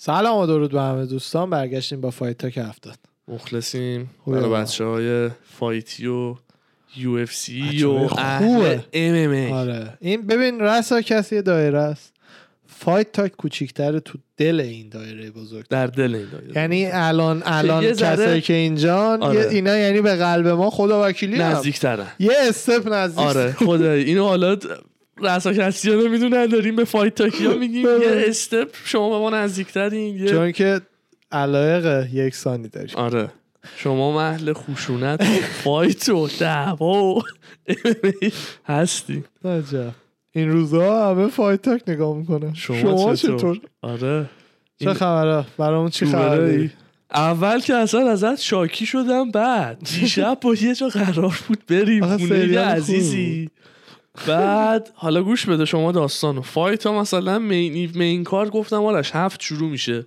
سلام 0.01 0.37
و 0.37 0.45
درود 0.45 0.71
به 0.71 0.81
همه 0.81 1.05
دوستان. 1.05 1.49
برگشتیم 1.49 2.01
با 2.01 2.09
Fight 2.11 2.37
Talk 2.37 2.57
هفتاد. 2.57 2.97
مخلصیم. 3.27 4.09
برای 4.27 4.49
بچه 4.49 4.83
های 4.85 5.29
fight 5.59 5.99
ی 5.99 6.07
و 6.07 6.35
UFC 6.97 7.83
و 7.83 8.07
خوبه. 8.07 8.83
MMA. 8.93 9.51
آره. 9.51 9.97
این 10.01 10.27
ببین 10.27 10.59
رسا 10.61 11.01
کسی 11.01 11.41
دایره 11.41 11.79
است. 11.79 12.13
Fight 12.67 13.11
Talk 13.11 13.31
کوچیکتر 13.31 13.99
تو 13.99 14.17
دل 14.37 14.59
این 14.59 14.89
دایره 14.89 15.31
بزرگ 15.31 15.65
در 15.69 15.87
دل 15.87 16.15
این 16.15 16.27
دایره. 16.31 16.55
یعنی 16.55 16.85
الان 16.85 17.43
الان 17.45 17.93
کسایی 17.93 18.41
که 18.41 18.53
اینجان 18.53 19.23
آره. 19.23 19.47
اینا 19.49 19.77
یعنی 19.77 20.01
به 20.01 20.15
قلب 20.15 20.47
ما 20.47 20.69
خدا 20.69 21.07
وکیلی 21.07 21.35
هم. 21.35 21.41
نزدیک 21.55 21.79
ترن 21.79 22.07
یه 22.19 22.31
step 22.49 22.93
نزدیک. 22.93 23.25
آره 23.25 23.51
خدایی. 23.65 24.03
اینو 24.03 24.23
حالا 24.25 24.57
رسا 25.21 25.53
کسی 25.53 25.91
ها 25.91 26.07
می‌دونن 26.09 26.45
داریم 26.45 26.75
به 26.75 26.83
Fight 26.83 27.15
Talk 27.15 27.46
یا 27.46 27.53
میگیم. 27.63 27.85
یه 27.85 28.23
step 28.27 28.67
شما 28.85 29.09
به 29.09 29.17
ما 29.17 29.29
نزدیکترین 29.29 30.17
یه 30.17 30.27
چون 30.29 30.51
که 30.51 30.81
علایق 31.31 32.07
یکسانی 32.13 32.67
داریم. 32.67 32.95
آره. 32.95 33.31
شما 33.75 34.11
محل 34.11 34.53
خشونت 34.53 35.21
و 35.21 35.25
fight 35.63 36.09
و 36.09 36.27
دعوا 36.39 37.03
و 37.03 37.21
هستی 38.65 39.23
عجب. 39.45 39.91
این 40.31 40.49
روزها 40.49 41.11
همه 41.11 41.27
Fight 41.27 41.61
Talk 41.61 41.81
نگاه 41.87 42.17
می‌کنه 42.17 42.53
شما 42.53 42.81
شما, 42.81 43.15
چطور؟ 43.15 43.59
آره. 43.81 44.29
چه 44.79 44.93
خبره؟ 44.93 45.45
برامون 45.57 45.89
چی 45.89 46.05
خبره. 46.05 46.71
اول 47.13 47.59
که 47.59 47.75
اصلا 47.75 48.09
ازت 48.11 48.39
شاکی 48.39 48.85
شدم 48.85 49.31
بعد 49.31 49.77
دیشب 49.79 50.37
با 50.41 50.53
یه 50.53 50.75
جا 50.75 50.87
قرار 50.87 51.39
بود 51.47 51.65
بریم 51.67 52.17
خونه. 52.17 52.59
عزیزی. 52.59 53.49
بعد 54.27 54.91
حالا 54.95 55.23
گوش 55.23 55.45
بده 55.45 55.65
شما 55.65 55.91
داستانو. 55.91 56.41
فایت 56.41 56.85
ها 56.85 56.99
مثلا 56.99 57.39
مین, 57.39 57.91
مین 57.95 58.23
کار 58.23 58.49
گفتم 58.49 58.83
آرش 58.83 59.11
هفت 59.13 59.41
شروع 59.41 59.69
میشه. 59.69 60.05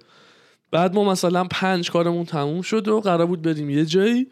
بعد 0.71 0.95
ما 0.95 1.05
مثلا 1.05 1.45
پنج 1.45 1.91
کارمون 1.91 2.25
تموم 2.25 2.63
شد 2.63 2.89
و 2.89 3.01
قرار 3.01 3.27
بود 3.27 3.43
بریم 3.43 3.71
یه 3.71 3.85
جایی 3.85 4.27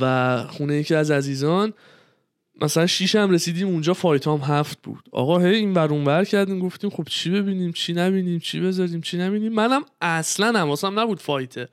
و 0.00 0.42
خونه 0.46 0.76
یکی 0.76 0.94
از 0.94 1.10
عزیزان 1.10 1.72
مثلا 2.60 2.86
شیش 2.86 3.14
هم 3.14 3.30
رسیدیم 3.30 3.68
اونجا 3.68 3.94
فایت 3.94 4.26
هم 4.26 4.40
هفت 4.42 4.82
بود. 4.82 5.08
آقا 5.12 5.38
هی 5.38 5.54
این 5.54 5.74
بر 5.74 5.88
اون 5.88 6.04
بر 6.04 6.24
کردیم 6.24 6.58
گفتیم 6.58 6.90
خب 6.90 7.04
چی 7.08 7.30
ببینیم 7.30 7.72
چی 7.72 7.92
نبینیم 7.92 8.38
چی 8.38 8.60
بذاریم 8.60 9.00
چی 9.00 9.18
نبینیم؟ 9.18 9.52
منم 9.52 9.82
اصلا 10.00 10.60
حواسم 10.60 11.00
نبود 11.00 11.20
فایته. 11.20 11.68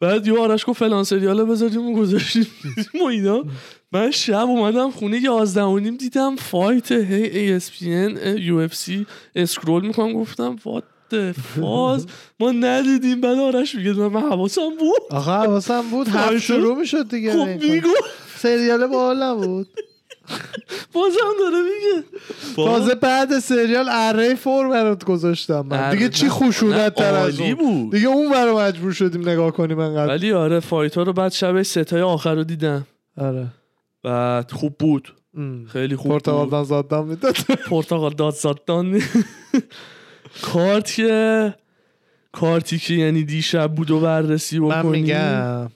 بعد 0.00 0.26
یه 0.26 0.38
آرش 0.38 0.64
گفت 0.66 0.78
فلان 0.78 1.04
سریاله 1.04 1.44
بذاریم 1.44 1.86
و 1.86 1.96
گذاشتیم. 1.96 2.46
و 3.02 3.04
اینا. 3.04 3.44
من 3.92 4.10
شب 4.10 4.46
اومدم 4.48 4.90
خونه 4.90 5.20
یازده 5.20 5.62
و 5.62 5.78
نیم 5.78 5.96
دیدم 5.96 6.36
fight 6.36 6.92
هی 6.92 7.60
ESPN 7.60 8.38
UFC. 8.38 9.06
scroll 9.34 9.86
می‌کنم 9.86 10.12
گفتم 10.12 10.56
what 10.64 10.84
فاز 11.60 12.06
ما 12.40 12.50
ندیدیم. 12.52 13.20
بعد 13.20 13.38
آرش 13.38 13.74
میگه 13.74 13.92
من 13.92 14.20
حواسم 14.20 14.70
بود. 14.80 15.02
آخه 15.10 15.30
حواسم 15.30 15.82
بود. 15.90 16.08
fight 16.08 16.38
شروع 16.38 16.78
می‌شد 16.78 17.08
دیگه. 17.08 17.32
خب 17.32 17.64
میگو. 17.64 17.88
سریال 18.36 18.86
باحال 18.86 19.22
نبود. 19.22 19.68
بازم 20.92 21.18
داره 21.40 21.62
میگه. 21.62 22.04
تازه 22.56 22.94
بعد 22.94 23.38
سریال 23.38 23.88
اره 23.90 24.34
فور 24.34 24.68
برات 24.68 25.04
گذاشتم 25.04 25.66
من. 25.70 25.90
دیگه 25.90 26.08
چی 26.08 26.24
نه، 26.24 26.30
خشونت 26.30 26.94
تر 26.94 27.14
از 27.14 27.40
اون؟ 27.40 27.54
بود. 27.54 27.92
دیگه 27.92 28.08
اون 28.08 28.30
برای 28.30 28.54
مجبور 28.54 28.92
شدیم 28.92 29.28
نگاه 29.28 29.50
کنیم 29.50 29.78
انقدر. 29.78 30.08
ولی 30.08 30.32
آره 30.32 30.60
fight 30.60 30.94
ها 30.94 31.02
رو 31.02 31.12
بعد 31.12 31.32
شب 31.32 31.62
ستای 31.62 32.02
آخر 32.02 32.34
رو 32.34 32.44
دیدم. 32.44 32.86
آره. 33.18 33.46
خوب 34.50 34.76
بود. 34.78 35.14
خیلی 35.66 35.96
خوب 35.96 36.12
پرتغال 36.12 36.44
بود. 36.44 36.52
دان 36.52 36.64
زادم 36.64 37.06
می‌داد. 37.06 37.36
پرتغال 37.70 38.14
داد 38.14 38.34
زادان 38.34 39.02
کارت 40.42 40.94
که 40.94 41.54
کارتی 42.32 42.78
که 42.78 42.94
یعنی 42.94 43.24
دیشب 43.24 43.74
بود 43.74 43.90
و 43.90 44.00
بررسی 44.00 44.60
بکنی. 44.60 44.72
من 44.72 44.86
میگم 44.86 45.70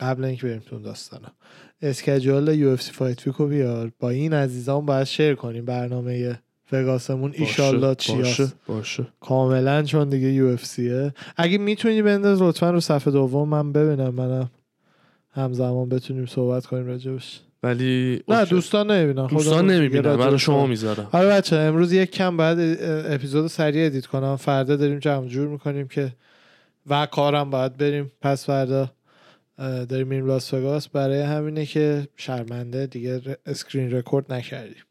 قبل 0.00 0.24
اینکه 0.24 0.46
بریم 0.46 0.58
تو 0.58 0.74
اون 0.74 0.84
داستانا 0.84 1.28
schedule 1.82 2.48
UFC 2.48 2.92
fight 2.92 3.26
week 3.26 3.42
و 3.42 3.46
بیار. 3.46 3.92
با 3.98 4.10
این 4.10 4.32
عزیزان 4.32 4.86
باید 4.86 5.04
share 5.04 5.34
کنیم. 5.34 5.64
برنامه 5.64 6.38
وگاسمون 6.72 7.32
ایشالله 7.34 7.94
چی 7.94 8.16
باشه 8.16 8.42
هست. 8.42 8.56
باشه. 8.66 9.06
کاملا 9.20 9.82
چون 9.82 10.08
دیگه 10.08 10.28
UFC 10.28 10.64
ه 10.64 11.14
اگه 11.36 11.58
می‌تونی 11.58 12.02
بنداز 12.02 12.42
لطفا 12.42 12.70
رو 12.70 12.80
صفحه 12.80 13.12
دوم 13.12 13.48
من 13.48 13.72
ببینم. 13.72 14.14
منم 14.14 14.50
همزمان 15.30 15.88
بتونیم 15.88 16.26
صحبت 16.26 16.66
کنیم 16.66 16.86
راجبش 16.86 17.40
ولی 17.62 18.22
نه. 18.28 18.44
دوستان 18.44 18.90
نمی‌بینن 18.90 19.26
دوستان 19.26 19.70
نمی‌بینن 19.70 20.16
برای 20.16 20.38
شما 20.38 20.66
می‌ذارم. 20.66 21.08
آره 21.12 21.28
بچه 21.28 21.56
امروز 21.56 21.92
یک 21.92 22.10
کم 22.10 22.36
بعد 22.36 22.58
اپیزود 23.12 23.46
سریع 23.46 23.86
edit 23.86 24.06
کنم. 24.06 24.36
فردا 24.36 24.76
داریم 24.76 24.98
جمع 24.98 25.26
جور 25.26 25.48
می‌کنیم 25.48 25.88
که 25.88 26.12
و 26.86 27.06
کارم 27.06 27.50
باید 27.50 27.76
بریم. 27.76 28.12
پس 28.20 28.46
فردا 28.46 28.90
داریم 29.58 30.08
میریم 30.08 30.26
لاس 30.26 30.54
وگاس. 30.54 30.88
برای 30.88 31.20
همینه 31.20 31.66
که 31.66 32.08
شرمنده 32.16 32.86
دیگه 32.86 33.20
screen 33.46 33.90
record 33.90 34.32
نکردیم. 34.32 34.82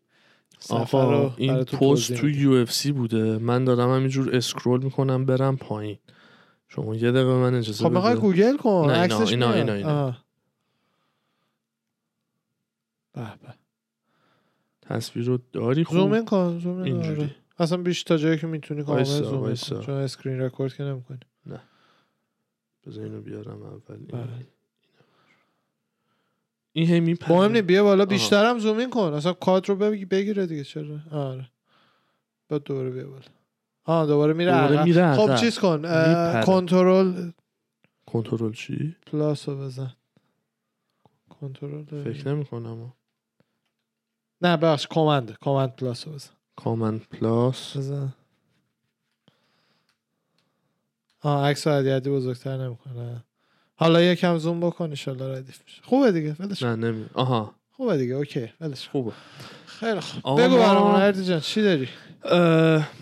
آقا 0.69 1.34
این 1.38 1.63
پست 1.63 2.13
تو. 2.13 2.30
UFC 2.30 2.91
بوده. 2.91 3.38
من 3.38 3.65
دارم 3.65 3.89
همینجور 3.95 4.36
scroll 4.36 4.84
می‌کنم 4.84 5.26
برم 5.26 5.57
پایین. 5.57 5.97
شما 6.67 6.95
یه 6.95 7.11
دقیقه 7.11 7.34
من 7.34 7.55
اجازه 7.55 7.84
خب 7.84 8.15
گوگل 8.19 8.57
کن؟ 8.57 8.91
نه، 8.91 9.01
اینا- 9.01 9.19
اینا- 9.30 9.47
میاد. 9.47 9.69
اینا- 9.69 9.74
اینا. 9.74 10.17
به 13.14 13.22
به 13.22 13.53
تصویر 14.82 15.26
رو 15.26 15.38
داری 15.53 15.84
خوب 15.84 15.97
zoom 15.97 16.11
in 16.11 16.26
کن 16.26 16.59
zoom 16.59 16.78
in 16.82 16.93
اینجوری. 16.95 17.22
آره. 17.22 17.36
اصلا 17.59 17.78
بیش 17.78 18.03
تا 18.03 18.18
جایی 18.18 18.38
که 18.38 18.47
می‌تونی 18.47 18.84
کامل 18.84 19.03
zoom 19.03 19.43
in. 19.43 19.55
کن 19.55 19.82
چون 19.82 19.95
screen 19.95 20.39
record 20.39 20.74
که 20.74 20.84
نمی‌کنی 20.84 21.20
بذار 22.88 23.03
اینو 23.03 23.22
بیارم 23.22 23.62
اول 23.64 23.80
این. 23.95 24.05
بله. 24.07 24.28
این 26.74 26.88
هی 26.88 26.99
میپره 26.99 27.32
مهم 27.32 27.51
نیست 27.51 27.64
بیا 27.64 27.84
بالا. 27.84 28.05
بیشترم 28.05 28.59
zoom 28.59 28.78
in 28.78 28.89
کن 28.89 29.01
اصلا 29.14 29.34
کادر 29.34 29.68
رو 29.68 29.76
بگی- 29.76 30.05
بگیره 30.05 30.45
دیگه 30.45 30.64
چرا 30.64 30.99
آره 31.12 31.49
با 32.49 32.57
دوره 32.57 32.89
بیا 32.89 33.07
بالا 33.09 33.22
آه 33.84 34.07
دوباره 34.07 34.34
میره 34.34 34.51
دوباره. 34.51 34.84
میره 34.84 35.16
خب. 35.16 35.36
چیز 35.36 35.59
کن. 35.59 35.82
کنترل 36.45 37.32
کنترل 38.05 38.51
چی 38.51 38.95
پلاس 39.05 39.49
رو 39.49 39.57
بزن 39.57 39.93
کنترل 41.30 41.84
فکر 42.03 42.28
نمی 42.28 42.45
کنم 42.45 42.93
نه 44.41 44.57
بخش 44.57 44.87
کامند 44.87 45.37
کامند 45.41 45.75
پلاس 45.75 46.07
رو 46.07 46.13
بزن. 46.13 46.29
کامن 46.55 46.99
پلاس. 46.99 47.77
بزن. 47.77 48.13
آه 51.21 51.45
عکس 51.49 51.67
رو 51.67 51.73
عدیدی 51.73 52.09
بزرگتر 52.09 52.57
نمی‌کنه. 52.57 53.23
حالا 53.75 54.01
یکم 54.01 54.37
زوم 54.37 54.59
بکن 54.59 54.85
انشالله 54.85 55.37
ردیف 55.37 55.59
میشه. 55.65 55.81
خوبه 55.83 56.11
دیگه 56.11 56.35
ولش 56.39 56.63
نه 56.63 56.75
نمی 56.75 57.05
آها. 57.13 57.55
خوبه 57.71 57.97
دیگه 57.97 58.13
okay 58.13 58.49
ولش. 58.61 58.87
خوبه. 58.89 59.11
خیلی 59.65 59.99
خوب. 59.99 60.41
بگو 60.41 60.57
برامون 60.57 60.95
اردی 60.95 61.25
جان 61.25 61.39
چی 61.39 61.61
داری؟ 61.61 61.89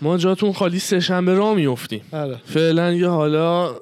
ما 0.02 0.16
جاتون 0.18 0.52
خالی 0.52 0.78
سه 0.78 1.00
شنبه 1.00 1.34
را 1.34 1.54
میفتیم 1.54 2.04
آره. 2.12 2.36
فعلا 2.44 2.92
یه 2.92 3.08
حالا 3.08 3.76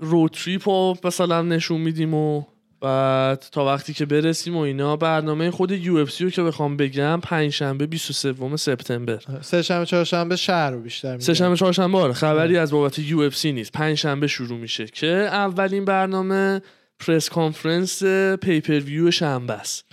road 0.00 0.30
trip 0.30 0.68
رو 0.68 0.96
مثلا 1.04 1.42
نشون 1.42 1.80
میدیم 1.80 2.14
و 2.14 2.44
بعد 2.84 3.44
تا 3.52 3.64
وقتی 3.64 3.94
که 3.94 4.06
برسیم 4.06 4.56
و 4.56 4.60
اینا 4.60 4.96
برنامه 4.96 5.50
خود 5.50 5.70
UFC 5.70 6.24
رو 6.24 6.30
که 6.30 6.42
بخوام 6.42 6.76
بگم 6.76 7.20
پنج 7.20 7.50
شنبه 7.50 7.86
23 7.86 8.56
سپتامبر. 8.56 9.18
سه 9.40 9.62
شنبه 9.62 9.86
چهارشنبه 9.86 10.36
شهر 10.36 10.70
رو 10.70 10.80
بیشتر 10.80 11.12
میگم 11.12 11.20
سه 11.24 11.34
شنبه 11.34 11.56
چهارشنبه 11.56 11.98
آره 11.98 12.12
خبری 12.12 12.58
از 12.58 12.70
بابت 12.70 12.98
UFC 12.98 13.52
نیست. 13.52 13.72
پنج 13.72 13.94
شنبه 13.96 14.26
شروع 14.26 14.58
میشه 14.58 14.86
که 14.86 15.06
اولین 15.32 15.84
برنامه 15.84 16.62
press 16.98 17.28
conference 17.28 18.02
pay-per-view 18.42 19.10
شنبه 19.10 19.52
است 19.52 19.84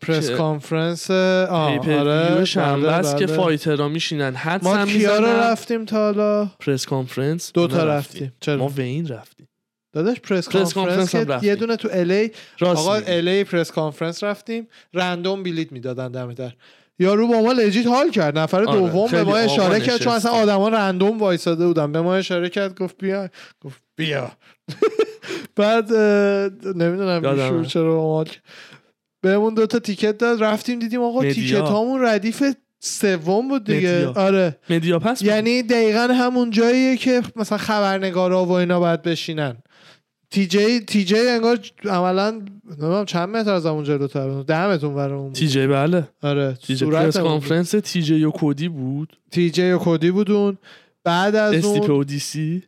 press 0.00 0.30
conference 0.30 1.10
آره 1.10 1.78
view 2.34 2.44
شنبه 2.44 2.86
بله، 2.86 2.92
است 2.92 3.16
که 3.16 3.26
بله. 3.26 3.36
fighter 3.36 3.82
ها 3.82 3.88
میشینن. 3.88 4.34
حدس 4.34 4.64
ما 4.64 4.86
کیا. 4.86 5.18
رفتیم 5.18 5.84
تا 5.84 5.96
حالا؟ 5.96 6.50
press 6.60 6.86
conference؟ 6.86 7.52
دو 7.52 7.66
تا 7.66 7.84
رفتیم. 7.84 8.32
چرا؟ 8.40 8.56
ما 8.56 8.68
وین 8.68 9.08
رفتیم. 9.08 9.48
داداش 9.92 10.20
press 10.20 10.48
press 10.48 10.74
conference 10.74 11.12
conference. 11.12 11.42
یه 11.42 11.54
دونه 11.56 11.76
تو 11.76 11.88
LA 11.92 12.30
آقا. 12.60 12.94
LA 12.94 13.44
press 13.44 13.70
conference 13.70 14.24
رفتیم. 14.24 14.68
random 14.94 15.42
بلیت 15.42 15.72
می‌دادن 15.72 16.08
دم 16.08 16.32
در 16.32 16.52
یارو 16.98 17.28
با 17.28 17.40
ما 17.42 17.52
legit 17.52 17.86
حال 17.86 18.10
کرد. 18.10 18.38
نفر 18.38 18.64
آره، 18.64 18.80
دوم 18.80 19.10
به 19.10 19.24
ما 19.24 19.36
اشاره 19.36 19.80
کرد 19.80 19.96
چون 19.96 20.12
اصلا. 20.12 20.32
آدما 20.32 20.68
random 20.68 21.18
وایساده 21.18 21.66
بودن. 21.66 21.92
به 21.92 22.00
ما 22.00 22.14
اشاره 22.14 22.48
کرد 22.48 22.78
گفت 22.78 22.96
بیا. 22.98 23.28
گفت 23.60 23.82
بیا. 23.96 24.32
بعد 25.56 25.92
نمی‌دونم 26.76 27.64
چرا 27.64 27.94
ما 27.94 28.24
بهمون 29.20 29.54
دو 29.54 29.66
تا 29.66 29.78
ticket 29.78 30.18
داد. 30.18 30.42
رفتیم 30.42 30.78
دیدیم 30.78 31.02
آقا. 31.02 31.22
ticket 31.22 31.56
هامون 31.56 32.04
ردیف 32.04 32.42
سوم 32.80 33.48
بود 33.48 33.64
دیگه. 33.64 33.96
media. 33.96 34.12
آره. 34.16 34.56
media 34.70 34.98
pass. 34.98 35.22
یعنی 35.22 35.62
دقیقا 35.62 36.08
همون 36.14 36.50
جاییه 36.50 36.96
که 36.96 37.22
مثلا 37.36 37.58
خبرنگارا 37.58 38.44
و 38.44 38.52
اینا 38.52 38.80
باید 38.80 39.02
بشینن. 39.02 39.56
TJ 40.32 40.80
TJ 40.80 41.18
انگار 41.18 41.58
عملا 41.84 42.30
نمی‌دونم 42.30 43.04
چند 43.04 43.28
متر 43.28 43.50
از 43.50 43.66
همون 43.66 43.84
جلوتر 43.84 44.30
متر 44.30 44.86
اونور 44.86 45.12
اون. 45.12 45.32
TJ 45.32 45.66
بله. 45.66 46.08
آره 46.22 46.58
TJ 46.62 46.86
press 46.86 47.16
اون. 47.16 47.28
conference 47.28 47.70
TJ 47.70 48.24
و 48.24 48.30
کودی 48.30 48.68
بود؟ 48.68 49.16
TJ 49.30 49.70
و 49.70 49.78
کودی 49.78 50.10
بودون 50.10 50.58
بعد 51.04 51.34
از 51.34 51.54
استیپ 51.54 51.82
اون 51.82 51.90
اودیسی 51.90 52.62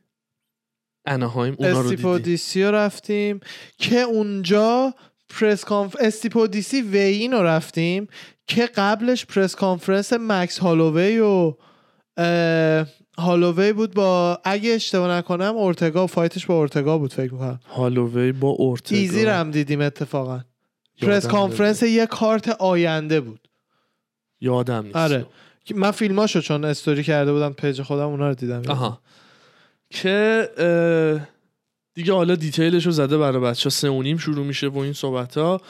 اناهایم 1.07 1.57
اونا 1.59 1.81
رو 1.81 1.91
دیدیم. 1.91 2.19
دیسی 2.19 2.63
رو 2.65 2.71
رفتیم 2.75 3.41
که 3.79 4.01
اونجا 4.01 4.95
پرس 5.29 5.65
کانف 5.65 5.97
استیپو 6.01 6.47
دیسی 6.47 6.83
وین 6.83 7.33
رو 7.33 7.43
رفتیم 7.43 8.09
که 8.47 8.67
قبلش 8.67 9.27
پرس 9.27 9.55
کانفرنس 9.55 10.13
مکس 10.13 10.59
هالووی 10.59 11.19
و 11.19 11.55
هالووی 13.19 13.73
بود 13.73 13.95
با 13.95 14.41
اگه 14.45 14.71
اشتباه 14.71 15.11
نکنم 15.11 15.57
اورتگا 15.57 16.07
فایتش 16.07 16.47
با 16.47 16.55
اورتگا 16.55 16.99
بود 16.99 17.13
فکر 17.13 17.33
می‌کنم. 17.33 17.61
هالووی 17.69 18.33
با 18.33 18.49
اورتگا. 18.49 18.99
ایزی 18.99 19.25
رو 19.25 19.33
هم 19.33 19.51
دیدیم 19.51 19.81
اتفاقا. 19.81 20.41
پرس 21.03 21.27
کانفرنس. 21.27 21.83
یه 21.83 22.07
کارت 22.07 22.49
آینده 22.49 23.21
بود. 23.21 23.49
یادم 24.41 24.85
نیست. 24.85 24.97
آره. 24.97 25.27
من 25.75 25.91
فیلماشو 25.91 26.41
چون 26.41 26.65
استوری 26.65 27.03
کرده 27.03 27.33
بودم 27.33 27.53
page 27.53 27.83
خودم 27.83 28.09
اونا 28.09 28.29
رو 28.29 28.35
دیدم. 28.35 28.63
آها. 28.69 29.01
که 29.91 30.49
اه، 30.59 31.29
دیگه 31.95 32.13
حالا 32.13 32.35
detail 32.35 32.74
ش 32.74 32.87
رو 32.87 32.93
زده 32.93 33.19
برای 33.19 33.43
بچه 33.43 33.71
سه 33.71 33.91
و 33.91 34.03
نیم 34.03 34.17
شروع 34.17 34.47
میشه 34.47 34.69
و 34.69 34.79
این 34.79 34.93
صحبت 34.93 35.39
ها 35.39 35.61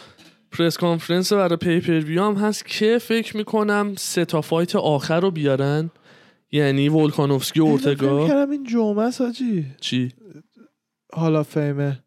press 0.52 0.76
conference 0.76 1.32
برای 1.32 1.56
pay-per-view 1.56 2.22
هم 2.22 2.34
هست 2.34 2.66
که 2.66 2.98
فکر 2.98 3.36
می‌کنم 3.36 3.94
سه 3.98 4.24
تا 4.24 4.40
fight 4.40 4.76
آخر 4.76 5.20
رو 5.20 5.30
بیارن. 5.30 5.90
یعنی 6.54 6.88
ولکانوفسکی 6.88 7.60
و 7.60 7.64
اورتگا؟ 7.64 8.28
کردم 8.28 8.50
این 8.50 8.64
جمعه 8.64 9.04
است 9.04 9.20
حاجی 9.20 9.66
چی؟ 9.80 10.12
Hall 11.12 11.42
of 11.42 11.59
Fame 11.59 11.92
ه 11.92 12.00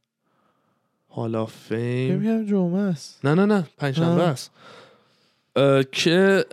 Hall 1.07 1.45
of 1.45 1.71
Fame 1.71 2.23
کردم 2.23 2.45
جمعه 2.45 2.79
است. 2.79 3.25
نه 3.25 3.33
نه 3.33 3.45
نه 3.45 3.67
پنجشنبه. 3.77 4.23
است. 4.23 4.51
که 5.91 6.45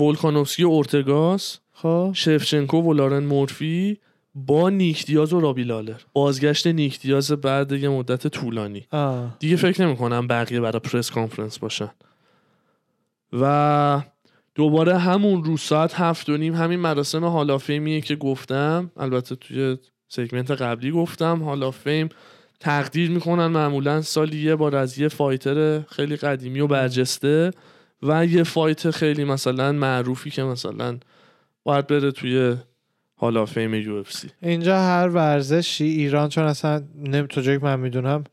ولکانوفسکی 0.00 0.64
و 0.64 0.68
اورتگاس 0.68 1.58
خب. 1.72 2.10
شفچنکو 2.14 2.80
و 2.80 2.92
لارن 2.92 3.24
مورفی 3.24 3.98
با 4.34 4.70
نیک 4.70 5.06
دیاز 5.06 5.32
و 5.32 5.40
رابی 5.40 5.64
لالر. 5.64 6.00
بازگشت 6.12 6.66
نیک 6.66 7.00
دیاز 7.00 7.32
بعد 7.32 7.72
یه 7.72 7.88
مدت 7.88 8.26
طولانی. 8.26 8.86
آه. 8.90 9.36
دیگه 9.38 9.56
فکر 9.56 9.86
نمی 9.86 9.96
کنم 9.96 10.26
بقیه 10.26 10.60
برای 10.60 10.80
press 10.80 11.10
conference 11.10 11.58
باشن. 11.58 11.90
و 13.32 14.02
دوباره 14.58 14.98
همون 14.98 15.44
روز 15.44 15.60
ساعت 15.60 15.94
هفت 15.94 16.28
و 16.28 16.36
نیم 16.36 16.54
همین 16.54 16.80
مراسم 16.80 17.24
Hall 17.24 17.49
of 17.49 17.62
Fame 17.62 17.87
یه 17.87 18.00
که 18.00 18.16
گفتم 18.16 18.90
البته 18.96 19.34
توی 19.34 19.76
segment 20.08 20.50
قبلی 20.50 20.90
گفتم 20.90 21.38
Hall 21.38 21.66
of 21.66 21.80
Fame 21.80 22.08
تقدیر 22.60 23.10
می‌کنن 23.10 23.46
معمولا 23.46 24.02
سالی 24.02 24.38
یه 24.38 24.56
بار 24.56 24.76
از 24.76 24.98
یه 24.98 25.08
fighter 25.08 25.80
خیلی 25.80 26.16
قدیمی 26.16 26.60
و 26.60 26.66
برجسته 26.66 27.50
و 28.02 28.26
یه 28.26 28.42
fight 28.42 28.90
خیلی 28.90 29.24
مثلا 29.24 29.72
معروفی 29.72 30.30
که 30.30 30.42
مثلا 30.42 30.98
باید 31.64 31.86
بره 31.86 32.10
توی 32.10 32.56
Hall 33.18 33.40
of 33.40 33.52
Fame 33.52 33.74
UFC 33.74 34.28
اینجا 34.42 34.78
هر 34.78 35.08
ورزشی 35.08 35.84
ایران 35.84 36.28
چون 36.28 36.44
اصلا 36.44 36.82
نمی 37.04 37.28
تو 37.28 37.42
که 37.42 37.58
من 37.62 37.80
می‌دونم 37.80 38.24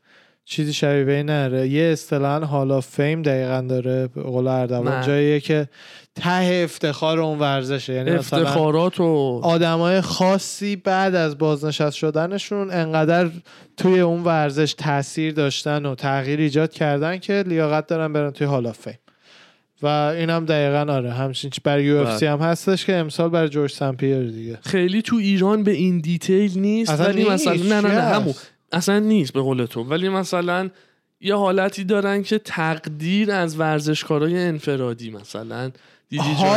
چیزی 0.48 0.72
شبیه 0.72 1.04
به 1.04 1.16
این 1.16 1.26
نره 1.26 1.68
یه 1.68 1.82
اصطلاحا 1.82 2.74
of 2.74 2.86
Fame 2.86 3.22
دقیقا 3.22 3.66
داره 3.68 4.06
قول 4.06 4.46
اردوان. 4.46 5.06
جاییه 5.06 5.40
که 5.40 5.68
ته 6.16 6.60
افتخار 6.64 7.20
اون 7.20 7.38
ورزشه. 7.38 7.92
یعنی 7.92 8.10
افتخارات 8.10 9.00
و 9.00 9.40
آدمای 9.42 10.00
خاصی 10.00 10.76
بعد 10.76 11.14
از 11.14 11.38
بازنشست 11.38 11.96
شدنشون 11.96 12.70
انقدر 12.70 13.30
توی 13.76 14.00
اون 14.00 14.24
ورزش 14.24 14.74
تاثیر 14.74 15.34
داشتن 15.34 15.86
و 15.86 15.94
تغییر 15.94 16.40
ایجاد 16.40 16.72
کردن 16.72 17.18
که 17.18 17.44
لیاقت 17.46 17.86
دارن 17.86 18.12
برن 18.12 18.30
توی 18.30 18.46
Hall 18.46 18.72
of 18.72 18.81
Fame 18.81 18.98
و 19.82 19.86
اینم 19.86 20.44
دقیقا 20.44 20.92
آره 20.92 21.12
همچین 21.12 21.50
چی 21.50 21.60
برای 21.64 21.84
UFC 21.84 22.26
هم 22.26 22.38
هستش 22.38 22.86
که 22.86 22.96
امسال 22.96 23.28
برای 23.28 23.48
جورج 23.48 23.72
سمپیر 23.72 24.30
دیگه. 24.30 24.58
خیلی 24.62 25.02
تو 25.02 25.16
ایران 25.16 25.62
به 25.62 25.70
این 25.70 26.00
detail 26.00 26.58
نیست 26.58 26.90
اصلا 26.90 27.06
ولی 27.06 27.30
نیست. 27.30 27.48
مثلا 27.48 27.80
نه 27.80 27.88
نه 27.88 27.94
نه؟ 27.94 28.00
همون. 28.00 28.34
اصلا 28.72 28.98
نیست 28.98 29.32
به 29.32 29.40
قول 29.40 29.64
تو. 29.64 29.82
ولی 29.82 30.08
مثلا 30.08 30.70
یه 31.20 31.34
حالتی 31.34 31.84
دارن 31.84 32.22
که 32.22 32.38
تقدیر 32.38 33.30
از 33.30 33.60
ورزشکارای 33.60 34.38
انفرادی 34.38 35.10
مثلا 35.10 35.70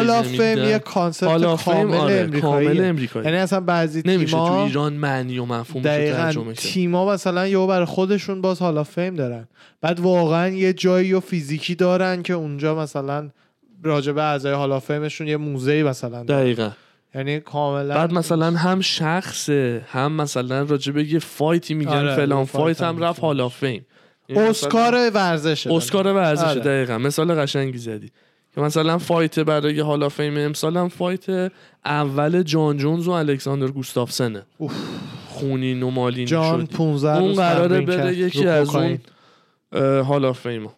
of 0.10 0.28
Fame. 0.28 0.58
یه 0.58 0.80
concept 0.80 1.64
کامل 1.66 1.96
آره 1.96 2.16
امریکایی. 2.16 2.68
کامل 2.68 2.84
امریکایی. 2.86 3.26
یعنی 3.26 3.38
اصلا 3.38 3.60
بعضی 3.60 4.02
نمیشه 4.06 4.32
تو 4.38 4.46
تیما 4.46 4.66
ایران 4.66 4.94
معنی 4.94 5.40
و 5.40 5.46
مفهومش 5.46 5.86
رو 5.86 5.92
دقیقا 5.92 6.54
تیما 6.58 7.14
مثلا 7.14 7.48
یهو 7.48 7.68
برای 7.68 7.86
خودشون 7.86 8.42
باز 8.42 8.62
of 8.62 8.90
Fame 8.90 9.16
دارن. 9.16 9.48
بعد 9.82 10.00
واقعا 10.00 10.48
یه 10.48 10.74
جایی 10.74 11.14
و 11.14 11.20
فیزیکی 11.20 11.76
دارن 11.76 12.24
که 12.24 12.34
اونجا 12.34 12.76
مثلا 12.76 13.30
راجبه 13.84 14.24
اعضای 14.24 14.54
of 14.54 14.86
Fame 14.86 15.07
شون 15.07 15.28
یه 15.28 15.38
موزه 15.38 15.84
مثلا 15.84 16.24
دارن. 16.24 16.42
دقیقا. 16.42 16.72
یعنی 17.16 17.40
کاملا 17.40 17.96
بعد 17.96 18.14
مثلا 18.14 18.52
هم 18.52 18.82
شخصه 18.82 19.82
هم 19.92 20.12
مثلا 20.12 20.64
راجبه 20.64 21.04
یه 21.04 21.20
fight 21.20 21.65
ی 21.65 21.74
میگن 21.74 21.92
آره، 21.92 22.16
فلان 22.16 22.46
fight 22.46 22.82
هم 22.82 23.04
رفت 23.04 23.24
of 23.24 23.56
Fame. 23.58 23.86
یعنی 24.30 24.48
اسکار 24.48 25.12
ورزشه 25.14 25.74
اسکار 25.74 26.08
ورزش 26.08 26.44
آره. 26.44 26.60
دقیقا. 26.60 26.98
مثال 26.98 27.36
قشنگی 27.36 27.78
زدی. 27.78 28.12
که 28.56 28.62
مثلا 28.62 28.98
fight 28.98 29.40
برای 29.40 29.80
Hall 29.80 30.10
of 30.10 30.19
Fame 30.19 30.38
امسال 30.38 30.78
هم 30.78 30.90
fight 30.90 31.52
اول 31.86 32.44
جان 32.44 32.78
جونز 32.78 33.08
و 33.08 33.12
الکساندر 33.12 33.68
گوستافسنه. 33.68 34.46
اوف. 34.58 34.74
خونین 35.28 35.84
و 35.84 35.90
مالین 35.90 36.26
جان 36.26 36.66
شد 36.66 36.72
15 36.72 37.18
اون 37.18 37.34
قراره 37.34 37.82
بره 37.82 38.16
یکی 38.16 38.48
از. 38.48 38.76
اون 38.76 39.00
Hall 40.02 40.34
of 40.34 40.46
Fame 40.46 40.70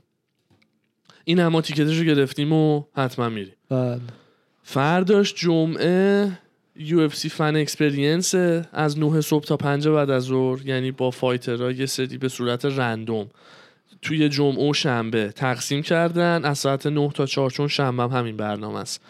این 1.25 1.39
هم 1.39 1.61
ticket 1.61 1.88
ش 1.88 1.97
رو 1.97 2.03
گرفتیم 2.03 2.53
و 2.53 2.83
حتما 2.95 3.29
میریم. 3.29 3.53
بله. 3.69 3.99
فرداش 4.63 5.33
جمعه 5.33 6.31
UFC 6.75 7.29
Fan 7.29 7.55
Experience 7.55 8.35
از 8.73 8.99
9 8.99 9.21
صبح 9.21 9.45
تا 9.45 9.57
5 9.57 9.87
بعد 9.87 10.09
از 10.09 10.23
ظهر 10.23 10.67
یعنی 10.67 10.91
با 10.91 11.11
fighter 11.11 11.64
ها 11.64 11.71
یه 11.71 11.85
سری 11.85 12.17
به 12.17 12.29
صورت 12.29 12.65
random. 12.65 13.27
توی 14.01 14.29
جمعه 14.29 14.69
و 14.69 14.73
شنبه 14.73 15.31
تقسیم 15.31 15.81
کردن. 15.81 16.45
از 16.45 16.57
ساعت 16.57 16.87
9 16.87 17.09
تا 17.13 17.25
4 17.25 17.49
چون 17.49 17.67
شنبه 17.67 18.03
هم 18.03 18.09
همین 18.09 18.37
برنامه 18.37 18.79
است. 18.79 19.01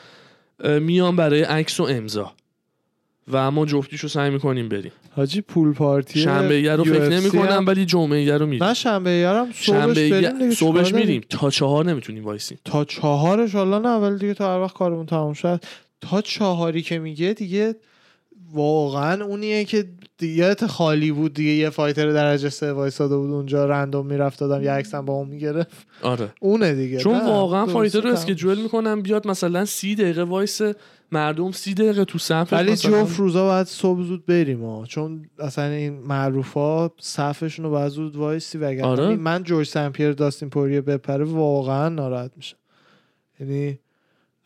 میان 0.82 1.16
برای 1.16 1.42
عکس 1.42 1.80
و 1.80 1.84
امضا. 1.84 2.34
و 3.32 3.52
ما 3.52 3.66
جفتیشو 3.66 4.08
سعی 4.08 4.30
می‌کنیم 4.30 4.70
بریم. 4.70 4.92
حاجی 5.16 5.42
pool 5.42 5.74
party 5.74 6.20
شنبه 6.20 6.76
رو 6.76 6.84
فکر 6.84 7.10
UFC 7.10 7.14
نمی 7.14 7.30
کنم 7.30 7.52
هم- 7.52 7.68
ولی 7.68 7.86
جمعه 7.86 8.38
رو 8.38 8.46
میریم. 8.46 8.64
نه 8.64 8.74
شنبه 8.74 9.12
یارم 9.12 9.46
صبحش 9.46 9.66
شنبه 9.66 10.10
بریم 10.10 10.52
صبحش؟ 10.52 10.94
میریم. 10.94 11.22
تا 11.30 11.50
چهار 11.50 11.86
نمی‌تونیم 11.86 12.24
وایسیم. 12.26 12.58
تا 12.66 12.86
چهارش 12.86 13.56
حالا 13.56 13.80
نه 13.80 13.90
ولی 13.90 14.18
دیگه 14.18 14.34
تا 14.34 14.54
هر 14.56 14.62
وقت 14.62 14.74
کارمون 14.74 15.06
تموم 15.06 15.34
شد. 15.34 15.64
تا 16.02 16.22
چهاری 16.22 16.82
که 16.82 17.00
میگه 17.00 17.34
دیگه 17.34 17.76
واقعا 18.54 19.26
اونیه 19.26 19.66
که 19.66 19.90
دیگه 20.18 20.56
خالی 20.56 21.12
بود 21.12 21.34
دیگه 21.34 21.52
یه 21.52 21.70
fighter 21.70 22.12
درجه 22.12 22.50
سه 22.50 22.74
وایساده 22.74 23.18
بود 23.18 23.32
اونجا 23.32 23.66
random 23.66 24.08
می‌رفت 24.08 24.40
دادم 24.40 24.64
یه 24.64 24.72
عکسم 24.72 25.06
با 25.06 25.14
اون 25.14 25.28
می‌گرفت. 25.28 25.88
آره. 26.02 26.34
اونه 26.40 26.74
دیگه. 26.74 26.98
چون 26.98 27.28
واقعا 27.28 27.66
fighter 27.66 28.02
رو. 28.02 28.10
schedule 28.10 28.62
می‌کنم 28.62 29.02
بیاد 29.02 29.28
مثلا 29.28 29.66
سی 29.66 29.96
دقیقه 29.96 30.24
وایس 30.24 30.62
مردم 31.12 31.52
سی 31.52 31.74
دقیقه 31.74 32.06
تو 32.06 32.18
صف 32.18 32.54
ولی 32.54 32.76
جفت 32.76 33.20
روزا 33.20 33.46
باید 33.46 33.68
صبح 33.68 34.02
زود 34.02 34.26
بریم 34.26 34.66
ها 34.66 34.86
چون 34.86 35.26
اصلا 35.40 35.66
این 35.66 36.00
معروف 36.00 36.54
ها 36.54 36.92
صفشون 37.00 37.66
رو 37.66 37.72
باید 37.72 37.92
زود 37.92 38.16
وایسی 38.16 38.58
وگرنه 38.58 38.88
آره. 38.88 39.16
من 39.16 39.44
جورج 39.44 39.68
سمپیر 39.68 40.12
داستین 40.12 40.50
پوریه 40.50 40.82
بپره 40.82 41.26
واقعا 41.26 41.90
ناراحت 41.90 42.32
میشه 42.38 42.56
یعنی 43.40 43.80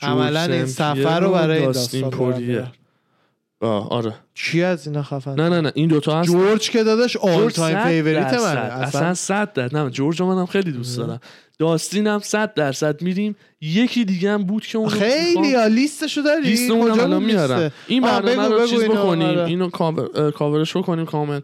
عملا 0.02 0.44
این 0.44 0.66
سفر 0.66 1.20
رو 1.20 1.32
برای 1.32 1.62
داستین 1.62 2.10
پوریه. 2.10 2.68
آره. 3.68 4.14
کی 4.36 4.64
از 4.64 4.88
اینا 4.88 5.04
خفن؟ 5.04 5.36
نه 5.36 5.50
نه 5.50 5.62
نه 5.62 5.72
این 5.76 5.88
دوتا 5.88 6.20
هست. 6.20 6.30
جورج 6.30 6.70
که 6.70 6.84
داداش 6.84 7.18
all 7.18 7.50
time 7.50 7.84
favorite. 7.84 8.18
منه 8.18 8.34
اصلا 8.34 8.62
اصلا 8.62 9.14
صد 9.14 9.54
درصد 9.54 9.78
نه 9.78 9.90
جورج 9.90 10.20
رو 10.20 10.36
منم 10.36 10.46
خیلی 10.46 10.72
دوست 10.72 10.98
دارم. 10.98 11.20
داستین 11.60 12.08
هم 12.08 12.20
صد 12.20 12.54
درصد 12.54 13.02
میریم. 13.02 13.36
یکی 13.62 14.06
دیگه 14.06 14.32
هم 14.32 14.44
بود 14.44 14.66
که 14.66 14.78
اون 14.78 14.90
خیلی 14.90 15.56
ها 15.56 15.68
لیستشو 15.68 16.22
داری؟ 16.22 16.42
لیست 16.42 16.72
اونم 16.72 16.94
کجا 16.94 17.04
الان 17.04 17.24
میارم؟ 17.24 17.72
این 17.88 18.02
برنامه 18.02 18.48
رو 18.48 18.68
چیز 18.68 18.84
بکنیم. 18.84 19.28
آره. 19.28 19.46
اینو 19.46 19.70
کاورش 20.36 20.78
بکنیم 20.78 21.06
کامل. 21.06 21.40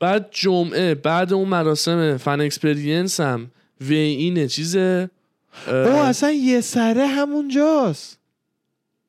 بعد 0.00 0.28
جمعه 0.30 0.94
بعد 0.94 1.32
اون 1.32 1.48
مراسم 1.48 2.16
Fan 2.16 2.40
Experience 2.40 3.20
هم. 3.20 3.50
و 3.80 3.92
اینه 3.92 4.48
چیزه؟ 4.48 5.10
او 5.66 5.72
اصلا 5.72 6.30
یه 6.30 6.60
سره 6.60 7.06
همونجاست. 7.06 8.18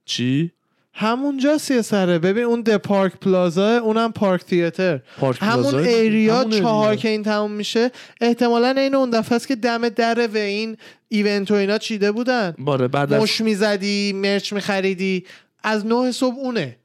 چی؟ 0.05 0.51
همونجاست 0.93 1.71
یه 1.71 1.81
سره. 1.81 2.19
ببین 2.19 2.43
اون 2.43 2.61
د 2.61 2.77
پارک 2.77 3.13
پلازا 3.19 3.77
اونم 3.77 4.11
پارک 4.11 4.43
تیاتر. 4.43 4.99
پارک 5.19 5.37
همون؟ 5.41 5.75
ایریا 5.75 6.43
چهار. 6.43 6.95
که 6.95 7.09
این 7.09 7.23
تموم 7.23 7.51
میشه 7.51 7.91
احتمالا 8.21 8.69
این 8.69 8.95
اون 8.95 9.09
دفعه 9.09 9.35
است 9.35 9.47
که 9.47 9.55
دم 9.55 9.89
در 9.89 10.27
و 10.33 10.37
این 10.37 10.77
ایونت 11.09 11.51
و 11.51 11.53
اینا 11.53 11.77
چیده 11.77 12.11
بودن. 12.11 12.55
باره 12.57 12.87
بعد 12.87 13.13
مش 13.13 13.41
می‌زدی 13.41 14.13
مرچ 14.13 14.53
میخریدی. 14.53 15.25
از 15.63 15.85
نه 15.85 16.11
صبح 16.11 16.37
اونه. 16.37 16.77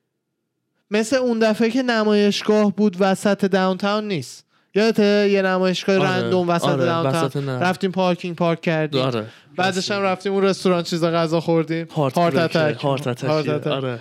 مثل 0.91 1.17
اون 1.17 1.39
دفعه 1.39 1.71
که 1.71 1.83
نمایشگاه 1.83 2.77
بود 2.77 2.97
وسط 3.01 3.45
داونتاون 3.45 4.09
نیست. 4.09 4.45
یادته 4.75 5.29
یه 5.31 5.43
نمایشگاه 5.43 5.99
آره، 5.99 6.09
رندوم 6.09 6.49
وسط 6.49 6.65
آره، 6.65 6.85
داونتاون. 6.85 7.49
رفتیم 7.49 7.93
پارکینگ 7.93 8.37
پارک 8.37 8.61
کردیم. 8.61 9.03
داره 9.03 9.27
بعدش 9.57 9.91
هم 9.91 10.03
رفتیم. 10.03 10.33
اون 10.33 10.45
رستوران 10.45 10.83
چیز 10.83 11.05
غذا 11.05 11.41
خوردیم. 11.41 11.87
هارت 11.97 12.19
هارت 12.19 12.37
اتک 12.37 12.81
هارت 12.81 13.07
اتک. 13.07 13.67
آره. 13.67 14.01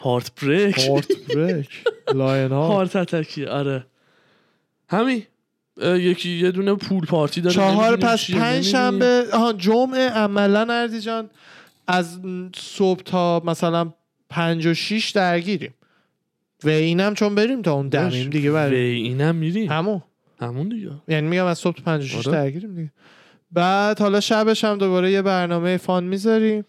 هارت 0.00 0.30
بریک 0.42 0.88
هارت 0.88 1.06
بریک 1.34 1.68
لاین 2.14 2.52
ها 2.52 2.66
هارت 2.66 2.96
اتکی 2.96 3.46
آره. 3.46 3.86
همین. 4.88 5.22
یکی 5.82 6.30
یه 6.30 6.50
دونه 6.50 6.74
پول 6.74 7.06
پارتی 7.06 7.40
داره. 7.40 7.56
چهار 7.56 7.96
پس 7.96 8.30
پنج. 8.30 8.64
شنبه 8.64 9.24
آها 9.32 9.52
جمعه 9.52 10.10
عملا 10.10 10.66
اردی 10.70 11.00
جان. 11.00 11.30
از 11.88 12.20
صبح 12.56 13.02
تا 13.02 13.42
مثلا 13.44 13.92
پنج 14.30 14.66
و 14.66 14.74
شیش 14.74 15.10
درگیریم. 15.10 15.74
و 16.64 16.68
اینم 16.68 17.14
چون 17.14 17.34
بریم 17.34 17.62
تا 17.62 17.72
اون 17.72 17.88
دمیم 17.88 18.30
دیگه 18.30 18.50
و 18.50 18.54
بریم 18.54 19.04
اینم 19.04 19.34
میریم 19.34 19.72
همون. 19.72 20.02
همون 20.40 20.68
دیگه. 20.68 20.90
یعنی 21.08 21.28
میگم 21.28 21.44
از 21.44 21.58
صبح 21.58 21.76
تا 21.76 21.82
پنج 21.82 22.04
و 22.04 22.06
شیش 22.06 22.28
آره. 22.28 22.36
درگیریم 22.38 22.74
دیگه. 22.74 22.92
بعد 23.52 24.00
حالا 24.00 24.20
شبش 24.20 24.64
هم 24.64 24.78
دوباره 24.78 25.12
یه 25.12 25.22
برنامه 25.22 25.76
فان 25.76 26.04
می‌ذاریم. 26.04 26.64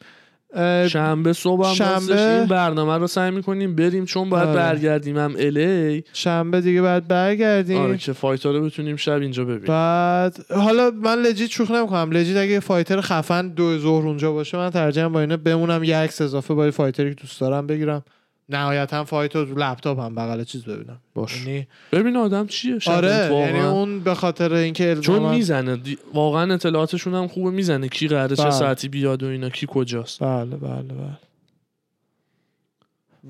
شنبه 0.89 1.33
صبح 1.33 1.67
هم 1.67 1.73
شنبه- 1.73 2.21
این 2.21 2.45
برنامه 2.45 2.97
رو 2.97 3.07
سعی 3.07 3.31
می‌کنیم 3.31 3.75
بریم 3.75 4.05
چون 4.05 4.29
باید 4.29 4.47
آره. 4.47 4.55
برگردیم 4.55 5.17
هم 5.17 5.35
الی 5.39 6.03
شنبه 6.13 6.61
دیگه 6.61 6.81
بعد 6.81 7.07
برگردیم. 7.07 7.77
آره 7.77 7.97
که 7.97 8.13
fight 8.13 8.45
ا 8.45 8.51
رو 8.51 8.65
بتونیم 8.65 8.95
شب 8.95 9.21
اینجا 9.21 9.43
ببینیم. 9.43 9.65
بعد 9.67 10.45
حالا 10.51 10.91
من 10.91 11.21
legit 11.21 11.49
شوخ 11.49 11.71
نمی‌کنم. 11.71 12.11
legit 12.11 12.37
اگه 12.37 12.59
fighter 12.59 13.01
خفن 13.01 13.47
دو 13.47 13.77
ظهر 13.77 14.07
اونجا 14.07 14.31
باشه 14.31 14.57
من 14.57 14.69
ترجیحاً 14.69 15.09
با 15.09 15.19
اینا 15.21 15.37
بمونم. 15.37 15.83
یه 15.83 15.97
عکس 15.97 16.21
اضافه 16.21 16.53
با 16.53 16.71
fighter 16.71 17.04
ی 17.05 17.09
که 17.09 17.21
دوست 17.21 17.41
دارم 17.41 17.67
بگیرم. 17.67 18.03
نهایتا 18.49 19.03
fight 19.03 19.35
رو 19.35 19.59
لپتاپ 19.59 19.99
هم 19.99 20.15
بغل 20.15 20.43
چیز 20.43 20.65
ببینم. 20.65 21.01
باش. 21.13 21.45
یعنی 21.47 21.67
ببین 21.91 22.15
آدم 22.17 22.47
چیه؟ 22.47 22.79
آره. 22.87 23.29
یعنی 23.31 23.59
اون 23.59 23.99
به 23.99 24.13
خاطر 24.13 24.53
اینکه 24.53 24.95
چون 24.95 25.29
می‌زنه. 25.29 25.75
دی- 25.77 25.97
واقعا 26.13 26.53
اطلاعاتشون 26.53 27.13
هم 27.13 27.27
خوبه. 27.27 27.49
می‌زنه 27.51 27.87
کی 27.87 28.07
قراره 28.07 28.35
چه 28.35 28.43
بله. 28.43 28.51
ساعتی 28.51 28.87
بیاد 28.89 29.23
و 29.23 29.27
اینا 29.27 29.49
کی 29.49 29.65
کجاست. 29.69 30.23
بله 30.23 30.55
بله 30.55 30.81
بله. 30.93 31.17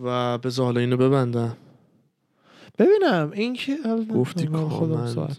و 0.02 0.38
به 0.38 0.52
حالا 0.58 0.80
اینو 0.80 0.98
ببندم. 0.98 1.58
ببینم 2.80 3.32
این 3.34 3.54
که 3.54 3.78
گفتی 4.14 4.48
کامند. 4.48 5.08
ساعت. 5.08 5.38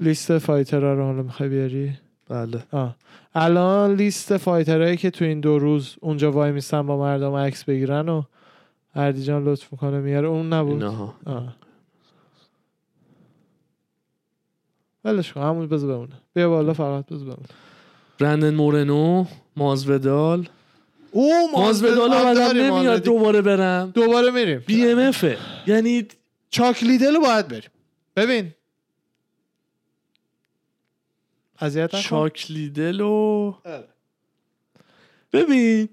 لیست 0.00 0.38
fighter 0.38 0.85
ها 0.85 0.92
رو 0.92 1.04
حالا 1.04 1.22
می‌خوای 1.22 1.48
بیاری؟ 1.48 1.98
بله. 2.32 2.62
آه. 2.70 2.96
الان 3.34 3.94
لیست 3.94 4.36
fighter 4.36 4.78
هایی 4.78 4.96
که 4.96 5.10
تو 5.10 5.24
این 5.24 5.40
دو 5.40 5.58
روز 5.58 5.96
اونجا 6.00 6.32
وای 6.32 6.52
میستن 6.52 6.86
با 6.86 6.98
مردم 6.98 7.34
عکس 7.34 7.64
بگیرن 7.64 8.08
و 8.08 8.22
اردی 8.94 9.24
جان 9.24 9.44
لطف 9.44 9.72
می‌کنه 9.72 10.00
میاره. 10.00 10.28
اون 10.28 10.52
نبود؟ 10.52 10.82
آه. 10.82 11.56
ولش 15.04 15.32
کن 15.32 15.40
همون 15.40 15.66
بذار 15.66 15.96
بمونه. 15.96 16.14
بیا 16.34 16.48
بالا 16.48 16.72
فقط 16.72 17.06
بذار 17.06 17.24
بمونه. 17.24 17.48
برندن 18.18 18.54
مورنو 18.54 19.24
مازودال 19.56 20.48
او 21.10 21.50
مازودال 21.56 22.10
بعدم 22.10 22.58
نمیاد 22.58 23.02
دوباره 23.02 23.42
برم. 23.42 23.90
دوباره 23.94 24.30
میریم. 24.30 24.62
بی 24.66 24.86
ام 24.86 24.98
افه 24.98 25.38
یعنی 25.66 26.06
چاک 26.50 26.82
لیدل 26.82 27.14
رو 27.14 27.20
باید 27.20 27.48
بریم. 27.48 27.70
ببین 28.16 28.54
اذیت 31.62 31.96
چاک 31.96 32.50
لیدل 32.50 33.00
و 33.00 33.54
آره. 33.64 33.84
ببین 35.32 35.88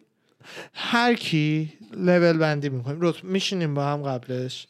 هر 0.73 1.13
کی 1.13 1.73
لول 1.97 2.37
بندی 2.37 2.69
می‌کنیم 2.69 2.97
رتب 3.01 3.23
میشینیم 3.23 3.73
با 3.73 3.85
هم 3.85 4.01
قبلش 4.03 4.67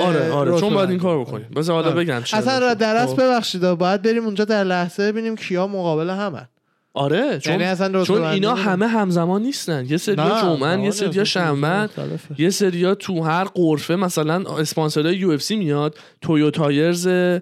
آره 0.00 0.30
آره 0.32 0.60
چون 0.60 0.74
باید 0.74 0.90
این 0.90 0.98
کار. 0.98 1.20
بکنیم 1.20 1.48
بذار 1.56 1.74
حالا 1.82 1.94
آره. 1.94 2.04
بگم 2.04 2.22
چرا 2.24 2.38
اصلا 2.40 2.58
را 2.58 2.70
شد. 2.74 2.78
درست 2.78 3.14
خب. 3.16 3.22
ببخشید 3.22 3.60
باید 3.70 4.02
بریم 4.02 4.24
اونجا 4.24 4.44
در 4.44 4.64
لحظه 4.64 5.12
ببینیم 5.12 5.36
کیا 5.36 5.66
مقابل 5.66 6.10
همن 6.10 6.48
آره 6.94 7.38
چون 7.38 7.52
یعنی 7.52 7.64
اصلا 7.64 7.86
رتبه 7.86 8.04
چون 8.04 8.22
اینا. 8.22 8.54
همه 8.54 8.86
همزمان 8.86 9.42
نیستن 9.42 9.86
یه 9.88 9.96
سریا 9.96 10.34
نه، 10.34 10.42
جمعن 10.42 10.80
یه 10.80 10.90
سریا 10.90 11.10
اصلا 11.10 11.24
شنبن 11.24 11.84
مختلفه. 11.84 12.34
یه 12.40 12.50
سریا 12.50 12.94
تو 12.94 13.22
هر 13.22 13.44
قرفه 13.44 13.96
مثلا 13.96 14.58
اسپانسرای 14.58 15.16
یو 15.16 15.30
اف 15.30 15.42
سی 15.42 15.56
میاد 15.56 15.98
تویو 16.20 16.50
تایرز 16.50 17.06
اه، 17.06 17.40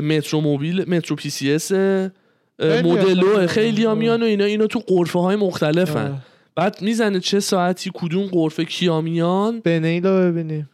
مترو 0.00 0.40
موبیل 0.40 0.84
مترو 0.94 1.16
پی 1.16 1.30
سی 1.30 1.52
اس 1.52 1.68
خیلی 1.68 2.10
مدلو. 2.58 3.46
خیلی 3.46 3.84
ها 3.84 3.94
میان 3.94 4.22
و 4.22 4.26
اینا 4.26 4.44
اینو 4.44 4.66
تو 4.66 4.78
قرفه 4.86 5.18
های 5.18 5.36
مختلفن. 5.36 6.22
بعد 6.56 6.82
می‌زنه 6.82 7.20
چه 7.20 7.40
ساعتی 7.40 7.90
کدوم 7.94 8.26
قرفه 8.26 8.64
کیا 8.64 9.00
میان؟ 9.00 9.60
بنیل 9.60 10.06
رو 10.06 10.32
ببینیم. 10.32 10.70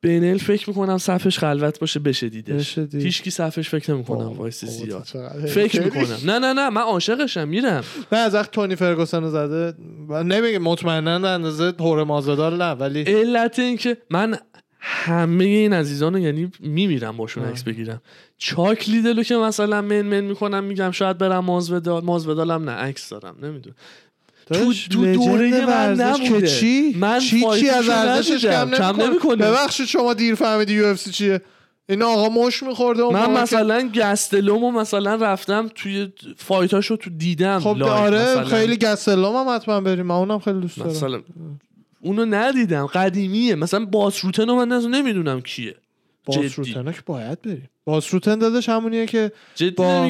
بینل 0.00 0.38
فکر 0.38 0.70
می‌کنم 0.70 0.98
صفش 0.98 1.38
خلوت 1.38 1.78
باشه 1.78 2.00
بشه 2.00 2.28
دیدش. 2.28 2.54
بشه 2.54 2.86
دید. 2.86 3.02
هیچکی 3.02 3.30
صفش 3.30 3.68
فکر 3.68 3.94
نمی‌کنم 3.94 4.32
وایس 4.32 4.64
زیاد. 4.64 5.02
فکر 5.48 5.84
می‌کنم. 5.84 6.18
نه 6.24 6.38
نه 6.38 6.52
نه 6.52 6.70
من 6.70 6.82
عاشقشم 6.82 7.48
میرم. 7.48 7.84
نه 8.12 8.18
از 8.18 8.34
وقت 8.34 8.50
تونی 8.50 8.76
فرگوسن 8.76 9.22
رو 9.22 9.30
زده 9.30 9.74
نمیگه 10.10 10.58
مطمئنا 10.58 11.28
اندازه 11.28 11.72
هور 11.80 12.04
مازدال 12.04 12.56
نه 12.56 12.70
ولی 12.70 13.02
علت 13.02 13.58
این 13.58 13.76
که 13.76 13.96
من 14.10 14.38
همه 14.90 15.44
این 15.44 15.72
عزیزان 15.72 16.12
رو 16.12 16.18
یعنی 16.18 16.50
میمیرم 16.60 17.16
باشون. 17.16 17.44
عکس 17.44 17.62
بگیرم 17.62 18.02
چاک 18.38 18.88
لیدلو 18.88 19.22
که 19.22 19.36
مثلا 19.36 19.82
من 19.82 20.02
من 20.02 20.20
می‌کنم 20.20 20.64
میگم 20.64 20.90
شاید 20.90 21.18
برم 21.18 21.44
مازودال 21.44 22.04
مازودالم 22.04 22.70
نه 22.70 22.72
عکس 22.72 23.08
دارم 23.08 23.36
نمی‌دونم 23.42 23.76
تو 24.52 24.54
لجند 24.54 25.14
دوره 25.14 25.66
من 25.66 25.94
نبوده. 25.94 26.46
چی 26.46 26.96
من 26.98 27.18
چی 27.18 27.44
چی 27.60 27.68
از 27.68 27.88
ارزشش. 27.88 28.44
کم 28.44 28.70
کم 28.70 29.02
نمی‌کنه. 29.02 29.36
ببخشید 29.36 29.86
شما 29.86 30.14
دیر 30.14 30.34
فهمیدی 30.34 30.74
یو 30.74 30.86
اف 30.86 30.98
سی 30.98 31.10
چیه 31.10 31.40
این 31.88 32.02
آقا 32.02 32.28
مش 32.28 32.62
میخورده 32.62 33.02
من 33.12 33.30
مثلا 33.42 33.90
گستلومو 33.94 34.70
مثلا 34.70 35.14
رفتم 35.14 35.70
توی 35.74 36.12
فایتاشو 36.36 36.96
تو 36.96 37.10
دیدم 37.10 37.60
خب 37.60 37.82
آره 37.82 38.20
مثلا. 38.20 38.44
خیلی 38.44 38.76
گسلام 38.76 39.48
هم 39.48 39.54
حتما 39.56 39.80
بریم 39.80 40.06
من 40.06 40.14
اونم 40.14 40.38
خیلی 40.38 40.60
دوست 40.60 40.78
دارم 40.78 40.90
مثلا 40.90 41.20
اونو 42.00 42.24
ندیدم. 42.24 42.86
قدیمیه. 42.86 43.54
مثلا 43.54 43.84
باس 43.84 44.24
روتن 44.24 44.48
رو 44.48 44.54
من 44.54 44.68
نمی‌دونم 44.90 45.40
کیه. 45.40 45.74
باس 46.24 46.36
جدی. 46.38 46.48
روتن 46.56 46.92
که 46.92 47.00
باید 47.06 47.42
بریم 47.42 47.68
باس 47.84 48.14
روتن 48.14 48.38
دادش 48.38 48.68
همونیه 48.68 49.06
که 49.06 49.32
جدی 49.54 49.70
با- 49.70 50.08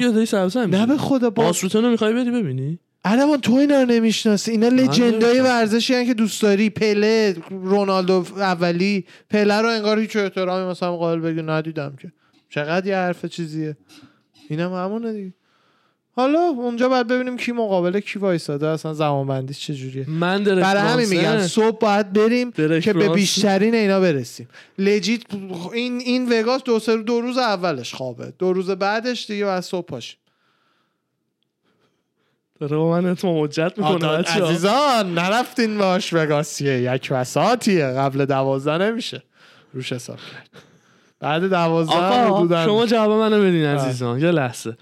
نه 0.66 0.86
به 0.86 0.96
خدا 0.96 1.30
باس 1.30 1.46
باس 1.46 1.64
روتن 1.64 1.84
رو 1.84 1.90
می‌خوای 1.90 2.12
بری 2.12 2.30
ببینی؟ 2.30 2.78
عربان 3.04 3.40
تو 3.40 3.54
اینا 3.54 3.82
رو 3.82 3.88
نمی‌شناسی. 3.88 4.50
اینا 4.50 4.68
لجندای. 4.68 5.40
ورزشی 5.40 5.94
هن 5.94 6.06
که 6.06 6.14
دوست 6.14 6.42
داری. 6.42 6.70
پله 6.70 7.36
رونالدو 7.50 8.24
اولی. 8.36 9.04
پله 9.30 9.60
رو 9.60 9.68
انگار 9.68 9.98
هیچ 9.98 10.16
احترامی 10.16 10.70
مثلا 10.70 10.96
قائل 10.96 11.18
بگی 11.18 11.42
ندیدم 11.42 11.96
که. 12.02 12.12
چقدر 12.50 12.86
یه 12.86 12.96
حرف 12.96 13.26
چیزیه. 13.26 13.76
اینم 14.48 14.72
همونه 14.72 15.12
دیگه. 15.12 15.34
حالا 16.18 16.38
اونجا 16.38 16.88
باید 16.88 17.06
ببینیم 17.06 17.36
کی 17.36 17.52
مقابله 17.52 18.00
کی 18.00 18.18
وایساده. 18.18 18.66
اصلا 18.66 18.94
زمان 18.94 19.26
بندیش 19.26 19.66
چجوریه؟ 19.66 20.10
من 20.10 20.42
درک 20.42 20.62
برای 20.62 20.82
همین 20.82 21.08
میگم 21.08 21.46
صبح 21.46 21.78
باید 21.78 22.12
بریم 22.12 22.52
که 22.80 22.92
به 22.92 23.08
بیشترین 23.08 23.74
اینا 23.74 24.00
برسیم. 24.00 24.48
لجیت 24.78 25.22
این 25.72 26.00
این 26.00 26.32
وگاس 26.32 26.62
دو 26.62 26.78
سه 26.78 26.96
دو 26.96 27.20
روز 27.20 27.38
اولش 27.38 27.94
خوابه. 27.94 28.32
دو 28.38 28.52
روز 28.52 28.70
بعدش 28.70 29.26
دیگه 29.26 29.44
بعد 29.44 29.62
صبح 29.62 29.86
پاشیم. 29.86 30.18
داره 32.60 32.76
با 32.76 32.90
من 32.90 33.06
اتمام 33.06 33.44
حجت 33.44 33.72
می‌کنه. 33.76 34.08
عزیزان 34.08 35.14
نرفتین 35.14 35.78
باش 35.78 36.12
وگاسیه. 36.12 36.94
یک 36.94 37.08
وساطیه 37.10 37.86
قبل 37.86 38.24
دوازده 38.24 38.78
نمیشه. 38.78 39.22
روش 39.72 39.92
حساب 39.92 40.16
کرد. 40.16 40.62
بعد 41.20 41.42
دوازده 41.50 42.64
شما 42.64 42.86
جواب 42.86 43.10
منو 43.10 43.40
بدین 43.40 43.62
بله. 43.62 43.80
عزیزان. 43.80 44.20
یه 44.20 44.30
لحظه. 44.30 44.76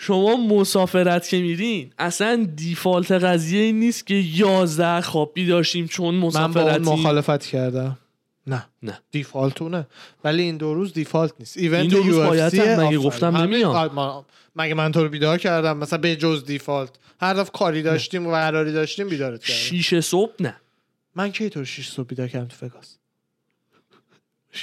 شما 0.00 0.36
مسافرت 0.36 1.28
که 1.28 1.38
میرین 1.38 1.92
اصلا 1.98 2.48
دیفالت 2.56 3.12
قضیه 3.12 3.72
نیست 3.72 4.06
که 4.06 4.14
یازده 4.14 5.00
خوابی 5.00 5.46
داشتیم 5.46 5.86
چون 5.86 6.14
من 6.14 6.20
با 6.20 6.26
مسافرتی. 6.26 6.78
مخالفت 6.78 7.46
کردم. 7.46 7.98
نه. 8.46 8.66
نه. 8.82 9.00
دیفالتونه. 9.10 9.86
ولی 10.24 10.42
این 10.42 10.56
دو 10.56 10.74
روز 10.74 10.92
دیفالت 10.92 11.32
نیست. 11.40 11.56
ایونت 11.56 11.80
این 11.80 11.90
دو 11.90 12.02
روز 12.02 12.16
باید 12.16 12.54
هم. 12.54 12.86
مگه. 12.86 12.98
گفتم 12.98 13.36
نمیام. 13.36 14.24
مگه 14.56 14.74
من 14.74 14.92
تو 14.92 15.02
رو 15.02 15.08
بیدار 15.08 15.38
کردم؟ 15.38 15.76
مثلا 15.76 15.98
به 15.98 16.16
جز 16.16 16.44
دیفالت. 16.44 16.90
هر 17.20 17.34
دفعه 17.34 17.52
کاری 17.52 17.82
داشتیم 17.82 18.26
و 18.26 18.30
قراری 18.30 18.72
داشتیم 18.72 19.08
بیدارت 19.08 19.42
کردم. 19.42 19.54
شیش 19.60 19.94
صبح 19.94 20.32
نه. 20.40 20.56
من 21.14 21.32
کی 21.32 21.50
تو 21.50 21.60
رو 21.60 21.66
6 21.66 21.88
صبح 21.88 22.06
بیدار 22.06 22.28
کردم 22.28 22.46
تو 22.46 22.66
وگاس 22.66 22.96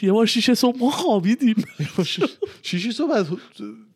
یه 0.02 0.12
بار 0.12 0.26
شیش 0.26 0.52
صبح 0.52 0.78
ما 0.80 0.92
خوابیدیم. 0.92 1.64
شیشی 2.62 2.92
صبح 2.92 3.12
از 3.12 3.26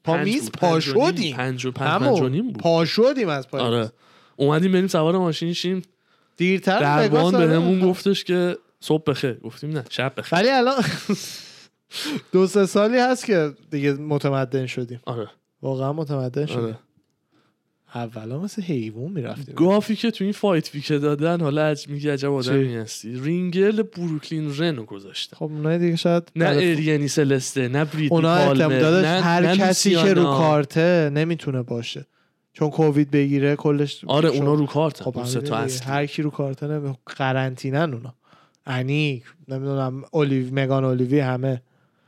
پا 0.10 0.18
پنج 0.18 0.28
میز 0.28 0.44
بود، 0.44 0.60
پا 0.60 0.80
شدیم. 0.80 1.36
پنج 1.36 1.66
و 1.66 1.72
پنج 1.72 2.04
پنج 2.04 2.22
و 2.22 2.30
نیم 2.30 2.40
همون 2.40 2.54
بود. 2.54 2.62
پا 2.62 2.86
شدیم 2.86 3.30
از 3.30 3.48
پای 3.48 3.62
آره. 3.62 3.92
اومدیم 4.36 4.72
بریم 4.72 4.88
سوار 4.88 5.18
ماشین 5.18 5.54
شیم. 5.54 5.82
دیرتر 6.38 6.80
دربان 6.80 7.36
آره. 7.36 7.48
بهمون 7.48 7.80
گفتش 7.80 8.24
که 8.24 8.58
صبح 8.80 9.04
بخیر. 9.08 9.34
گفتیم 9.34 9.70
نه 9.72 9.84
شب 9.90 10.14
بخیر. 10.18 10.40
ولی 10.40 10.50
الان 10.50 10.84
دو 12.34 12.48
سه 12.48 12.66
سالی 12.66 12.98
هست 12.98 13.26
که 13.26 13.54
دیگه 13.72 13.94
متمدن 13.94 14.66
شدیم. 14.66 15.00
آره. 15.06 15.30
واقعا 15.62 15.94
متمدن 15.94 16.46
شدیم. 16.46 16.64
آره 16.64 16.78
اولا 17.96 18.40
مثل 18.40 18.62
حیوان 18.62 19.12
می‌رفتیم 19.12 19.56
گافی 19.56 19.96
که 19.96 20.12
تو 20.12 20.24
این 20.24 20.34
فایت 20.34 20.76
ویک 20.76 20.88
دادن 20.88 21.42
حالا 21.42 21.62
عج 21.66 21.88
میگه 21.88 22.14
عجب 22.14 22.32
آدمی 22.32 22.76
هستی. 22.76 23.20
رینگل 23.20 23.82
بروکلین 23.82 24.58
رنو 24.58 24.84
گذاشته 24.84 25.36
خب 25.36 25.44
اونای 25.44 25.78
دیگه 25.80 25.96
شاید 25.96 26.24
نه 26.36 26.46
اریانی 26.46 27.08
سلسته 27.08 27.68
نه 27.68 27.86
بریتی 27.86 28.16
اونا 28.16 28.54
داداش 28.54 29.06
نه 29.06 29.22
هر 29.22 29.42
نه 29.42 29.58
کسی 29.58 29.96
که 29.96 30.14
رو. 30.14 30.24
کارته 30.24 31.12
نمی‌تونه 31.14 31.62
باشه. 31.62 32.06
چون 32.54 32.70
کووید 32.70 33.12
بگیره 33.12 33.56
کلش 33.56 34.06
آره. 34.08 34.30
اونا 34.30 34.54
رو 34.54 34.66
کارت. 34.66 35.04
خب 35.04 35.24
دیگه. 35.24 35.56
اصلی 35.56 35.88
هر 35.88 36.06
کی 36.06 36.22
رو 36.22 36.30
کارته 36.30 36.68
نمی 36.68 36.94
قرنطینن 37.06 37.94
اونا. 37.94 38.14
انیک 38.66 39.24
نمی‌دونم 39.48 40.04
اولیو 40.12 40.48
مگان 40.52 40.84
اولیوی 40.84 41.20
همه. 41.20 41.62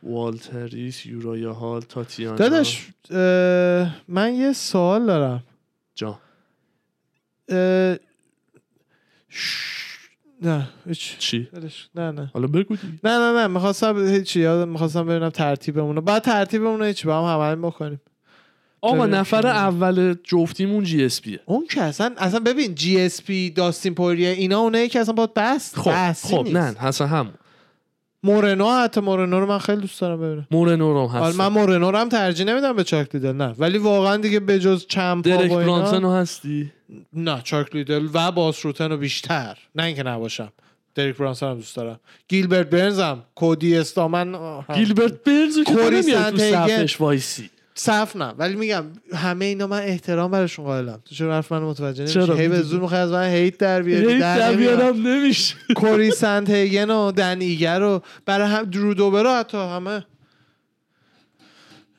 والتریس 0.04 1.06
یورایا 1.06 1.54
هال 1.54 1.82
تاتیانا. 1.82 2.36
داداش 2.36 2.88
من 4.08 4.34
یه 4.36 4.54
سوال 4.54 5.06
دارم. 5.06 5.44
ش- 9.30 9.82
نه 10.42 10.68
هیچ. 10.88 11.18
چی. 11.18 11.48
نه 11.96 12.12
نه. 12.12 12.32
حالا 12.34 12.48
بگو 12.48 12.76
دیگه. 12.76 12.94
نه 13.04 13.18
نه 13.18 13.40
نه 13.42 13.48
می‌خواستم 13.48 14.08
هیچی 14.08 14.40
یادم 14.40 14.70
می‌خواستم 14.72 15.06
ببینم 15.06 15.30
ترتیبمون 15.30 15.96
بعد 15.96 16.24
ترتیبمون 16.24 16.80
رو 16.80 16.86
هیچی 16.86 17.08
با 17.08 17.30
هم 17.36 17.52
همه 17.52 17.68
بکنیم. 17.68 18.02
آقا. 18.82 19.06
نفر 19.06 19.48
اول 19.48 20.16
جفتیمون 20.24 20.84
جی 20.84 21.06
اس 21.06 21.22
پیه 21.22 21.40
اون 21.46 21.68
که 21.68 21.82
اصلا 21.82 22.14
اصلا 22.18 22.40
ببین 22.40 22.76
جی 22.76 23.02
اس 23.02 23.22
پی 23.24 23.50
داستین 23.50 23.96
پوریه 23.96 24.30
اینا 24.30 24.60
اونایی 24.60 24.90
که 24.90 25.00
اصلا 25.00 25.14
باید 25.14 25.34
بست 25.34 25.76
خب 25.78 26.12
خب 26.14 26.44
نیست. 26.44 26.56
نه 26.56 26.74
حسن 26.80 27.06
همون. 27.08 27.34
مورنو 28.24 28.70
حتی 28.70 29.02
مورنو 29.02 29.40
رو 29.40 29.46
من 29.46 29.58
خیلی 29.58 29.82
دوست 29.82 30.02
دارم 30.02 30.22
ببینم. 30.22 30.48
مورنو 30.52 30.94
رو 30.94 31.08
حالا 31.08 31.26
هست 31.26 31.38
من 31.38 31.48
مورنو 31.48 31.92
رو 31.92 31.98
هم 31.98 32.10
ترجیح 32.10 32.46
نمیدم 32.46 32.76
به 32.76 32.84
چاک 32.84 33.16
لیدل 33.16 33.32
نه. 33.32 33.56
ولی 33.58 33.78
واقعا 33.78 34.18
دیگه 34.18 34.40
به 34.40 34.60
جز 34.60 34.86
champ 34.88 35.23
ا 35.23 35.30
و 35.30 35.38
درک 35.38 35.52
رو 36.02 36.12
هستی؟ 36.12 36.72
نه 37.14 37.42
چاک 37.44 37.76
لیدل 37.76 38.08
و 38.14 38.32
باس 38.32 38.66
روتن 38.66 38.92
رو 38.92 38.98
بیشتر. 38.98 39.58
نه 39.76 39.84
اینکه 39.84 40.04
نباشم. 40.04 40.52
دریک 40.96 41.18
برانسون 41.18 41.50
هم 41.50 41.56
دوست 41.56 41.76
دارم. 41.76 42.00
گیلبرت 42.28 42.70
برنز 42.70 43.00
هم. 43.00 43.24
کودی 43.36 43.78
استامن 43.78 44.36
هم. 44.36 44.66
گیلبرت 44.76 45.24
که 45.26 45.64
کوری. 45.68 46.02
صفش 46.02 47.02
وایسی. 47.02 47.50
صف 47.76 48.16
نه 48.16 48.34
ولی 48.38 48.56
میگم 48.56 48.84
همه 49.14 49.46
اینا 49.46 49.68
من 49.68 49.82
احترام 49.82 50.32
برشون 50.32 50.66
قائلم 50.66 51.00
تو 51.06 51.16
چرا 51.16 51.34
حرف 51.34 51.52
منو 51.52 51.70
متوجه 51.70 52.08
چرا؟ 52.08 52.26
نمیشی 52.26 52.42
هی 52.42 52.48
به. 52.48 52.62
زور 52.62 52.82
می‌خوای 52.82 53.02
از 53.02 53.12
من 53.12 53.30
hate 53.30 53.58
در 53.58 53.82
بیاری 53.82 54.20
در. 54.20 54.54
بیارم 54.54 55.08
نمیشه 55.08 55.56
کوری 55.76 56.12
سنت 56.12 56.50
هیگن 56.50 56.90
و 56.90 57.12
دن 57.12 57.42
ایگر 57.42 57.82
و 57.82 58.02
برای 58.26 58.48
هم 58.48 58.64
درو 58.64 58.94
دوبرو 58.94 59.30
حتی 59.30 59.58
همه 59.58 60.04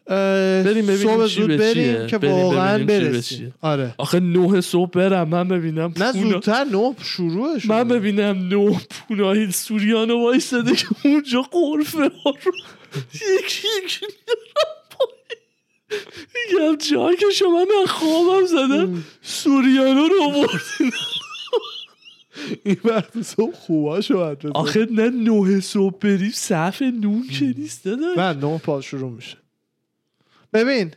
بریم 0.07 0.87
ببینیم 0.87 0.97
صبح 0.97 1.27
زود 1.27 1.57
بریم. 1.57 2.07
که 2.07 2.19
واقعا 2.19 2.85
برسیم. 2.85 3.55
آره 3.61 3.95
آخه 3.99 4.21
نه 4.21 4.61
صبح 4.61 4.91
برم 4.91 5.29
من 5.29 5.49
ببینم 5.49 5.93
نه 5.97 6.13
زودتر 6.13 6.65
نه 6.65 6.95
شروعش 7.03 7.67
من 7.67 7.89
ببینم 7.89 8.49
نه 8.49 8.81
پوناهیل 9.09 9.51
سوریانو 9.51 10.23
وایستده 10.25 10.77
که 10.77 10.87
اونجا 11.05 11.43
قرفه 11.43 12.11
ها 12.25 12.31
رو 12.45 12.53
یکی 13.39 13.69
یکی. 13.85 14.07
میگم 16.35 16.77
جای 16.77 17.17
که 17.17 17.27
شما 17.35 17.65
من 17.65 17.87
خوابم 17.87 18.47
زدم 18.47 19.05
سوریانو 19.23 20.09
رو 20.09 20.23
آورد 20.23 20.61
این 22.65 22.77
وقت 22.85 23.23
صبح 23.23 23.67
باید 23.69 24.39
بزنی. 24.39 24.53
آخه 24.55 24.89
نه 24.91 25.11
نه 25.11 25.61
صبح 25.61 25.99
بریم 25.99 26.31
صف 26.35 26.83
نون 26.83 27.29
که 27.29 27.55
نیست 27.59 27.87
نه 27.87 28.33
نه 28.33 28.59
پا 28.59 28.81
شروع 28.81 29.11
میشه. 29.11 29.37
ببین 30.53 30.91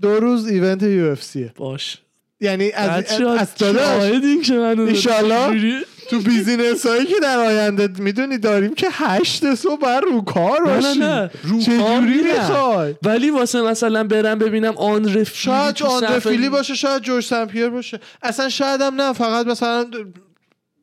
دو 0.00 0.20
روز 0.20 0.46
ایونت 0.46 0.82
یو 0.82 1.04
اف 1.04 1.22
سیه. 1.22 1.52
باش. 1.56 1.98
یعنی 2.40 2.70
از 2.70 3.20
از 3.20 3.54
داداش. 3.54 3.82
شاهدین 3.82 4.42
که 4.42 4.52
منو 4.52 4.82
ایشالله. 4.82 5.84
تو 6.12 6.18
بیزینس 6.20 6.86
هایی 6.86 7.06
که 7.06 7.14
در 7.22 7.38
آینده 7.38 7.88
می‌دونی 7.98 8.38
داریم 8.38 8.74
که 8.74 8.86
هشت 8.90 9.54
صبح 9.54 9.80
باید 9.80 10.02
رو 10.04 10.20
کار 10.22 10.76
نه 10.80 10.94
نه 10.94 11.06
نه. 11.06 11.30
رو 11.42 11.60
چجوری. 11.60 12.22
می‌خوای؟ 12.22 12.94
ولی 13.02 13.30
واسه 13.30 13.62
مثلا 13.62 14.04
برم 14.04 14.38
ببینم 14.38 14.76
آن 14.76 15.04
رفیلی 15.04 15.24
شاید 15.24 15.74
تو 15.74 15.86
آندره 15.86 16.18
صف- 16.20 16.28
فیلی 16.28 16.48
باشه 16.48 16.74
شاید 16.74 17.02
جورج 17.02 17.24
سمپیر 17.24 17.68
باشه. 17.68 18.00
اصلا 18.22 18.48
شاید 18.48 18.80
هم 18.80 18.94
نه 19.00 19.12
فقط 19.12 19.46
مثلا 19.46 19.86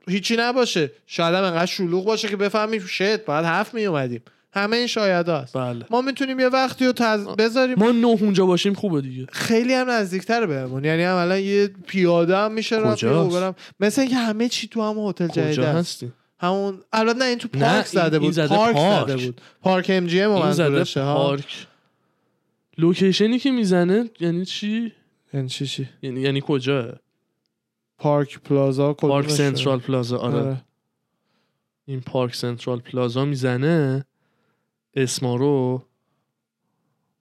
هیچی 0.09 0.37
نباشه. 0.37 0.91
شاید 1.07 1.35
هم 1.35 1.43
انقدر 1.43 1.65
شلوغ 1.65 2.05
باشه 2.05 2.27
که 2.27 2.35
بفهمیم 2.35 2.85
shit 2.87 3.25
باید 3.25 3.45
هفت 3.45 3.73
می 3.73 3.85
اومدیم 3.85 4.21
همه 4.53 4.77
این 4.77 4.87
شاید 4.87 5.29
هست. 5.29 5.57
بله. 5.57 5.85
ما 5.89 6.01
می‌تونیم 6.01 6.39
یه 6.39 6.47
وقتی 6.47 6.85
رو 6.85 6.91
تز... 6.91 7.27
بذاریم. 7.27 7.79
ما 7.79 7.91
نه 7.91 8.07
اونجا 8.07 8.45
باشیم 8.45 8.73
خوبه 8.73 9.01
دیگه. 9.01 9.27
خیلی 9.31 9.73
هم 9.73 9.89
نزدیکتر 9.89 10.45
بهمون. 10.45 10.85
یعنی 10.85 11.03
عملا 11.03 11.37
یه 11.37 11.67
پیاده 11.67 12.37
هم 12.37 12.51
میشه 12.51 12.75
رفت؟ 12.75 13.03
Uber 13.03 13.45
م 13.45 13.55
مثل 13.79 14.01
اینکه 14.01 14.15
همه 14.15 14.49
چی 14.49 14.67
تو 14.67 14.81
هم 14.81 14.97
هتل 14.97 15.27
جدید 15.27 15.59
هستی؟ 15.59 16.11
همون 16.39 16.81
البته 16.93 17.19
نه 17.19 17.25
این 17.25 17.37
تو 17.37 17.47
پارک 17.47 17.85
زده 17.85 18.19
بود. 18.19 18.31
زده 18.31 18.47
پارک, 18.47 18.75
پارک. 18.75 19.07
زده 19.07 19.25
بود. 19.25 19.41
Park 19.61 19.85
MGM 19.89 20.51
زده 20.51 20.83
پارک. 21.03 21.67
location 22.77 23.32
ی 23.32 23.39
که 23.39 23.51
می‌زنه 23.51 24.09
یعنی 24.19 24.45
چی؟ 24.45 24.93
یعنی 25.33 25.49
چی 25.49 25.67
چی؟ 25.67 25.89
یعنی 26.01 26.21
یعنی 26.21 26.41
کجا؟ 26.45 26.99
پارک 27.97 28.39
پلازا 28.39 28.93
پارک؟ 28.93 29.29
سنترال 29.29 29.79
پلازا 29.79 30.17
آره. 30.17 30.39
آره. 30.39 30.61
این 31.85 32.01
پارک 32.01 32.35
سنترال 32.35 32.79
پلازا 32.79 33.25
می‌زنه. 33.25 34.05
اسما 34.99 35.35
رو. 35.35 35.83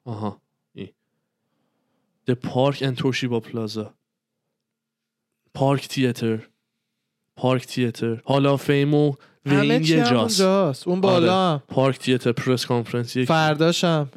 آها 0.05 0.41
این 0.75 0.89
The 2.31 2.35
Park 2.35 2.77
and 2.77 2.97
Toshiba 3.03 3.41
Plaza. 3.41 3.87
پارک 5.55 5.89
تیتر 5.89 6.49
پارک 7.37 7.67
تیتر 7.67 8.21
حالا 8.25 8.57
فیم 8.57 8.95
و 8.95 9.15
همه 9.47 9.61
وین 9.61 9.83
چی 9.83 9.97
یه 9.97 10.05
هم 10.05 10.27
جاست. 10.27 10.89
اون 10.89 11.01
بالا 11.01 11.53
هم. 11.53 11.63
پارک 11.69 11.99
تیتر 11.99 12.33
پرس 12.33 12.67
کانفرنس 12.67 13.17
یک 13.17 13.29
فرداشم 13.29 14.09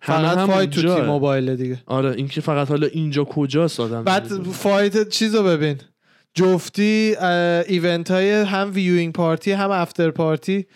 فقط 0.00 0.38
هم 0.38 0.46
fight 0.46 0.70
تو 0.70 0.80
اونجاه. 0.80 1.00
T 1.00 1.06
Mobile 1.06 1.56
دیگه. 1.56 1.82
آره 1.86 2.10
این 2.10 2.28
که 2.28 2.40
فقط 2.40 2.68
حالا 2.68 2.86
اینجا 2.86 3.24
کجاست 3.24 3.80
آدم؟ 3.80 4.04
بعد. 4.04 4.42
fight 4.42 5.08
چیزو 5.08 5.42
ببین. 5.42 5.80
جفتی 6.34 7.16
event 7.68 8.10
های 8.10 8.30
هم 8.30 8.70
viewing 8.74 9.12
party 9.12 9.52
هم 9.52 9.70
after 9.70 10.10
party. 10.10 10.66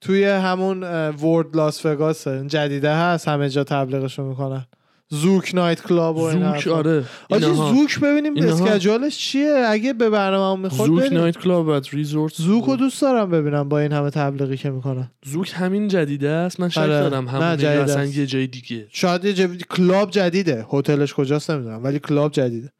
توی 0.00 0.24
همون 0.24 0.82
World 1.10 1.56
Las 1.56 1.86
Vegas 1.86 2.28
جدیده 2.28 2.94
هست 2.94 3.28
همه 3.28 3.48
جا 3.48 3.64
تبلیغشو 3.64 4.24
می‌کنن. 4.24 4.66
Zouk 5.10 5.54
nightclub 5.54 6.16
و 6.16 6.22
این 6.22 6.52
Zouk. 6.52 6.66
آره. 6.66 7.04
آجی 7.30 7.44
اینها. 7.44 7.74
Zouk 7.74 8.00
ببینیم 8.00 8.34
اینها. 8.34 8.66
schedule 8.66 9.08
ش 9.08 9.18
چیه؟ 9.18 9.64
اگه 9.68 9.92
به 9.92 10.10
برنامه 10.10 10.62
می‌خورد 10.62 10.90
Zouk 10.90 11.00
بریم. 11.00 11.18
nightclub 11.18 11.66
بعد 11.66 11.86
resort 11.92 12.34
Zouk 12.34 12.64
رو 12.64 12.76
دوست 12.76 13.02
دارم 13.02 13.30
ببینم 13.30 13.68
با 13.68 13.78
این 13.78 13.92
همه 13.92 14.10
تبلیغی 14.10 14.56
که 14.56 14.70
می‌کنن. 14.70 15.10
Zouk 15.24 15.52
همین 15.54 15.88
جدیده 15.88 16.28
است؟ 16.28 16.60
من 16.60 16.68
شک 16.68 16.78
آره. 16.78 16.88
دارم 16.88 17.24
نه، 17.24 17.30
همون 17.30 17.56
جدید 17.56 17.80
اصلا. 17.80 18.04
یه 18.04 18.26
جای 18.26 18.46
دیگه. 18.46 18.86
شاید 18.90 19.24
یه. 19.24 19.48
club 19.56 20.10
جدیده. 20.10 20.66
هتلش 20.72 21.14
کجاست 21.14 21.50
نمی‌دونم 21.50 21.84
ولی 21.84 21.98
club 21.98 22.32
جدیده. 22.32 22.72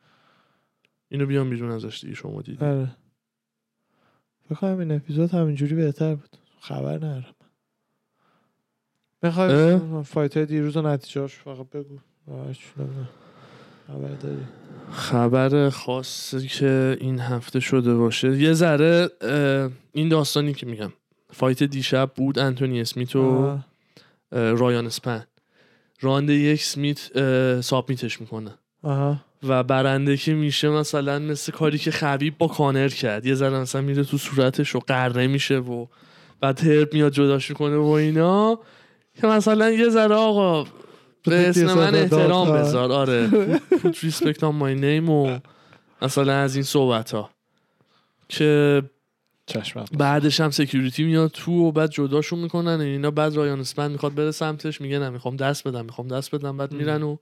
اینو 1.09 1.27
بیام 1.27 1.51
بیرون 1.51 1.71
ازش 1.71 2.01
دیگه 2.01 2.15
شما 2.15 2.43
دیدی. 2.43 2.65
آره. 2.65 2.91
فکر 4.49 4.55
کنم 4.61 4.79
این 4.79 4.93
اپیزود 4.93 5.31
همینجوری 5.31 5.75
بهتر 5.75 6.15
بود. 6.15 6.29
خبر 6.69 6.97
ندارم. 6.97 7.35
می‌خوای؟ 9.23 9.79
fight 10.05 10.37
های 10.37 10.47
دیروز 10.47 10.77
و 10.77 10.83
نتیجهاش 10.83 11.35
فقط 11.35 11.71
بگو. 11.71 11.99
آه،. 12.31 12.53
خبر 13.87 14.09
داری. 14.09 14.43
خبر 14.93 15.71
خاصی 15.71 16.49
که 16.49 16.97
این 17.01 17.21
هفته 17.21 17.61
شده 17.61 17.95
باشه. 17.95 18.37
یه 18.37 18.53
ذره 18.53 19.11
این 19.93 20.09
داستانی 20.09 20.55
که 20.55 20.67
میگم. 20.67 20.93
فایت 21.33 21.63
دیشب 21.63 22.11
بود 22.15 22.39
انتونی 22.39 22.81
اسمیت 22.81 23.17
و 23.17 23.21
آه. 23.21 23.65
رایان 24.33 24.87
اسپن. 24.87 25.25
رانده 26.01 26.35
یک 26.35 26.65
سمیت 26.65 27.17
اه، 27.17 27.61
سابمیتش 27.61 28.21
می‌کنه. 28.21 28.51
آها. 28.83 29.17
و 29.43 29.63
برنده 29.63 30.17
که 30.17 30.35
میشه 30.35 30.69
مثلا 30.69 31.19
مثل 31.19 31.53
کاری 31.53 31.79
که 31.79 31.91
خبیب 31.91 32.39
با 32.39 32.47
کانر 32.47 32.89
کرد. 32.89 33.27
یه 33.27 33.35
ذره 33.35 33.61
مثلا 33.61 33.81
میره 33.81 34.05
تو 34.05 34.19
صورتش 34.19 34.77
و 34.77 34.79
قره 34.79 35.27
میشه 35.27 35.59
و 35.59 35.87
بعد 36.41 36.61
هرب 36.61 36.95
میاد 36.95 37.13
جداش 37.13 37.51
می‌کنه 37.51 37.77
و 37.77 37.87
اینا. 37.87 38.59
که 39.21 39.27
مثلا 39.27 39.71
یه 39.71 39.89
ذره 39.89 40.15
آقا 40.15 40.65
به 41.25 41.49
اسم 41.49 41.75
من 41.75 41.95
احترام 41.95 42.53
بذار. 42.53 42.93
آره. 42.93 43.29
Put 43.71 43.95
respect 43.95 44.39
on 44.39 44.55
my 44.63 44.81
name 44.81 45.09
و 45.09 45.39
مثلا 46.03 46.33
از 46.33 46.55
این 46.55 46.65
صحبت 46.65 47.11
ها 47.11 47.31
که 48.29 48.83
بعدش 49.99 50.41
هم 50.41 50.51
security 50.51 51.05
میاد 51.05 51.31
تو 51.31 51.53
و 51.53 51.73
بعد 51.73 51.91
جداشون 51.91 52.39
می‌کنن. 52.39 52.81
اینا 52.81 53.11
بعد 53.11 53.35
رایان 53.35 53.61
اسپن 53.61 53.91
می‌خواد 53.91 54.15
بره 54.15 54.31
سمتش 54.31 54.81
میگه 54.81 54.99
نه 54.99 55.11
می‌خوام 55.11 55.37
دست 55.37 55.69
بدم 55.69 55.85
می‌خوام 55.85 56.09
دست 56.09 56.35
بدم. 56.35 56.57
بعد 56.57 56.73
میرن 56.73 57.03
و 57.03 57.17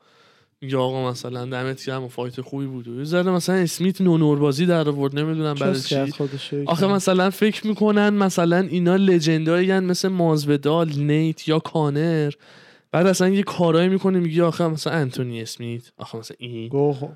میگه 0.61 0.77
آقا 0.77 1.11
مثلا 1.11 1.45
دمت 1.45 1.87
گرم 1.87 2.05
و 2.05 2.09
fight 2.09 2.41
خوبی 2.41 2.67
بود 2.67 2.89
و 2.89 2.99
یه 2.99 3.05
ذره 3.05 3.31
مثلا 3.31 3.57
اسمیت 3.57 4.01
نونور 4.01 4.39
بازی 4.39 4.67
در 4.67 4.89
آورد 4.89 5.19
نمی‌دونم 5.19 5.55
برای 5.55 5.81
چی. 5.81 6.13
آخه 6.67 6.87
مثلا 6.87 7.31
فکر 7.31 7.67
می‌کنن 7.67 8.09
مثلا 8.09 8.59
اینا 8.59 8.97
legend 8.97 9.60
ایی 9.60 9.81
مثل 9.81 10.09
مازویدال 10.09 10.93
نیت 10.97 11.49
یا 11.49 11.59
کانر. 11.59 12.33
بعد 12.93 13.07
اصلا 13.07 13.29
یه 13.29 13.43
کارایی 13.43 13.89
می‌کنه 13.89 14.19
میگه 14.19 14.43
آخه 14.45 14.69
مثلا 14.69 14.93
انتونی 14.93 15.43
اسمیت. 15.43 15.83
آخه 15.97 16.19
مثلا 16.19 16.37
این. 16.41 16.71
خب. 16.71 17.09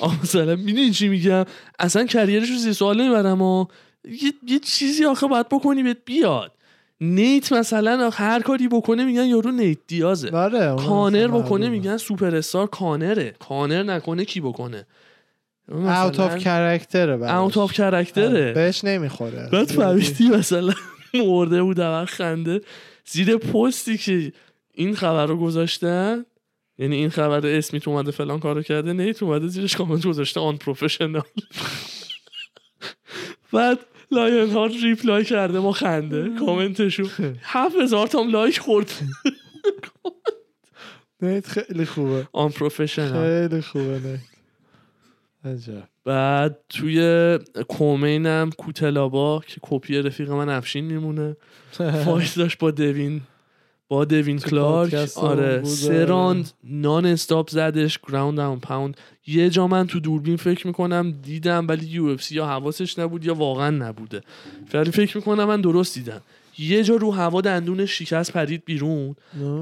آخه 0.00 0.22
مثلا 0.22 0.56
می‌دونی 0.56 0.90
چی 0.90 1.08
میگم؟ 1.08 1.44
اصلا 1.78 2.04
career 2.04 2.38
ش 2.38 2.50
رو 2.50 2.56
زیر 2.56 2.72
سوال 2.72 3.00
نمی‌برم 3.00 3.42
و 3.42 3.66
یه, 4.04 4.32
یه 4.48 4.58
چیزی 4.58 5.04
آخه 5.04 5.26
باید 5.26 5.48
بکنی 5.48 5.82
بهت 5.82 5.98
بیاد. 6.04 6.52
نیت 7.00 7.52
مثلا 7.52 8.10
هر 8.10 8.40
کاری 8.40 8.68
بکنه 8.68 9.04
میگن 9.04 9.24
یارو 9.26 9.50
نیت 9.50 9.78
دیازه. 9.86 10.34
اون 10.34 10.76
کانر 10.76 11.28
بکنه. 11.28 11.68
میگن 11.68 11.96
سوپر 11.96 12.36
استار 12.36 12.66
کانره. 12.66 13.34
کانر 13.38 13.82
نکنه 13.82 14.24
کی 14.24 14.40
بکنه؟ 14.40 14.86
out 15.68 16.20
of 16.20 16.38
character 16.38 17.08
ه 17.08 17.16
براش. 17.16 17.30
out 17.34 17.56
of 17.56 17.80
آره، 17.80 18.04
character 18.04 18.47
ه 18.47 18.52
بهش 18.52 18.84
نمی‌خوره. 18.84 19.48
بعد 19.52 19.68
فهمیدی 19.68 20.28
مثلا 20.28 20.74
مرده 21.26 21.62
بود 21.62 21.78
و 21.78 22.04
خنده. 22.04 22.60
زیر 23.04 23.36
پستی 23.36 23.98
که 23.98 24.32
این 24.74 24.94
خبر 24.96 25.26
رو 25.26 25.36
گذاشتن 25.36 26.24
یعنی 26.78 26.96
این 26.96 27.10
خبر 27.10 27.46
اسمیت 27.46 27.88
اومده 27.88 28.10
فلان 28.10 28.40
کارو 28.40 28.62
کرده 28.62 28.92
نیت 28.92 29.22
اومده 29.22 29.46
زیرش 29.46 29.76
کامنت 29.76 30.06
گذاشته 30.06 30.40
unprofessional 30.40 31.22
بعد 33.52 33.78
Lionheart 34.10 34.72
reply 34.82 35.24
کرده 35.24 35.60
با 35.60 35.72
خنده. 35.72 36.30
کامنتشو. 36.38 37.08
هفت 37.42 37.76
هزار 37.76 38.06
تام 38.06 38.30
لایک 38.30 38.58
خورد. 38.58 38.92
نیت 41.22 41.46
خیلی 41.46 41.84
خوبه. 41.84 42.28
unprofessional 42.32 43.48
خیلی 43.48 43.60
خوبه 43.62 44.00
نیت 44.04 44.20
عجب. 45.44 45.88
بعد 46.04 46.58
توی 46.68 47.38
کومینم 47.68 48.50
کوتلابا 48.50 49.42
که 49.46 49.60
کپی 49.62 50.02
رفیق 50.02 50.30
من 50.30 50.48
افشین 50.48 50.84
میمونه. 50.84 51.36
fight 52.04 52.34
داشت 52.34 52.58
با 52.58 52.70
دوین 52.70 53.20
با 53.88 54.04
دوین 54.04 54.38
کلارک. 54.38 54.94
آره 55.16 55.54
هم 55.54 55.60
بود، 55.60 55.70
سه 55.70 55.92
آره. 55.92 56.04
راند 56.04 56.50
non-stop 56.64 57.50
زدش 57.50 57.98
ground 58.08 58.36
and 58.36 58.60
pound. 58.60 58.96
یه 59.28 59.50
جا 59.50 59.66
من 59.66 59.86
تو 59.86 60.00
دوربین 60.00 60.36
فکر 60.36 60.66
می‌کنم 60.66 61.14
دیدم 61.22 61.66
ولی 61.68 61.86
UFC 61.86 62.34
یا 62.34 62.46
حواسش 62.46 62.98
نبود 62.98 63.24
یا 63.24 63.34
واقعا 63.34 63.70
نبوده. 63.70 64.20
ولی 64.74 64.90
فکر 64.90 65.16
می‌کنم 65.16 65.44
من 65.44 65.60
درست 65.60 65.94
دیدم. 65.94 66.20
یه 66.58 66.84
جا 66.84 66.96
رو 66.96 67.10
هوا 67.10 67.40
دندونش 67.40 67.98
شکست 67.98 68.32
پرید 68.32 68.64
بیرون. 68.64 69.16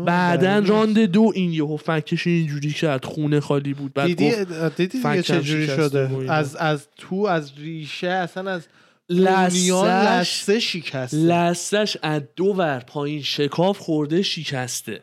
بعدا 0.05 0.59
راند 0.59 0.99
دو 0.99 1.33
این 1.35 1.53
یهو 1.53 1.77
فکش 1.77 2.27
اینجوری 2.27 2.73
کرد 2.73 3.05
خونه 3.05 3.41
خالی 3.41 3.75
بود. 3.75 3.95
بعد 3.95 4.07
دیدی؟ 4.07 4.33
دیدی 4.77 5.23
چجوری 5.23 5.67
شده. 5.67 6.33
از 6.33 6.57
از 6.57 6.87
تو 6.97 7.17
از 7.17 7.53
ریشه 7.59 8.09
اصلا 8.09 8.51
از 8.51 8.67
لسه 9.11 10.61
شکسته. 10.61 11.17
لستش 11.17 11.97
از 12.03 12.23
دو 12.37 12.45
ور 12.45 12.79
پایین 12.79 13.23
شکاف 13.23 13.79
خورده 13.79 14.23
شکسته. 14.23 15.01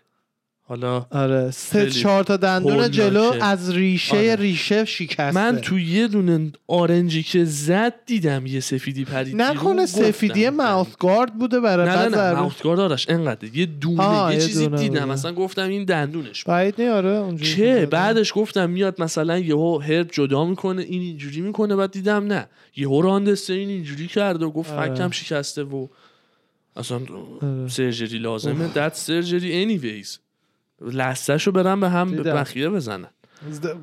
حالا 0.74 1.06
آره 1.12 1.52
سه 1.52 1.90
چهار 1.90 2.24
تا 2.24 2.38
دندون. 2.38 2.92
جلو 2.92 3.34
از 3.42 3.72
ریشه 3.76 4.18
آره. 4.18 4.36
ریشه 4.36 4.86
شکسته 4.86 5.32
من 5.32 5.58
تو 5.62 5.80
یه 5.80 6.08
دونه 6.08 6.52
آرنجی 6.68 7.24
که 7.24 7.46
زد 7.46 7.94
دیدم 8.06 8.46
یه 8.46 8.60
سفیدی 8.60 9.06
پرید. 9.06 9.36
نکنه 9.42 9.86
سفیدی 9.86 10.50
ماوت 10.50 10.98
گارد 11.00 11.34
بوده 11.40 11.60
برای 11.60 11.88
نه 11.90 11.96
نه 11.96 12.04
نه 12.04 12.10
بعد 12.10 12.36
ماوتگار 12.38 12.78
دارش 12.78 13.10
انقدر 13.10 13.56
یه 13.58 13.66
دونه 13.66 14.02
آه، 14.04 14.34
یه 14.34 14.40
یه 14.40 14.48
چیزی 14.48 14.66
دونه 14.66 14.78
دیدم 14.78 15.00
بوده. 15.00 15.12
مثلا 15.12 15.34
گفتم 15.34 15.70
این 15.70 15.84
دندونش 15.86 16.44
بعید 16.44 16.82
نیاره 16.82 17.10
اونجوری 17.10 17.52
که 17.52 17.56
شده. 17.76 17.86
بعدش 17.86 18.32
گفتم 18.36 18.70
میاد 18.70 19.02
مثلا 19.02 19.40
یهو 19.40 19.78
هرب 19.80 20.12
جدا 20.12 20.46
می‌کنه 20.46 20.82
این 20.82 21.02
اینجوری 21.02 21.42
می‌کنه 21.42 21.76
بعد 21.76 21.92
دیدم 21.92 22.24
نه 22.28 22.48
یهو 22.76 23.02
راندسته 23.02 23.54
این 23.54 23.70
اینجوری 23.70 24.08
کرده 24.08 24.46
و 24.46 24.52
گفت 24.52 24.72
آره. 24.72 24.96
فکم 24.96 25.12
شکسته 25.12 25.64
و 25.64 25.88
اصلا 26.76 26.98
آره. 27.42 27.68
surgery 27.68 28.18
لازمه 28.20 28.68
that 28.68 28.96
surgery 28.96 29.80
anyways 29.80 30.08
لستش 30.92 31.48
رو 31.48 31.54
برم 31.54 31.80
به 31.80 31.90
هم. 31.90 32.12
بخیه 32.12 32.70
بزنن. 32.70 33.08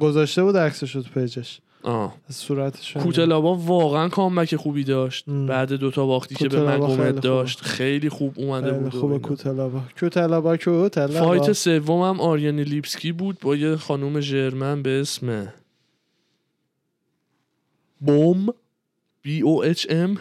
گذاشته 0.01 0.43
بود 0.43 0.57
عکسش 0.57 0.97
رو 0.97 1.03
تو 1.03 1.09
page 1.21 1.44
ش. 1.44 1.61
آه. 1.83 2.15
صورتش 2.31 2.93
کوتلابا 2.97 3.55
واقعا 3.55 4.09
comeback 4.09 4.57
خوبی 4.57 4.85
داشت. 4.85 5.29
ام. 5.29 5.47
بعد 5.47 5.73
دوتا 5.73 6.07
باختی 6.07 6.35
که 6.35 6.49
به 6.49 6.61
مگومد 6.77 6.91
خوبه. 7.07 7.13
داشت 7.13 7.61
خیلی 7.61 8.09
خوب 8.09 8.35
اومده 8.37 8.73
بود 8.73 8.95
خوبه. 8.95 9.19
کوتلابا 9.19 9.81
کوتلابا 10.01 10.57
کوتلابا 10.57 11.27
fight 11.27 11.53
سومم 11.53 12.21
آریانی 12.21 12.65
لیپسکی 12.65 13.13
بود 13.13 13.39
با 13.41 13.57
یه 13.57 13.77
خانوم 13.77 14.21
German 14.21 14.83
به 14.83 15.01
اسم 15.01 15.53
بوم 18.01 18.47
بی 19.23 19.41
او 19.41 19.65
اچ 19.65 19.87
ام. 19.91 20.19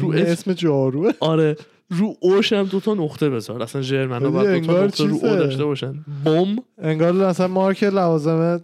رو 0.00 0.08
این 0.10 0.22
اسم- 0.26 0.32
اسم 0.32 0.52
جاروه. 0.52 1.12
آره. 1.20 1.56
رو 1.90 2.16
اوش 2.20 2.52
هم 2.52 2.62
دوتا 2.62 2.94
نقطه 2.94 3.30
بذار. 3.30 3.62
اصلا 3.62 3.82
ژرمن 3.82 4.22
ها 4.22 4.30
باید 4.30 4.66
دوتا 4.66 4.84
نقطه 4.84 5.04
رو 5.04 5.14
او. 5.14 5.20
داشته 5.20 5.64
باشن. 5.64 6.04
بوم 6.24 6.56
انگار 6.78 7.12
مثلا 7.12 7.48
مارک 7.48 7.82
لوازم 7.82 8.60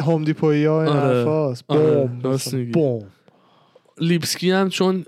هوم 0.00 0.24
دیپویی 0.24 0.64
ها 0.64 0.82
این 0.84 0.92
آره. 0.92 1.16
حرفاست. 1.16 1.64
آره، 1.68 2.10
بوم. 2.22 2.70
بوم 2.72 3.04
لیپسکی 3.98 4.50
هم 4.50 4.68
چون 4.68 5.04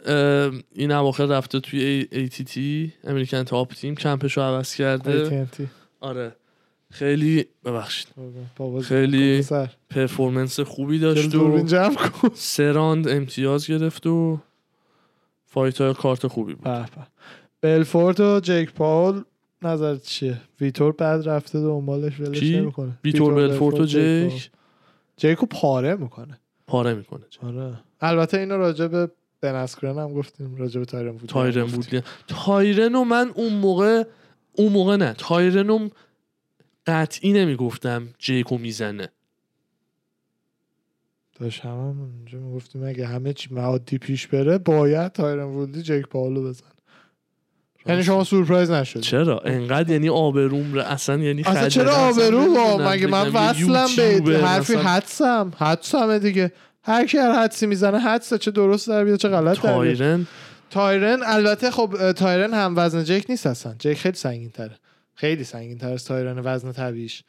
این 0.74 0.92
اواخر 0.92 1.26
رفته 1.26 1.60
توی 1.60 2.06
ای 2.12 2.28
تی 2.28 2.44
تی 2.44 2.92
امریکن 3.04 3.42
تاپ 3.42 3.74
تیم 3.74 3.94
کمپش 3.94 4.36
رو 4.36 4.42
عوض 4.42 4.74
کرده. 4.74 5.46
AT&T. 5.46 5.62
آره. 6.00 6.36
خیلی 6.90 7.46
ببخشید. 7.64 8.08
بابا 8.56 8.80
خیلی 8.80 9.44
performance 9.90 10.60
خوبی 10.60 10.98
داشت 10.98 11.34
و 11.34 11.62
جمع 11.66 11.94
کن. 11.94 12.28
سه 12.34 12.72
round 12.72 13.08
امتیاز 13.08 13.66
گرفت 13.66 14.06
و 14.06 14.38
fight 15.54 15.80
های 15.80 15.94
کارت 15.94 16.26
خوبی 16.26 16.54
بود. 16.54 16.90
بلفورت 17.60 18.20
و 18.20 18.40
جیک 18.40 18.72
پاول 18.72 19.22
نظر 19.62 19.96
چیه؟ 19.96 20.40
ویتور 20.60 20.92
بعد 20.92 21.28
رفته 21.28 21.60
دنبالش 21.60 22.20
ولش؟ 22.20 22.42
نمی‌کنه. 22.42 22.98
ویتور 23.04 23.34
بلفورت 23.34 23.80
و 23.80 23.84
جیک 23.84 24.32
جیک؟ 24.32 24.50
جیکو 25.16 25.46
پاره 25.46 25.94
می‌کنه. 25.94 26.40
پاره 26.66 26.94
می‌کنه. 26.94 27.24
آره. 27.42 27.74
البته 28.00 28.38
اینو 28.38 28.56
راجع 28.56 28.86
به 28.86 29.10
بن 29.40 29.54
اسکرن 29.54 29.98
هم 29.98 30.14
گفتیم 30.14 30.56
راجع 30.56 30.80
به 30.80 30.86
تایرن 30.86 31.12
بود 31.12 31.28
تایرن 31.28 31.64
بود 31.66 32.04
تایرن 32.26 32.94
و 32.94 33.04
من 33.04 33.30
اون 33.34 33.52
موقع 33.52 34.04
اون 34.52 34.72
موقع 34.72 34.96
نه. 34.96 35.14
تایرن 35.18 35.90
قطعی 36.86 37.32
نمی‌گفتم 37.32 38.08
جیکو 38.18 38.58
می‌زنه. 38.58 39.08
داشت 41.40 41.60
هم, 41.60 41.70
هم 41.70 42.00
اونجا 42.00 42.38
می‌گفتیم 42.38 42.84
اگه 42.84 43.06
همه 43.06 43.32
چی 43.32 43.54
معادی 43.54 43.98
پیش 43.98 44.26
بره 44.26 44.58
باید 44.58 45.12
تایرن 45.12 45.44
وودی 45.44 45.82
جیک 45.82 46.06
پاولو 46.06 46.48
بزن 46.48 46.64
یعنی 47.86 48.02
شما 48.02 48.24
سورپرایز 48.24 48.70
نشد 48.70 49.00
چرا؟ 49.00 49.38
انقدر 49.38 49.90
یعنی 49.90 50.08
آبروم 50.08 50.74
ر 50.74 50.78
اصلا 50.78 51.16
یعنی 51.16 51.42
اصلا 51.42 51.68
چرا 51.68 51.96
اصلا 51.96 52.26
آبرو 52.26 52.38
با 52.38 52.44
نمی‌دونم 52.44 52.88
مگه 52.88 53.06
من 53.06 53.28
وصلم 53.28 54.24
به 54.24 54.38
حرفی 54.38 54.74
حدسم. 54.74 55.52
حدسمه 55.56 56.18
دیگه. 56.18 56.52
هر 56.82 57.06
کی 57.06 57.18
هر 57.18 57.32
حدسی 57.32 57.66
می‌زنه 57.66 57.98
حدسه 57.98 58.38
چه 58.38 58.50
درست 58.50 58.88
در 58.88 59.04
بیاد 59.04 59.18
چه 59.18 59.28
غلط 59.28 59.60
در 59.60 59.80
بیاد. 59.80 59.96
تایرن؟ 59.96 60.26
تایرن 60.70 61.20
البته 61.24 61.70
خب 61.70 62.12
تایرن 62.12 62.54
هم 62.54 62.74
وزن 62.76 63.04
جک 63.04 63.24
نیست 63.28 63.46
اصلا. 63.46 63.74
جک 63.78 63.94
خیلی 63.94 64.16
سنگین 64.16 64.50
تره 64.50 64.78
خیلی 65.14 65.44
سنگین 65.44 65.78
تر 65.78 65.92
از 65.92 66.04
تایرن 66.04 66.38
وزن 66.44 66.72
طبیعیش. 66.72 67.22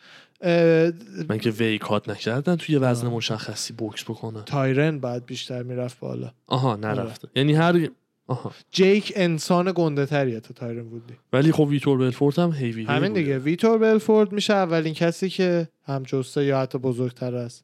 من 1.29 1.37
که 1.37 1.49
ویکات 1.49 2.09
نکردن 2.09 2.55
توی 2.55 2.77
وزن. 2.77 3.07
مشخصی 3.07 3.73
بوکس 3.73 4.03
بکنن. 4.03 4.41
تایرن 4.41 4.99
باید 4.99 5.25
بیشتر 5.25 5.63
می‌رفت 5.63 5.99
بالا. 5.99 6.31
آها 6.47 6.75
نرفته. 6.75 7.27
یعنی 7.35 7.53
هر 7.53 7.89
آها. 8.27 8.51
جیک 8.71 9.13
انسان 9.15 9.71
گنده 9.75 10.05
تریه 10.05 10.39
تا 10.39 10.53
تایرن 10.53 10.85
وودلی 10.85 11.17
ولی 11.33 11.51
خب 11.51 11.67
ویتور 11.67 11.97
بلفورت 11.97 12.39
هم 12.39 12.51
هیوی 12.51 12.83
همین 12.83 13.13
دیگه. 13.13 13.39
ویتور 13.39 13.77
بلفورد 13.77 14.31
میشه 14.31 14.53
اولین 14.53 14.93
کسی 14.93 15.29
که 15.29 15.67
هم 15.83 16.03
جسته 16.03 16.45
یا 16.45 16.59
حتی 16.59 16.77
بزرگتر 16.77 17.35
از 17.35 17.61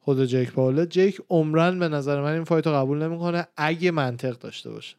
خود 0.00 0.24
جیک 0.24 0.52
پاوله. 0.52 0.86
جیک 0.86 1.20
عمرن 1.30 1.78
به 1.78 1.88
نظر 1.88 2.20
من 2.20 2.32
این 2.32 2.44
فایت 2.44 2.66
رو 2.66 2.72
قبول 2.72 3.02
نمی‌کنه 3.02 3.46
اگه 3.56 3.90
منطق 3.90 4.38
داشته 4.38 4.70
باشه. 4.70 4.96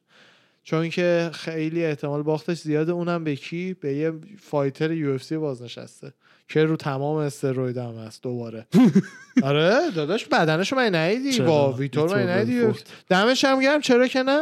چون 0.63 0.89
که 0.89 1.29
خیلی 1.33 1.85
احتمال 1.85 2.23
باختش 2.23 2.57
زیاده 2.57 2.91
اونم 2.91 3.23
به 3.23 3.35
کی؟ 3.35 3.73
به 3.73 3.93
یه 3.93 4.13
fighter 4.39 4.91
UFC 4.91 5.37
بازنشسته 5.37 6.13
که 6.47 6.63
رو 6.63 6.75
تمام 6.75 7.17
steroid 7.17 7.77
هم 7.77 7.95
هست 7.95 8.23
دوباره. 8.23 8.67
آره 9.43 9.91
داداش 9.95 10.25
بدنشو 10.25 10.75
من 10.75 10.95
ندیدی؟ 10.95 11.41
با 11.41 11.71
ویتور 11.71 12.15
من 12.15 12.29
ندیدی 12.29 12.61
بلفورت. 12.61 12.83
دمش 13.09 13.45
هم 13.45 13.61
گرم. 13.61 13.81
چرا 13.81 14.07
که 14.07 14.23
نه؟ 14.23 14.39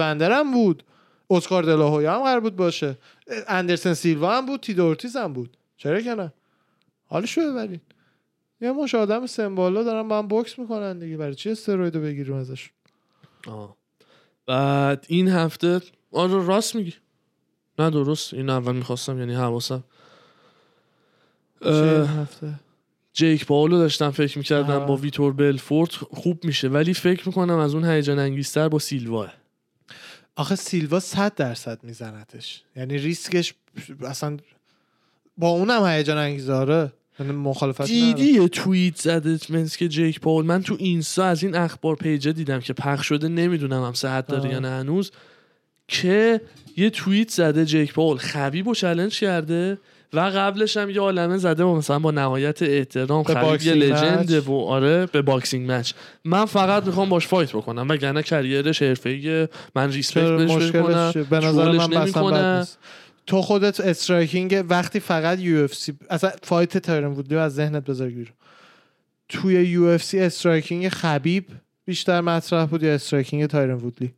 اوندر 0.00 0.32
هم 0.32 0.52
بود. 0.52 0.82
اسکار 1.30 1.62
دلاهویا 1.62 2.14
هم 2.14 2.22
قرار 2.22 2.40
بود 2.40 2.56
باشه. 2.56 2.98
اندرسن 3.48 3.94
سیلوا 3.94 4.36
هم 4.36 4.46
بود. 4.46 4.60
تیتو 4.60 4.85
اورتیز 4.85 5.16
هم 5.16 5.32
بود. 5.32 5.56
چرا 5.76 6.00
که 6.00 6.14
نه؟ 6.14 6.32
حالشو 7.06 7.40
ببرین. 7.52 7.80
یه 8.60 8.72
مش 8.72 8.94
آدم 8.94 9.26
سمبالا 9.26 9.82
دارن 9.82 10.08
با 10.08 10.18
هم 10.18 10.28
بوکس 10.28 10.58
می‌کنن 10.58 10.98
دیگه. 10.98 11.16
برای 11.16 11.34
چی 11.34 11.50
steroid 11.50 11.94
و 11.94 12.00
بگیریم 12.00 12.34
ازش؟ 12.34 12.70
آه. 13.48 13.76
بعد 14.46 15.06
این 15.08 15.28
هفته 15.28 15.80
آره 16.12 16.46
راست 16.46 16.74
میگی. 16.74 16.94
نه 17.78 17.90
درست. 17.90 18.34
این 18.34 18.50
اول 18.50 18.76
می‌خواستم 18.76 19.18
یعنی 19.18 19.34
حواسم. 19.34 19.84
هفته؟ 21.62 22.54
جیک 23.12 23.46
پاولو 23.46 23.78
داشتم 23.78 24.10
فکر 24.10 24.38
می‌کردم 24.38 24.80
آه. 24.80 24.86
با 24.86 24.96
ویتور 24.96 25.32
بلفورت 25.32 25.90
خوب 25.94 26.44
میشه 26.44 26.68
ولی 26.68 26.94
فکر 26.94 27.28
می‌کنم 27.28 27.58
از 27.58 27.74
اون 27.74 27.84
هیجان 27.84 28.18
انگیزتر 28.18 28.68
با 28.68 28.78
سیلواه. 28.78 29.32
آخه 30.36 30.54
سیلوا 30.54 31.00
100 31.00 31.34
درصد 31.34 31.84
میزنتش. 31.84 32.62
یعنی 32.76 32.98
ریسکش 32.98 33.54
اصلا 34.00 34.36
با 35.38 35.48
اونم 35.48 35.86
هیجان 35.86 36.18
انگیزه 36.18 36.52
یعنی 36.52 36.92
مخالفت 37.20 37.86
دیدی. 37.86 38.24
یه 38.24 38.48
توییت 38.48 38.96
زده 38.96 39.38
که 39.78 39.88
جیک 39.88 40.20
پاول 40.20 40.44
من 40.44 40.62
تو 40.62 40.76
اینستا 40.78 41.24
از 41.24 41.42
این 41.42 41.56
اخبار 41.56 41.96
page 41.96 42.25
ه 42.25 42.32
دیدم 42.32 42.60
که 42.60 42.72
پخش 42.72 43.06
شده 43.06 43.28
نمی‌دونم 43.28 43.84
هم 43.84 43.92
صحت 43.92 44.26
داره. 44.26 44.50
یا 44.50 44.58
نه 44.58 44.68
هنوز 44.68 45.10
که 45.88 46.40
یه 46.76 46.90
توییت 46.90 47.30
زده 47.30 47.64
جیک 47.64 47.92
پاول 47.92 48.16
خبیب 48.16 48.68
و 48.68 48.74
challenge 48.74 49.20
کرده 49.20 49.78
و 50.12 50.20
قبلش 50.20 50.76
هم 50.76 50.90
یه 50.90 51.00
عالمه 51.00 51.38
زده 51.38 51.64
و 51.64 51.76
مثلا 51.76 51.98
با 51.98 52.10
نهایت 52.10 52.62
احترام 52.62 53.22
خبیب 53.22 53.62
یه 53.62 53.94
match. 53.94 54.32
و 54.48 54.52
آره 54.52 55.06
به 55.06 55.22
boxing 55.22 55.72
match 55.72 55.92
من 56.24 56.44
فقط 56.44 56.86
می‌خوام 56.86 57.08
باش 57.08 57.26
fight 57.26 57.52
بکنم 57.52 57.86
وگرنه 57.88 58.22
career 58.22 58.67
ش 58.67 58.82
حرفه‌ایه 58.82 59.48
من 59.76 59.92
respect 59.92 60.30
بهش 60.30 60.70
چیه؟ 60.70 61.22
به 61.22 61.38
نظر 61.38 61.72
من 61.72 62.66
تو 63.26 63.42
خودت 63.42 63.80
striking 63.80 64.64
وقتی 64.68 65.00
فقط 65.00 65.38
UFC 65.38 65.98
اصلا 66.10 66.30
fight 66.42 66.78
تایرن 66.78 67.12
وودلی 67.12 67.34
رو 67.34 67.40
از 67.40 67.54
ذهنت 67.54 67.84
بذار 67.84 68.08
بیرون. 68.08 68.34
توی 69.28 69.54
UFC 69.54 70.02
striking 70.02 70.88
خبیب 70.88 71.46
بیشتر 71.84 72.20
مطرح 72.20 72.66
بود 72.66 72.82
یا 72.82 72.94
striking 72.94 73.46
تایرن 73.46 73.74
وودلی 73.74 74.14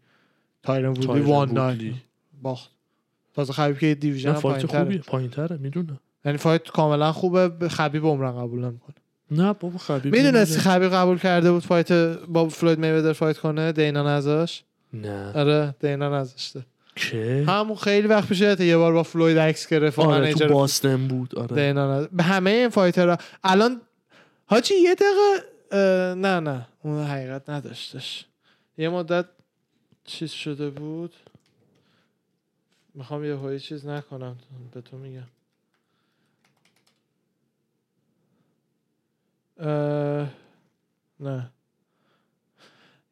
تایرن 0.63 0.89
وودلی 0.89 1.21
one. 1.21 1.51
night 1.51 1.95
باخت. 2.43 2.71
تازه 3.35 3.53
خبیب 3.53 3.79
که 3.79 3.95
division 3.95 4.33
fight 4.33 4.67
پایین‌تره. 4.67 4.85
خوبیه 4.85 4.99
پایین 4.99 5.31
تره 5.31 5.57
می‌دونم. 5.57 6.01
یعنی 6.25 6.39
fight 6.39 6.69
کاملا 6.69 7.13
خوبه 7.13 7.69
خبیب 7.69 8.07
عمراً 8.07 8.33
قبول 8.33 8.65
نمی‌کنه. 8.65 8.97
نه 9.31 9.53
بابا 9.53 9.79
خبیب 9.79 10.17
می‌دونستی. 10.17 10.59
خبیب 10.59 10.91
قبول 10.91 11.19
کرده 11.19 11.53
بود 11.53 11.63
fight 11.63 11.93
با 12.29 12.49
فلوید 12.49 12.79
میودر 12.79 13.13
fight 13.13 13.39
کنه؟ 13.39 13.73
دینا 13.73 14.17
نذاش 14.17 14.63
نه. 14.93 15.33
آره 15.33 15.75
دینا 15.81 16.21
نذاشته 16.21 16.67
که 16.97 17.45
همون 17.49 17.77
خیلی 17.77 18.09
وقت 18.09 18.29
پیش 18.29 18.41
یه 18.41 18.77
بار 18.77 18.93
با 18.93 19.03
فلوید 19.03 19.39
عکس 19.39 19.69
گرفت 19.69 19.99
آره 19.99 20.35
تو 20.35 20.49
باستن 20.49 21.09
بود 21.09 21.35
آره. 21.39 22.09
به 22.13 22.23
همه 22.23 22.51
این 22.51 22.69
فایترها. 22.69 23.17
الان 23.45 23.81
حاجی 24.47 24.75
یه 24.75 24.95
دقیقه 24.95 25.55
نه 26.15 26.41
نه. 26.41 26.67
اون 26.83 27.05
حقیقت 27.05 27.51
نداشتش. 27.51 28.25
یه 28.79 28.89
مدت 28.89 29.27
چیز 30.05 30.31
شده 30.31 30.71
بود. 30.71 31.15
می‌خوام 32.95 33.25
یه 33.25 33.35
هایی 33.35 33.61
چیز 33.61 33.87
نکنم. 33.87 34.37
به 34.73 34.81
تو 34.81 34.99
میگم. 34.99 35.27
اه، 39.61 40.29
نه. 41.21 41.51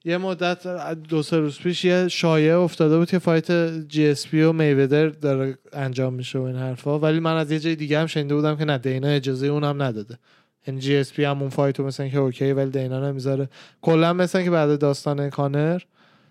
یه 0.05 0.19
مدت 0.19 0.67
دو 0.95 1.23
سه 1.23 1.37
روز 1.37 1.59
پیش 1.59 1.85
یه 1.85 2.09
شایعه 2.09 2.57
افتاده 2.57 2.99
بود 2.99 3.11
که 3.11 3.19
فایت 3.19 3.53
جی 3.89 4.07
اس 4.07 4.29
پی 4.29 4.43
و 4.43 4.53
میودر 4.53 5.09
داره 5.09 5.59
انجام 5.73 6.15
میشه 6.15 6.39
و 6.39 6.43
این 6.43 6.57
حرفا. 6.57 6.99
ولی 6.99 7.21
من 7.21 7.37
از 7.37 7.51
یه 7.51 7.59
جای 7.59 7.77
دیگه 7.77 8.01
هم 8.01 8.07
شنیده 8.07 8.35
بودم 8.35 8.57
که 8.57 8.65
نه 8.65 8.79
دینا 8.79 9.09
اجازه 9.09 9.47
اونم 9.47 9.83
نداده. 9.83 10.19
این 10.67 10.79
جی 10.79 10.97
اس 10.97 11.13
پی 11.13 11.25
هم 11.25 11.41
اون 11.41 11.51
fight 11.51 11.79
و 11.79 11.85
مثلا 11.85 12.09
که 12.09 12.19
okay 12.19 12.53
ولی 12.53 12.71
دینا 12.71 13.11
نمی‌ذاره. 13.11 13.49
کلا 13.83 14.13
مثلا 14.13 14.43
که 14.43 14.51
بعد 14.51 14.79
داستان 14.79 15.31
کانر 15.31 15.83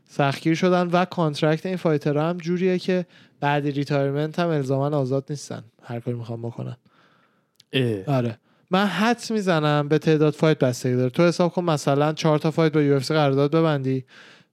سختگیر 0.10 0.56
شدن 0.56 0.88
و 0.88 1.06
contract 1.06 1.66
این 1.66 1.76
fighter 1.76 2.23
ها 2.23 2.30
هم 2.30 2.38
جوریه 2.38 2.80
که 2.80 3.06
بعد 3.40 3.68
retirement 3.68 4.40
هم 4.40 4.48
الزاما 4.48 4.98
آزاد 4.98 5.26
نیستن. 5.30 5.64
هر 5.84 6.00
کاری 6.00 6.18
می‌خوام 6.18 6.42
بکنن. 6.42 6.78
اه. 7.74 8.04
آره. 8.06 8.38
من 8.72 8.86
حدس 8.86 9.32
می‌زنم 9.32 9.88
به 9.88 9.98
تعداد 9.98 10.34
fight 10.34 10.60
بستگی 10.60 10.96
داره. 10.96 11.10
تو 11.10 11.24
حساب 11.24 11.54
کن 11.54 11.64
مثلا 11.64 12.14
چهار 12.14 12.40
تا 12.40 12.52
fight 12.52 12.74
با 12.74 12.82
UFC 12.82 13.14
قرارداد 13.14 13.52
ببندی. 13.52 14.06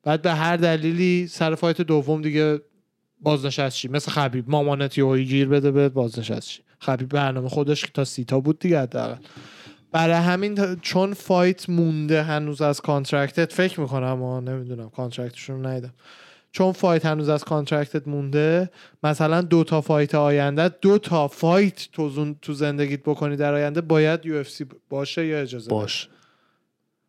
بعد 0.03 0.23
به 0.23 0.33
هر 0.33 0.57
دلیلی 0.57 1.27
سر 1.27 1.55
fight 1.55 1.81
دوم 1.81 2.23
دیگه 2.23 2.61
بازنشست 3.21 3.77
شی 3.77 3.89
مثل 3.89 4.11
خبیب 4.11 4.51
مامانت 4.51 4.99
یهویی 4.99 5.25
گیر 5.25 5.49
بده 5.49 5.71
به 5.71 5.89
بازنشست 5.89 6.49
شی 6.49 6.63
خبیب 6.79 7.09
برنامه 7.09 7.49
خودش 7.49 7.81
تا 7.95 8.05
سی 8.05 8.25
تا 8.25 8.41
بود 8.41 8.59
دیگه 8.59 8.81
حداقل. 8.81 9.23
برای 9.93 10.15
همین 10.15 10.77
چون 10.81 11.15
fight 11.15 11.71
مونده 11.71 12.23
هنوز 12.23 12.63
از 12.63 12.81
contract 12.81 13.45
ت 13.45 13.53
فکر 13.53 13.81
می‌کنم 13.81 14.07
اما 14.07 14.41
نمی‌دونم 14.41 14.91
contract 14.91 15.40
شون 15.40 15.65
رو 15.65 15.81
چون 16.53 16.73
fight 16.73 17.07
هنوز 17.07 17.29
از 17.29 17.45
contract 17.45 18.01
ت 18.01 18.09
مونده 18.09 18.71
مثلا 19.03 19.43
دو 19.43 19.65
تا 19.65 19.81
fight 19.81 20.15
آینده 20.15 20.69
دو 20.69 20.99
تا 20.99 21.29
fight 21.29 21.89
تو, 21.93 22.35
تو 22.43 22.53
زندگیت 22.53 23.03
بکنی 23.03 23.37
در 23.37 23.55
آینده 23.55 23.81
باید 23.81 24.27
یو 24.27 24.45
باشه 24.89 25.27
یا 25.27 25.41
اجازه. 25.41 25.71
باش. 25.71 26.09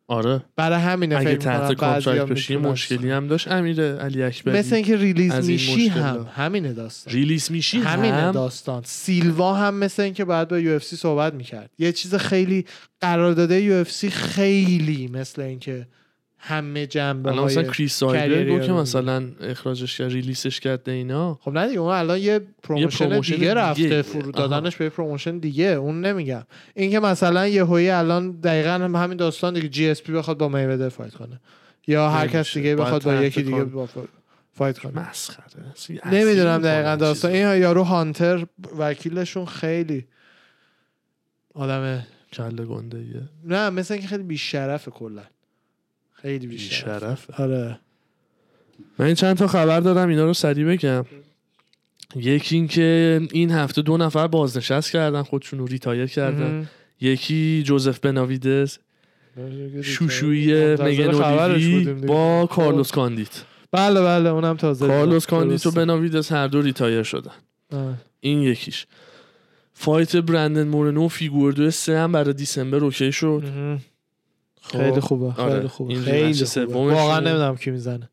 آره. 0.08 0.42
برای 0.56 0.78
همینه 0.78 1.16
اگه 1.16 1.36
تحت 1.36 1.72
کانترکت 1.72 2.24
بشی. 2.24 2.56
مشکلی 2.56 3.10
هم 3.10 3.26
داشت. 3.26 3.48
امیر 3.48 3.82
علی 3.82 4.22
اکبری 4.22 4.58
مثل 4.58 4.74
اینکه 4.74 4.96
ریلیز 4.96 5.32
این 5.32 5.44
میشی 5.44 5.88
هم. 5.88 6.28
همینه 6.34 6.72
داستان. 6.72 7.14
ریلیس 7.14 7.50
میشی 7.50 7.78
همینه 7.78 8.14
هم 8.14 8.32
داستان. 8.32 8.82
سیلوا 8.84 9.54
هم 9.54 9.74
مثل 9.74 10.02
اینکه 10.02 10.24
بعد 10.24 10.48
با 10.48 10.58
یو 10.58 10.78
صحبت 10.78 11.34
می‌کرد. 11.34 11.70
یه 11.78 11.92
چیز 11.92 12.14
خیلی 12.14 12.66
قرارداد 13.00 13.50
یو 13.50 13.84
خیلی 14.10 15.08
مثل 15.08 15.42
اینکه 15.42 15.86
همه 16.44 16.86
جنبه 16.86 17.30
الان 17.30 17.44
مثلا 17.44 17.62
کریس 17.62 18.02
کریری 18.04 18.58
رو 18.58 18.66
که 18.66 18.72
مثلا 18.72 19.28
اخراجش 19.40 19.98
کرد 19.98 20.12
ریلیسش 20.12 20.60
کرد 20.60 20.88
اینا. 20.88 21.38
خب 21.42 21.50
نه 21.50 21.68
دیگه 21.68 21.80
اون 21.80 21.92
الان 21.94 22.18
یه 22.18 22.40
پروموشن, 22.62 23.06
پروموشن 23.06 23.34
دیگه 23.34 23.48
دیگه. 23.48 23.54
رفته 23.54 24.02
فرو 24.02 24.32
دادنش 24.32 24.76
به 24.76 24.84
یه 24.84 24.90
پروموشن 24.90 25.38
دیگه 25.38 25.64
اون 25.64 26.00
نمیگم. 26.00 26.42
این 26.74 26.90
که 26.90 27.00
مثلا 27.00 27.48
یه 27.48 27.64
هوی 27.64 27.90
الان 27.90 28.30
دقیقا 28.40 28.70
هم 28.70 28.96
همین 28.96 29.16
داستان 29.16 29.54
دیگه 29.54 29.68
جی 29.68 29.88
اس 29.88 30.02
پی 30.02 30.12
بخواد 30.12 30.38
با 30.38 30.48
میودر 30.48 30.88
fight 30.88 31.14
کنه. 31.14 31.40
یا 31.86 32.10
هر 32.10 32.26
کس. 32.28 32.54
دیگه 32.54 32.76
بخواد 32.76 33.02
با 33.02 33.14
یکی 33.14 33.42
دیگه 33.42 33.64
با 33.64 33.86
fi- 33.86 34.08
fight 34.52 34.78
کنه. 34.78 35.08
مسخره. 35.08 35.46
نمی‌دونم 36.12 36.58
دقیقا 36.58 36.96
داستان. 36.96 37.30
این 37.30 37.60
یارو 37.62 37.82
هانتر 37.82 38.46
وکیلشون 38.78 39.46
خیلی 39.46 40.06
آدم 41.54 42.06
کله 42.32 42.64
گنده 42.64 43.04
نه 43.44 43.70
مثل 43.70 43.94
اینکه 43.94 44.08
خیلی 44.08 44.22
بیشرفه 44.22 44.90
کلا. 44.90 45.22
خیلی 46.22 46.46
بیشرف 46.46 47.40
آره 47.40 47.78
من 48.98 49.06
این 49.06 49.14
چند 49.14 49.36
تا 49.36 49.46
خبر 49.46 49.80
دارم 49.80 50.08
اینا 50.08 50.24
رو 50.24 50.34
سریع 50.34 50.64
بگم 50.64 51.04
یکی 52.16 52.56
این 52.56 52.68
که 52.68 53.20
این 53.32 53.50
هفته 53.50 53.82
دو 53.82 53.96
نفر 53.96 54.26
بازنشست 54.26 54.90
کردن 54.90 55.22
خودشون 55.22 55.58
رو 55.58 55.66
retire 55.66 56.06
کردن. 56.06 56.68
یکی 57.00 57.62
جوزف 57.62 57.98
بناویدز 57.98 58.78
شوشویی 59.82 60.74
مگن. 60.74 62.06
با. 62.06 62.48
کارلوس 62.50 62.90
کاندیت 62.90 63.42
بله 63.72 64.00
بله 64.00 64.30
اونم 64.30 64.56
تازه 64.56 64.86
کارلوس 64.86 65.26
دیدم. 65.26 65.38
کاندیتو 65.38 65.70
درسته. 65.70 65.80
بناویدس 65.80 66.32
هر 66.32 66.46
دو 66.46 66.62
retire 66.62 67.02
شدن 67.02 67.30
آه. 67.72 67.94
این 68.20 68.42
یکیش 68.42 68.86
fight 69.74 70.16
برندن 70.16 70.68
مورنو 70.68 71.04
و 71.04 71.08
فیگردو 71.08 71.70
سه 71.70 71.98
هم 71.98 72.12
برای 72.12 72.34
December 72.34 72.78
okay 72.84 73.12
شد. 73.12 73.42
خب. 74.62 74.78
خیلی 74.78 75.00
خوبه 75.00 75.42
آره. 75.42 75.54
خیلی 75.54 75.68
خوبه 75.68 75.94
خیلی 75.94 76.44
خوبه. 76.44 76.94
واقعا 76.94 77.20
نمی‌دونم 77.20 77.56
کی 77.56 77.70
می‌زنه 77.70 78.08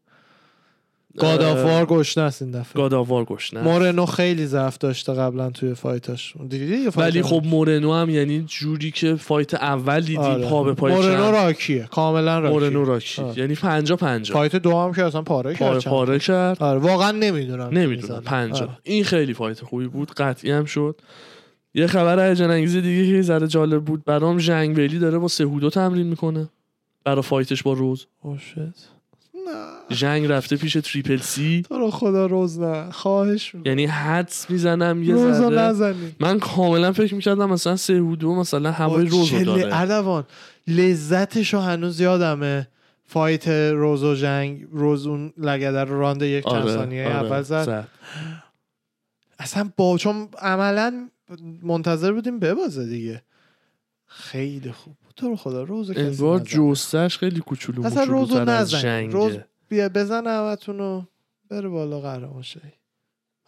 گادافوار 1.17 1.85
گشنه 1.85 2.23
است 2.23 2.41
این 2.41 2.51
دفعه 2.51 2.73
گاداوار 2.73 3.26
گشنه 3.26 3.61
مورنو 3.61 4.05
خیلی 4.05 4.45
ضعف 4.45 4.77
داشته 4.77 5.13
قبلا 5.13 5.49
توی 5.49 5.73
فایتاش 5.73 6.34
دیدی 6.49 6.89
فایت 6.91 6.97
ولی؟ 6.97 7.21
خب 7.21 7.41
مورنو 7.45 7.93
هم 7.93 8.09
یعنی 8.09 8.43
جوری 8.47 8.91
که 8.91 9.15
فایت 9.15 9.53
اول 9.53 9.99
دیدی 9.99 10.17
آره. 10.17 10.49
پا 10.49 10.63
به 10.63 10.73
پای 10.73 10.93
مورنو. 10.93 11.31
راکیه 11.31 11.88
کاملا 11.91 12.39
راکی 12.39 12.53
مورنو 12.53 12.85
راکی 12.85 13.21
آره. 13.21 13.39
یعنی 13.39 13.55
پنجا 13.55 13.95
پنجا 13.95 14.34
فایت 14.34 14.55
دو 14.55 14.77
هم 14.77 14.93
که 14.93 15.03
اصلا 15.03 15.21
پاره 15.21 15.55
کرد 15.55 15.69
پاره 15.69 15.80
چند 15.80 15.93
پاره 15.93 16.19
کرد 16.19 16.63
آره 16.63 16.80
واقعا 16.80 17.11
نمی‌دونم 17.11 17.69
نمی‌دونم 17.77 18.21
پنجا 18.21 18.65
آره. 18.65 18.77
این 18.84 19.03
خیلی 19.03 19.34
فایت 19.34 19.61
خوبی 19.61 19.88
بود 19.88 20.11
قطعی 20.11 20.51
هم 20.51 20.65
شد 20.65 21.01
یه 21.73 21.87
خبر 21.87 22.29
هیجان 22.29 22.51
انگیز 22.51 22.75
دیگه 22.75 23.11
که 23.11 23.21
ذره 23.21 23.47
جالب 23.47 23.85
بود. 23.85 24.03
برام 24.05 24.39
ژنگ 24.39 24.77
ویلی 24.77 24.99
داره 24.99 25.17
با 25.17 25.27
سهودو 25.27 25.69
تمرین 25.69 26.07
می‌کنه 26.07 26.49
برای 27.03 27.21
فایتش 27.21 27.63
با 27.63 27.73
روز. 27.73 28.07
Oh 28.23 28.27
نه. 29.47 29.95
ژنگ 29.95 30.25
رفته 30.25 30.55
پیش 30.55 30.73
تریپل 30.83 31.17
سی. 31.17 31.63
تو 31.69 31.77
رو 31.77 31.91
خدا 31.91 32.25
روز 32.25 32.59
نه. 32.59 32.91
خواهش 32.91 33.55
می‌کنم. 33.55 33.69
یعنی 33.69 33.85
حدس 33.85 34.49
می‌زنم 34.49 35.03
یه 35.03 35.13
روزو 35.13 35.33
ذره 35.33 35.59
نزنی 35.59 36.15
من 36.19 36.39
کاملا 36.39 36.93
فکر 36.93 37.15
می‌کردم 37.15 37.49
مثلا 37.49 37.75
سهودو 37.75 38.35
مثلا 38.35 38.71
هوای 38.71 39.09
چله- 39.09 39.43
داره. 39.43 39.75
اردوان 39.75 40.23
لذتشو 40.67 41.59
هنوز 41.59 41.99
یادمه. 41.99 42.67
فایت 43.05 43.47
روز 43.47 44.03
و 44.03 44.15
جنگ 44.15 44.67
روز 44.71 45.07
اون 45.07 45.33
لگده 45.37 45.83
رو 45.83 45.99
راند 45.99 46.21
یک 46.21 46.43
چند 46.43 46.53
آره 46.53 46.73
ثانیه 46.73 47.05
آره، 47.05 47.15
اول 47.15 47.41
زد. 47.41 47.63
زد. 47.63 47.87
اصلا 49.39 49.71
با 49.77 49.97
چون 49.97 50.27
عملا 50.41 51.09
منتظر 51.64 52.11
بودیم 52.11 52.39
ببازه 52.39 52.85
دیگه 52.85 53.23
خیلی 54.06 54.72
خوب. 54.72 54.95
تو 55.15 55.30
رو 55.30 55.35
خدا 55.35 55.64
روز 55.64 55.89
انگار. 55.89 56.39
جوستش 56.39 57.18
خیلی 57.18 57.39
کوچولو 57.39 57.85
اصلا 57.85 58.03
روزو 58.03 58.43
نزن. 58.43 59.11
روز 59.11 59.38
بیا 59.69 59.89
بزن 59.89 60.27
همتونو 60.27 61.03
بره 61.49 61.69
بالا 61.69 61.99
قهرمان 61.99 62.41
شی 62.41 62.60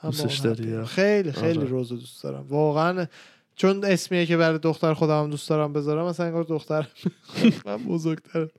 دوستش 0.03 0.37
داری،؟ 0.37 0.85
خیلی 0.85 1.31
خیلی 1.31 1.59
آره. 1.59 1.67
روزو 1.67 1.95
دوست 1.95 2.23
دارم 2.23 2.45
واقعا 2.49 3.07
چون 3.55 3.85
اسمیه 3.85 4.25
که 4.25 4.37
برای 4.37 4.59
دختر 4.59 4.93
خودم 4.93 5.29
دوست 5.29 5.49
دارم 5.49 5.73
بذارم 5.73 6.05
مثلا 6.05 6.25
انگار 6.25 6.43
دختر 6.43 6.87
من 7.65 7.77
بزرگترم 7.77 8.49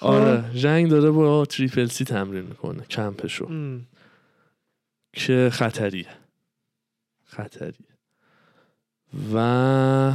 آره 0.00 0.50
ژنگ 0.54 0.90
داره 0.90 1.10
با 1.10 1.44
تریپل 1.44 1.86
سی 1.86 2.04
تمرین 2.04 2.44
می‌کنه 2.44 2.82
کمپشو 2.82 3.46
ام. 3.46 3.86
که 5.12 5.48
خطریه 5.52 6.08
خطریه 7.24 7.87
و 9.34 10.12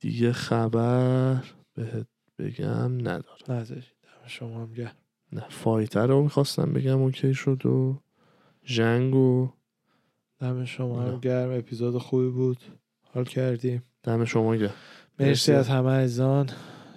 دیگه 0.00 0.32
خبر 0.32 1.44
بهت 1.74 2.06
بگم 2.38 3.08
نداره 3.08 3.42
نداری 3.48 3.80
دم 4.02 4.26
شما 4.26 4.62
هم 4.62 4.72
گرم. 4.72 4.92
نه 5.32 5.44
فایتر 5.48 6.06
رو 6.06 6.22
می‌خواستم 6.22 6.72
بگم 6.72 7.02
اوکی 7.02 7.34
شد 7.34 7.66
و 7.66 7.98
ژنگ 8.64 9.14
و 9.14 9.48
دم 10.38 10.64
شما 10.64 11.02
هم. 11.02 11.20
گرم. 11.20 11.50
اپیزود 11.58 11.98
خوبی 11.98 12.28
بود. 12.28 12.58
حال 13.14 13.24
کردیم. 13.24 13.82
دم 14.02 14.24
شما 14.24 14.56
گرم. 14.56 14.74
مرسی 15.18 15.28
مرسی. 15.28 15.52
از 15.52 15.68
همه 15.68 15.90
عزیزان. 15.90 16.50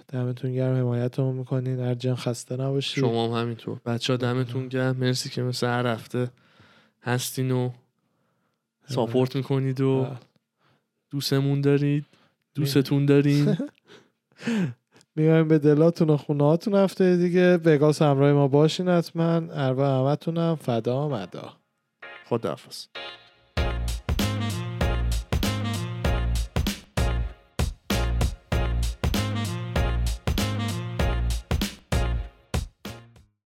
دمتون 0.08 0.54
گرم. 0.54 0.76
حمایتمون 0.76 1.36
می‌کنین. 1.36 1.80
ارجن 1.80 2.14
خسته 2.14 2.56
نباشید. 2.56 3.04
شما 3.04 3.36
هم 3.36 3.42
همینطور. 3.42 3.80
بچه 3.86 4.12
ها 4.12 4.16
دمتون 4.16 4.68
گرم. 4.68 4.96
مرسی 4.96 5.28
که 5.28 5.42
مثل 5.42 5.66
هر 5.66 5.86
هفته 5.86 6.30
هستین 7.02 7.50
و 7.50 7.70
ساپورت 8.86 9.36
می‌کنید 9.36 9.80
و. 9.80 10.16
دوستمون 11.16 11.60
دارید؟ 11.60 12.04
دوستتون 12.54 13.06
داریم 13.06 13.56
میایم 15.16 15.48
به 15.48 15.58
دلاتون 15.58 16.10
و 16.10 16.16
خونه 16.16 16.44
هاتون 16.44 16.74
هفته 16.74 17.16
دیگه. 17.16 17.56
وگاس 17.56 18.02
همراه 18.02 18.32
ما 18.32 18.48
باشین 18.48 18.88
حتما. 18.88 19.42
اروا 19.50 20.10
همتونم. 20.10 20.54
فدا 20.54 21.08
مدا. 21.08 21.52
خداحافظ. 22.28 22.86